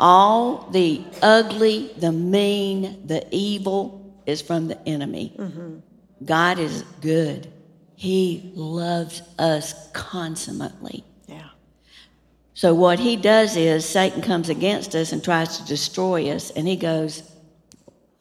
All 0.00 0.70
the 0.70 1.04
ugly, 1.20 1.92
the 1.98 2.10
mean, 2.10 3.06
the 3.06 3.26
evil 3.30 4.01
is 4.26 4.42
from 4.42 4.68
the 4.68 4.88
enemy. 4.88 5.36
God 6.24 6.58
is 6.58 6.82
good. 7.00 7.52
He 7.94 8.52
loves 8.54 9.22
us 9.38 9.90
consummately. 9.92 11.04
Yeah. 11.28 11.48
So 12.54 12.74
what 12.74 12.98
he 12.98 13.16
does 13.16 13.56
is 13.56 13.88
Satan 13.88 14.22
comes 14.22 14.48
against 14.48 14.94
us 14.94 15.12
and 15.12 15.22
tries 15.22 15.58
to 15.58 15.64
destroy 15.66 16.30
us, 16.30 16.50
and 16.50 16.66
he 16.66 16.76
goes, 16.76 17.22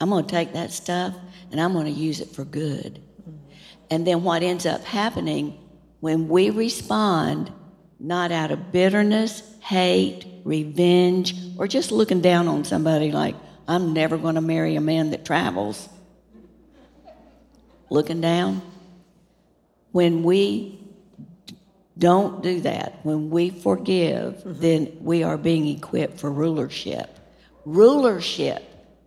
I'm 0.02 0.10
going 0.10 0.26
to 0.26 0.32
take 0.32 0.54
that 0.54 0.72
stuff 0.72 1.14
and 1.52 1.62
I'm 1.62 1.74
going 1.74 1.86
to 1.86 1.92
use 1.92 2.22
it 2.22 2.30
for 2.30 2.44
good. 2.44 3.02
And 3.92 4.08
then 4.08 4.24
what 4.24 4.42
ends 4.42 4.66
up 4.66 4.84
happening 4.84 5.60
when 6.00 6.28
we 6.28 6.50
respond, 6.50 7.52
not 8.00 8.32
out 8.32 8.50
of 8.50 8.72
bitterness, 8.72 9.44
hate, 9.60 10.26
revenge, 10.44 11.36
or 11.58 11.68
just 11.68 11.92
looking 11.92 12.20
down 12.20 12.48
on 12.48 12.64
somebody 12.66 13.12
like, 13.12 13.36
I'm 13.68 13.94
never 13.94 14.18
going 14.18 14.36
to 14.36 14.42
marry 14.42 14.76
a 14.76 14.82
man 14.82 15.12
that 15.12 15.24
travels. 15.24 15.88
Looking 17.92 18.22
down. 18.22 18.62
When 19.92 20.24
we 20.24 20.80
don't 21.98 22.42
do 22.42 22.62
that, 22.62 23.00
when 23.04 23.30
we 23.30 23.50
forgive, 23.50 24.36
mm-hmm. 24.36 24.62
then 24.62 24.98
we 25.02 25.24
are 25.24 25.38
being 25.38 25.68
equipped 25.68 26.18
for 26.18 26.32
rulership. 26.32 27.20
Rulership 27.66 28.64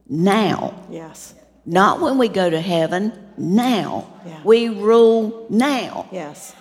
now. 0.06 0.74
Yes. 0.90 1.34
Not 1.64 2.02
when 2.02 2.18
we 2.18 2.28
go 2.28 2.50
to 2.50 2.60
heaven, 2.60 3.18
now. 3.38 4.06
Yeah. 4.26 4.40
We 4.44 4.68
rule 4.68 5.46
now. 5.48 6.06
Yes. 6.12 6.54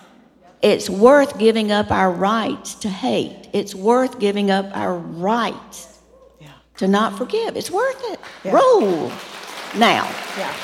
It's 0.62 0.88
worth 0.88 1.38
giving 1.38 1.70
up 1.70 1.90
our 1.90 2.10
rights 2.10 2.74
to 2.76 2.88
hate. 2.88 3.50
It's 3.52 3.74
worth 3.74 4.18
giving 4.18 4.50
up 4.50 4.74
our 4.74 4.96
rights 4.96 6.00
Yeah. 6.40 6.48
to 6.78 6.88
not 6.88 7.18
forgive. 7.18 7.54
It's 7.54 7.70
worth 7.70 8.02
it. 8.12 8.18
Yeah. 8.44 8.52
Rule 8.52 9.12
now. 9.76 10.10
Yeah. 10.38 10.54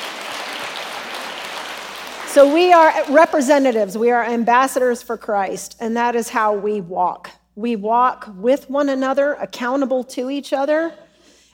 So 2.31 2.53
we 2.53 2.71
are 2.71 2.93
representatives, 3.11 3.97
we 3.97 4.09
are 4.09 4.23
ambassadors 4.23 5.03
for 5.03 5.17
Christ, 5.17 5.75
and 5.81 5.97
that 5.97 6.15
is 6.15 6.29
how 6.29 6.53
we 6.53 6.79
walk. 6.79 7.29
We 7.55 7.75
walk 7.75 8.29
with 8.37 8.69
one 8.69 8.87
another, 8.87 9.33
accountable 9.33 10.05
to 10.05 10.29
each 10.29 10.53
other, 10.53 10.93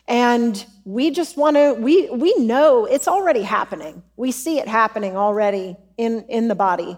and 0.08 0.64
we 0.86 1.10
just 1.10 1.36
want 1.36 1.56
to 1.56 1.74
we 1.74 2.12
we 2.12 2.32
know 2.38 2.86
it's 2.86 3.08
already 3.08 3.42
happening. 3.42 4.04
We 4.18 4.32
see 4.32 4.60
it 4.60 4.68
happening 4.68 5.18
already 5.18 5.76
in 5.98 6.26
in 6.30 6.48
the 6.48 6.54
body. 6.54 6.96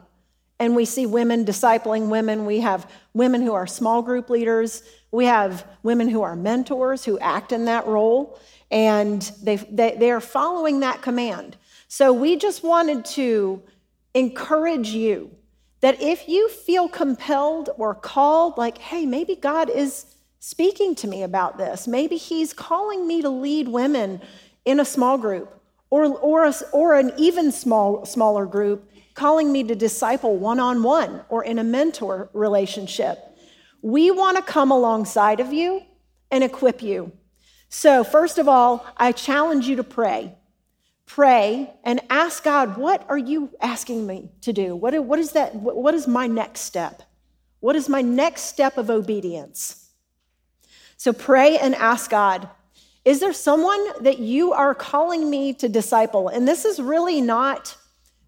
And 0.59 0.75
we 0.75 0.84
see 0.84 1.05
women 1.05 1.45
discipling 1.45 2.09
women. 2.09 2.45
We 2.45 2.59
have 2.59 2.86
women 3.13 3.41
who 3.41 3.53
are 3.53 3.65
small 3.65 4.01
group 4.01 4.30
leaders. 4.30 4.84
We 5.09 5.23
have 5.23 5.65
women 5.84 6.09
who 6.09 6.21
are 6.21 6.36
mentors 6.36 7.05
who 7.05 7.17
act 7.19 7.53
in 7.53 7.63
that 7.65 7.88
role. 7.88 8.38
And 8.69 9.21
they, 9.41 9.55
they, 9.55 9.95
they 9.97 10.11
are 10.11 10.19
following 10.19 10.82
that 10.82 11.01
command. 11.01 11.55
So 11.91 12.13
we 12.13 12.37
just 12.37 12.63
wanted 12.63 13.03
to 13.05 13.63
encourage 14.13 14.89
you 14.89 15.31
that 15.81 15.99
if 15.99 16.29
you 16.29 16.47
feel 16.47 16.87
compelled 16.87 17.71
or 17.77 17.95
called, 17.95 18.59
like, 18.59 18.77
hey, 18.77 19.07
maybe 19.07 19.35
God 19.35 19.71
is 19.71 20.05
speaking 20.39 20.93
to 20.95 21.07
me 21.07 21.23
about 21.23 21.57
this, 21.57 21.87
maybe 21.87 22.15
He's 22.15 22.53
calling 22.53 23.07
me 23.07 23.23
to 23.23 23.29
lead 23.29 23.67
women 23.67 24.21
in 24.65 24.79
a 24.79 24.85
small 24.85 25.17
group 25.17 25.59
or, 25.89 26.05
or, 26.05 26.45
a, 26.45 26.53
or 26.71 26.93
an 26.93 27.11
even 27.17 27.51
small, 27.51 28.05
smaller 28.05 28.45
group, 28.45 28.87
calling 29.15 29.51
me 29.51 29.63
to 29.63 29.73
disciple 29.73 30.37
one 30.37 30.59
on 30.59 30.83
one 30.83 31.21
or 31.27 31.43
in 31.43 31.57
a 31.57 31.63
mentor 31.63 32.29
relationship. 32.33 33.17
We 33.81 34.11
want 34.11 34.37
to 34.37 34.43
come 34.43 34.69
alongside 34.69 35.39
of 35.39 35.51
you 35.51 35.81
and 36.29 36.43
equip 36.43 36.83
you. 36.83 37.13
So, 37.69 38.03
first 38.03 38.37
of 38.37 38.47
all, 38.47 38.85
I 38.95 39.11
challenge 39.11 39.67
you 39.67 39.77
to 39.77 39.83
pray. 39.83 40.35
Pray 41.10 41.74
and 41.84 42.01
ask 42.12 42.43
God, 42.43 42.78
what 42.78 43.03
are 43.10 43.18
you 43.18 43.49
asking 43.60 44.05
me 44.05 44.30
to 44.41 44.53
do? 44.53 44.76
What, 44.76 44.93
what 45.03 45.18
is 45.18 45.32
that? 45.32 45.55
What 45.55 45.95
is 45.95 46.07
my 46.07 46.28
next 46.28 46.62
step? 46.62 47.01
What 47.62 47.76
is 47.76 47.89
my 47.89 48.03
next 48.03 48.43
step 48.43 48.78
of 48.78 48.91
obedience? 48.91 49.89
So 50.97 51.12
pray 51.12 51.57
and 51.57 51.74
ask 51.74 52.12
God, 52.12 52.47
is 53.03 53.22
there 53.22 53.34
someone 53.34 54.03
that 54.03 54.20
you 54.20 54.53
are 54.53 54.76
calling 54.76 55.28
me 55.28 55.51
to 55.55 55.68
disciple? 55.68 56.28
And 56.28 56.47
this 56.47 56.64
is 56.64 56.80
really 56.80 57.22
not, 57.22 57.76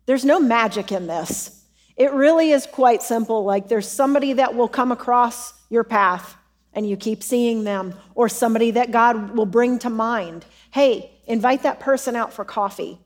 there's 0.08 0.26
no 0.26 0.40
magic 0.40 0.92
in 0.92 1.06
this. 1.06 1.64
It 1.96 2.12
really 2.14 2.50
is 2.50 2.66
quite 2.66 3.04
simple. 3.04 3.44
Like 3.44 3.68
there's 3.68 3.88
somebody 3.88 4.34
that 4.34 4.56
will 4.56 4.68
come 4.68 4.92
across 4.92 5.54
your 5.70 5.84
path 5.84 6.36
and 6.74 6.90
you 6.90 6.98
keep 6.98 7.22
seeing 7.22 7.64
them, 7.64 7.94
or 8.16 8.28
somebody 8.28 8.72
that 8.72 8.92
God 8.92 9.36
will 9.36 9.46
bring 9.46 9.78
to 9.80 9.90
mind. 9.90 10.46
Hey, 10.72 11.11
invite 11.26 11.63
that 11.63 11.80
person 11.80 12.15
out 12.15 12.34
for 12.34 12.45
coffee. 12.45 12.99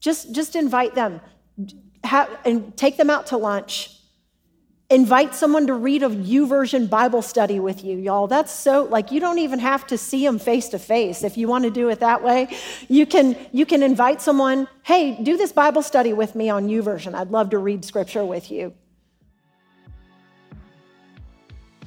Just, 0.00 0.32
just 0.32 0.54
invite 0.56 0.94
them 0.94 1.20
have, 2.04 2.30
and 2.44 2.76
take 2.76 2.96
them 2.96 3.10
out 3.10 3.26
to 3.28 3.36
lunch. 3.36 3.90
Invite 4.90 5.34
someone 5.34 5.66
to 5.66 5.74
read 5.74 6.02
a 6.02 6.08
YouVersion 6.08 6.90
Bible 6.90 7.22
study 7.22 7.58
with 7.58 7.82
you, 7.82 7.96
y'all. 7.96 8.26
That's 8.26 8.52
so 8.52 8.84
like 8.84 9.10
you 9.10 9.18
don't 9.18 9.38
even 9.38 9.58
have 9.58 9.86
to 9.86 9.96
see 9.96 10.24
them 10.24 10.38
face 10.38 10.68
to 10.68 10.78
face. 10.78 11.24
If 11.24 11.38
you 11.38 11.48
want 11.48 11.64
to 11.64 11.70
do 11.70 11.88
it 11.88 12.00
that 12.00 12.22
way, 12.22 12.54
you 12.88 13.06
can 13.06 13.36
you 13.50 13.64
can 13.64 13.82
invite 13.82 14.20
someone, 14.20 14.68
"Hey, 14.82 15.16
do 15.22 15.38
this 15.38 15.52
Bible 15.52 15.82
study 15.82 16.12
with 16.12 16.34
me 16.34 16.50
on 16.50 16.68
YouVersion. 16.68 17.14
I'd 17.14 17.30
love 17.30 17.50
to 17.50 17.58
read 17.58 17.84
scripture 17.84 18.24
with 18.26 18.50
you." 18.50 18.74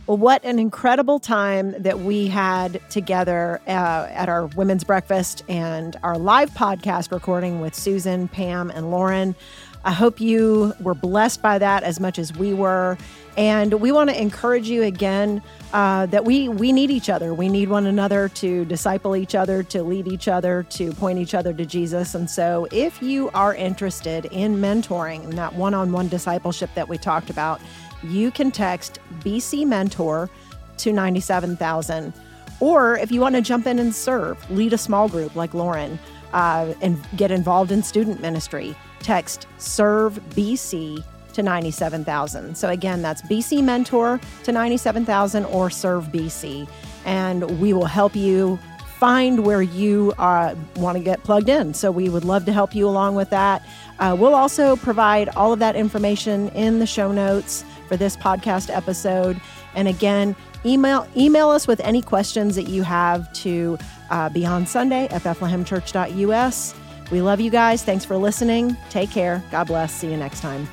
Well, 0.08 0.16
what 0.16 0.46
an 0.46 0.58
incredible 0.58 1.20
time 1.20 1.76
that 1.80 2.00
we 2.00 2.28
had 2.28 2.80
together 2.90 3.60
uh, 3.68 4.08
at 4.10 4.30
our 4.30 4.46
women's 4.46 4.86
breakfast 4.86 5.44
and 5.50 5.98
our 6.02 6.18
live 6.18 6.52
podcast 6.52 7.12
recording 7.12 7.60
with 7.60 7.76
Susan, 7.76 8.30
Pam, 8.30 8.70
and 8.70 8.90
Lauren. 8.90 9.36
I 9.84 9.92
hope 9.92 10.22
you 10.22 10.74
were 10.80 10.94
blessed 10.94 11.42
by 11.42 11.58
that 11.60 11.84
as 11.84 12.00
much 12.00 12.20
as 12.20 12.34
we 12.34 12.54
were. 12.54 12.98
And 13.36 13.74
we 13.82 13.92
want 13.92 14.10
to 14.10 14.20
encourage 14.20 14.70
you 14.70 14.84
again 14.84 15.44
uh, 15.74 16.06
that 16.08 16.24
we 16.24 16.48
we 16.48 16.72
need 16.72 16.90
each 16.90 17.10
other. 17.10 17.34
We 17.34 17.50
need 17.50 17.70
one 17.70 17.86
another 17.86 18.30
to 18.30 18.66
disciple 18.66 19.16
each 19.16 19.36
other, 19.36 19.62
to 19.64 19.84
lead 19.84 20.08
each 20.08 20.28
other, 20.28 20.64
to 20.72 20.94
point 20.94 21.20
each 21.20 21.34
other 21.34 21.54
to 21.54 21.66
Jesus. 21.66 22.16
And 22.16 22.30
so, 22.30 22.68
if 22.72 23.02
you 23.02 23.30
are 23.34 23.54
interested 23.54 24.26
in 24.26 24.58
mentoring 24.58 25.24
in 25.26 25.36
that 25.36 25.54
one-on-one 25.54 26.08
discipleship 26.08 26.70
that 26.76 26.88
we 26.88 26.98
talked 26.98 27.30
about, 27.30 27.62
you 28.04 28.32
can 28.32 28.52
text 28.52 29.00
BC 29.20 29.66
Mentor 29.66 30.30
to 30.78 30.94
97,000. 30.94 32.14
Or 32.60 32.98
if 32.98 33.12
you 33.12 33.22
want 33.22 33.36
to 33.36 33.42
jump 33.42 33.68
in 33.68 33.80
and 33.80 33.94
serve, 33.94 34.50
lead 34.50 34.74
a 34.74 34.78
small 34.78 35.08
group 35.08 35.36
like 35.36 35.54
Lauren, 35.54 36.00
uh, 36.34 36.74
and 36.82 37.00
get 37.16 37.32
involved 37.32 37.72
in 37.72 37.84
student 37.84 38.20
ministry, 38.22 38.76
text 39.00 39.48
Serve 39.58 40.20
BC 40.32 41.04
to 41.34 41.44
97,000. 41.44 42.58
So 42.58 42.70
again, 42.70 43.02
that's 43.02 43.22
BC 43.24 43.64
Mentor 43.64 44.20
to 44.44 44.52
97,000 44.52 45.46
or 45.46 45.70
Serve 45.70 46.06
BC. 46.06 46.68
And 47.06 47.60
we 47.60 47.74
will 47.74 47.86
help 47.86 48.16
you 48.16 48.60
find 48.98 49.46
where 49.46 49.62
you 49.62 50.12
uh, 50.18 50.56
want 50.78 50.98
to 50.98 51.04
get 51.04 51.24
plugged 51.24 51.50
in. 51.50 51.74
So 51.74 51.92
we 51.92 52.10
would 52.10 52.26
love 52.26 52.46
to 52.46 52.52
help 52.52 52.74
you 52.74 52.90
along 52.90 53.14
with 53.14 53.30
that. 53.30 53.64
Uh, 54.00 54.16
we'll 54.20 54.34
also 54.34 54.76
provide 54.76 55.30
all 55.30 55.54
of 55.54 55.60
that 55.60 55.76
information 55.76 56.50
in 56.50 56.80
the 56.80 56.88
show 56.88 57.12
notes 57.12 57.64
for 57.88 57.98
this 57.98 58.16
podcast 58.18 58.76
episode. 58.76 59.40
And 59.76 59.88
again, 59.88 60.36
email 60.66 61.08
email 61.16 61.50
us 61.50 61.68
with 61.68 61.80
any 61.82 62.02
questions 62.02 62.56
that 62.56 62.68
you 62.68 62.84
have 62.84 63.32
to 63.34 63.78
uh, 64.10 64.30
Beyond 64.30 64.68
Sunday 64.68 65.08
at 65.10 65.22
BethlehemChurch.us. 65.24 66.76
We 67.12 67.22
love 67.22 67.40
you 67.40 67.52
guys. 67.52 67.84
Thanks 67.84 68.04
for 68.04 68.18
listening. 68.18 68.76
Take 68.90 69.12
care. 69.12 69.44
God 69.52 69.68
bless. 69.68 69.94
See 69.94 70.12
you 70.12 70.18
next 70.18 70.42
time. 70.42 70.68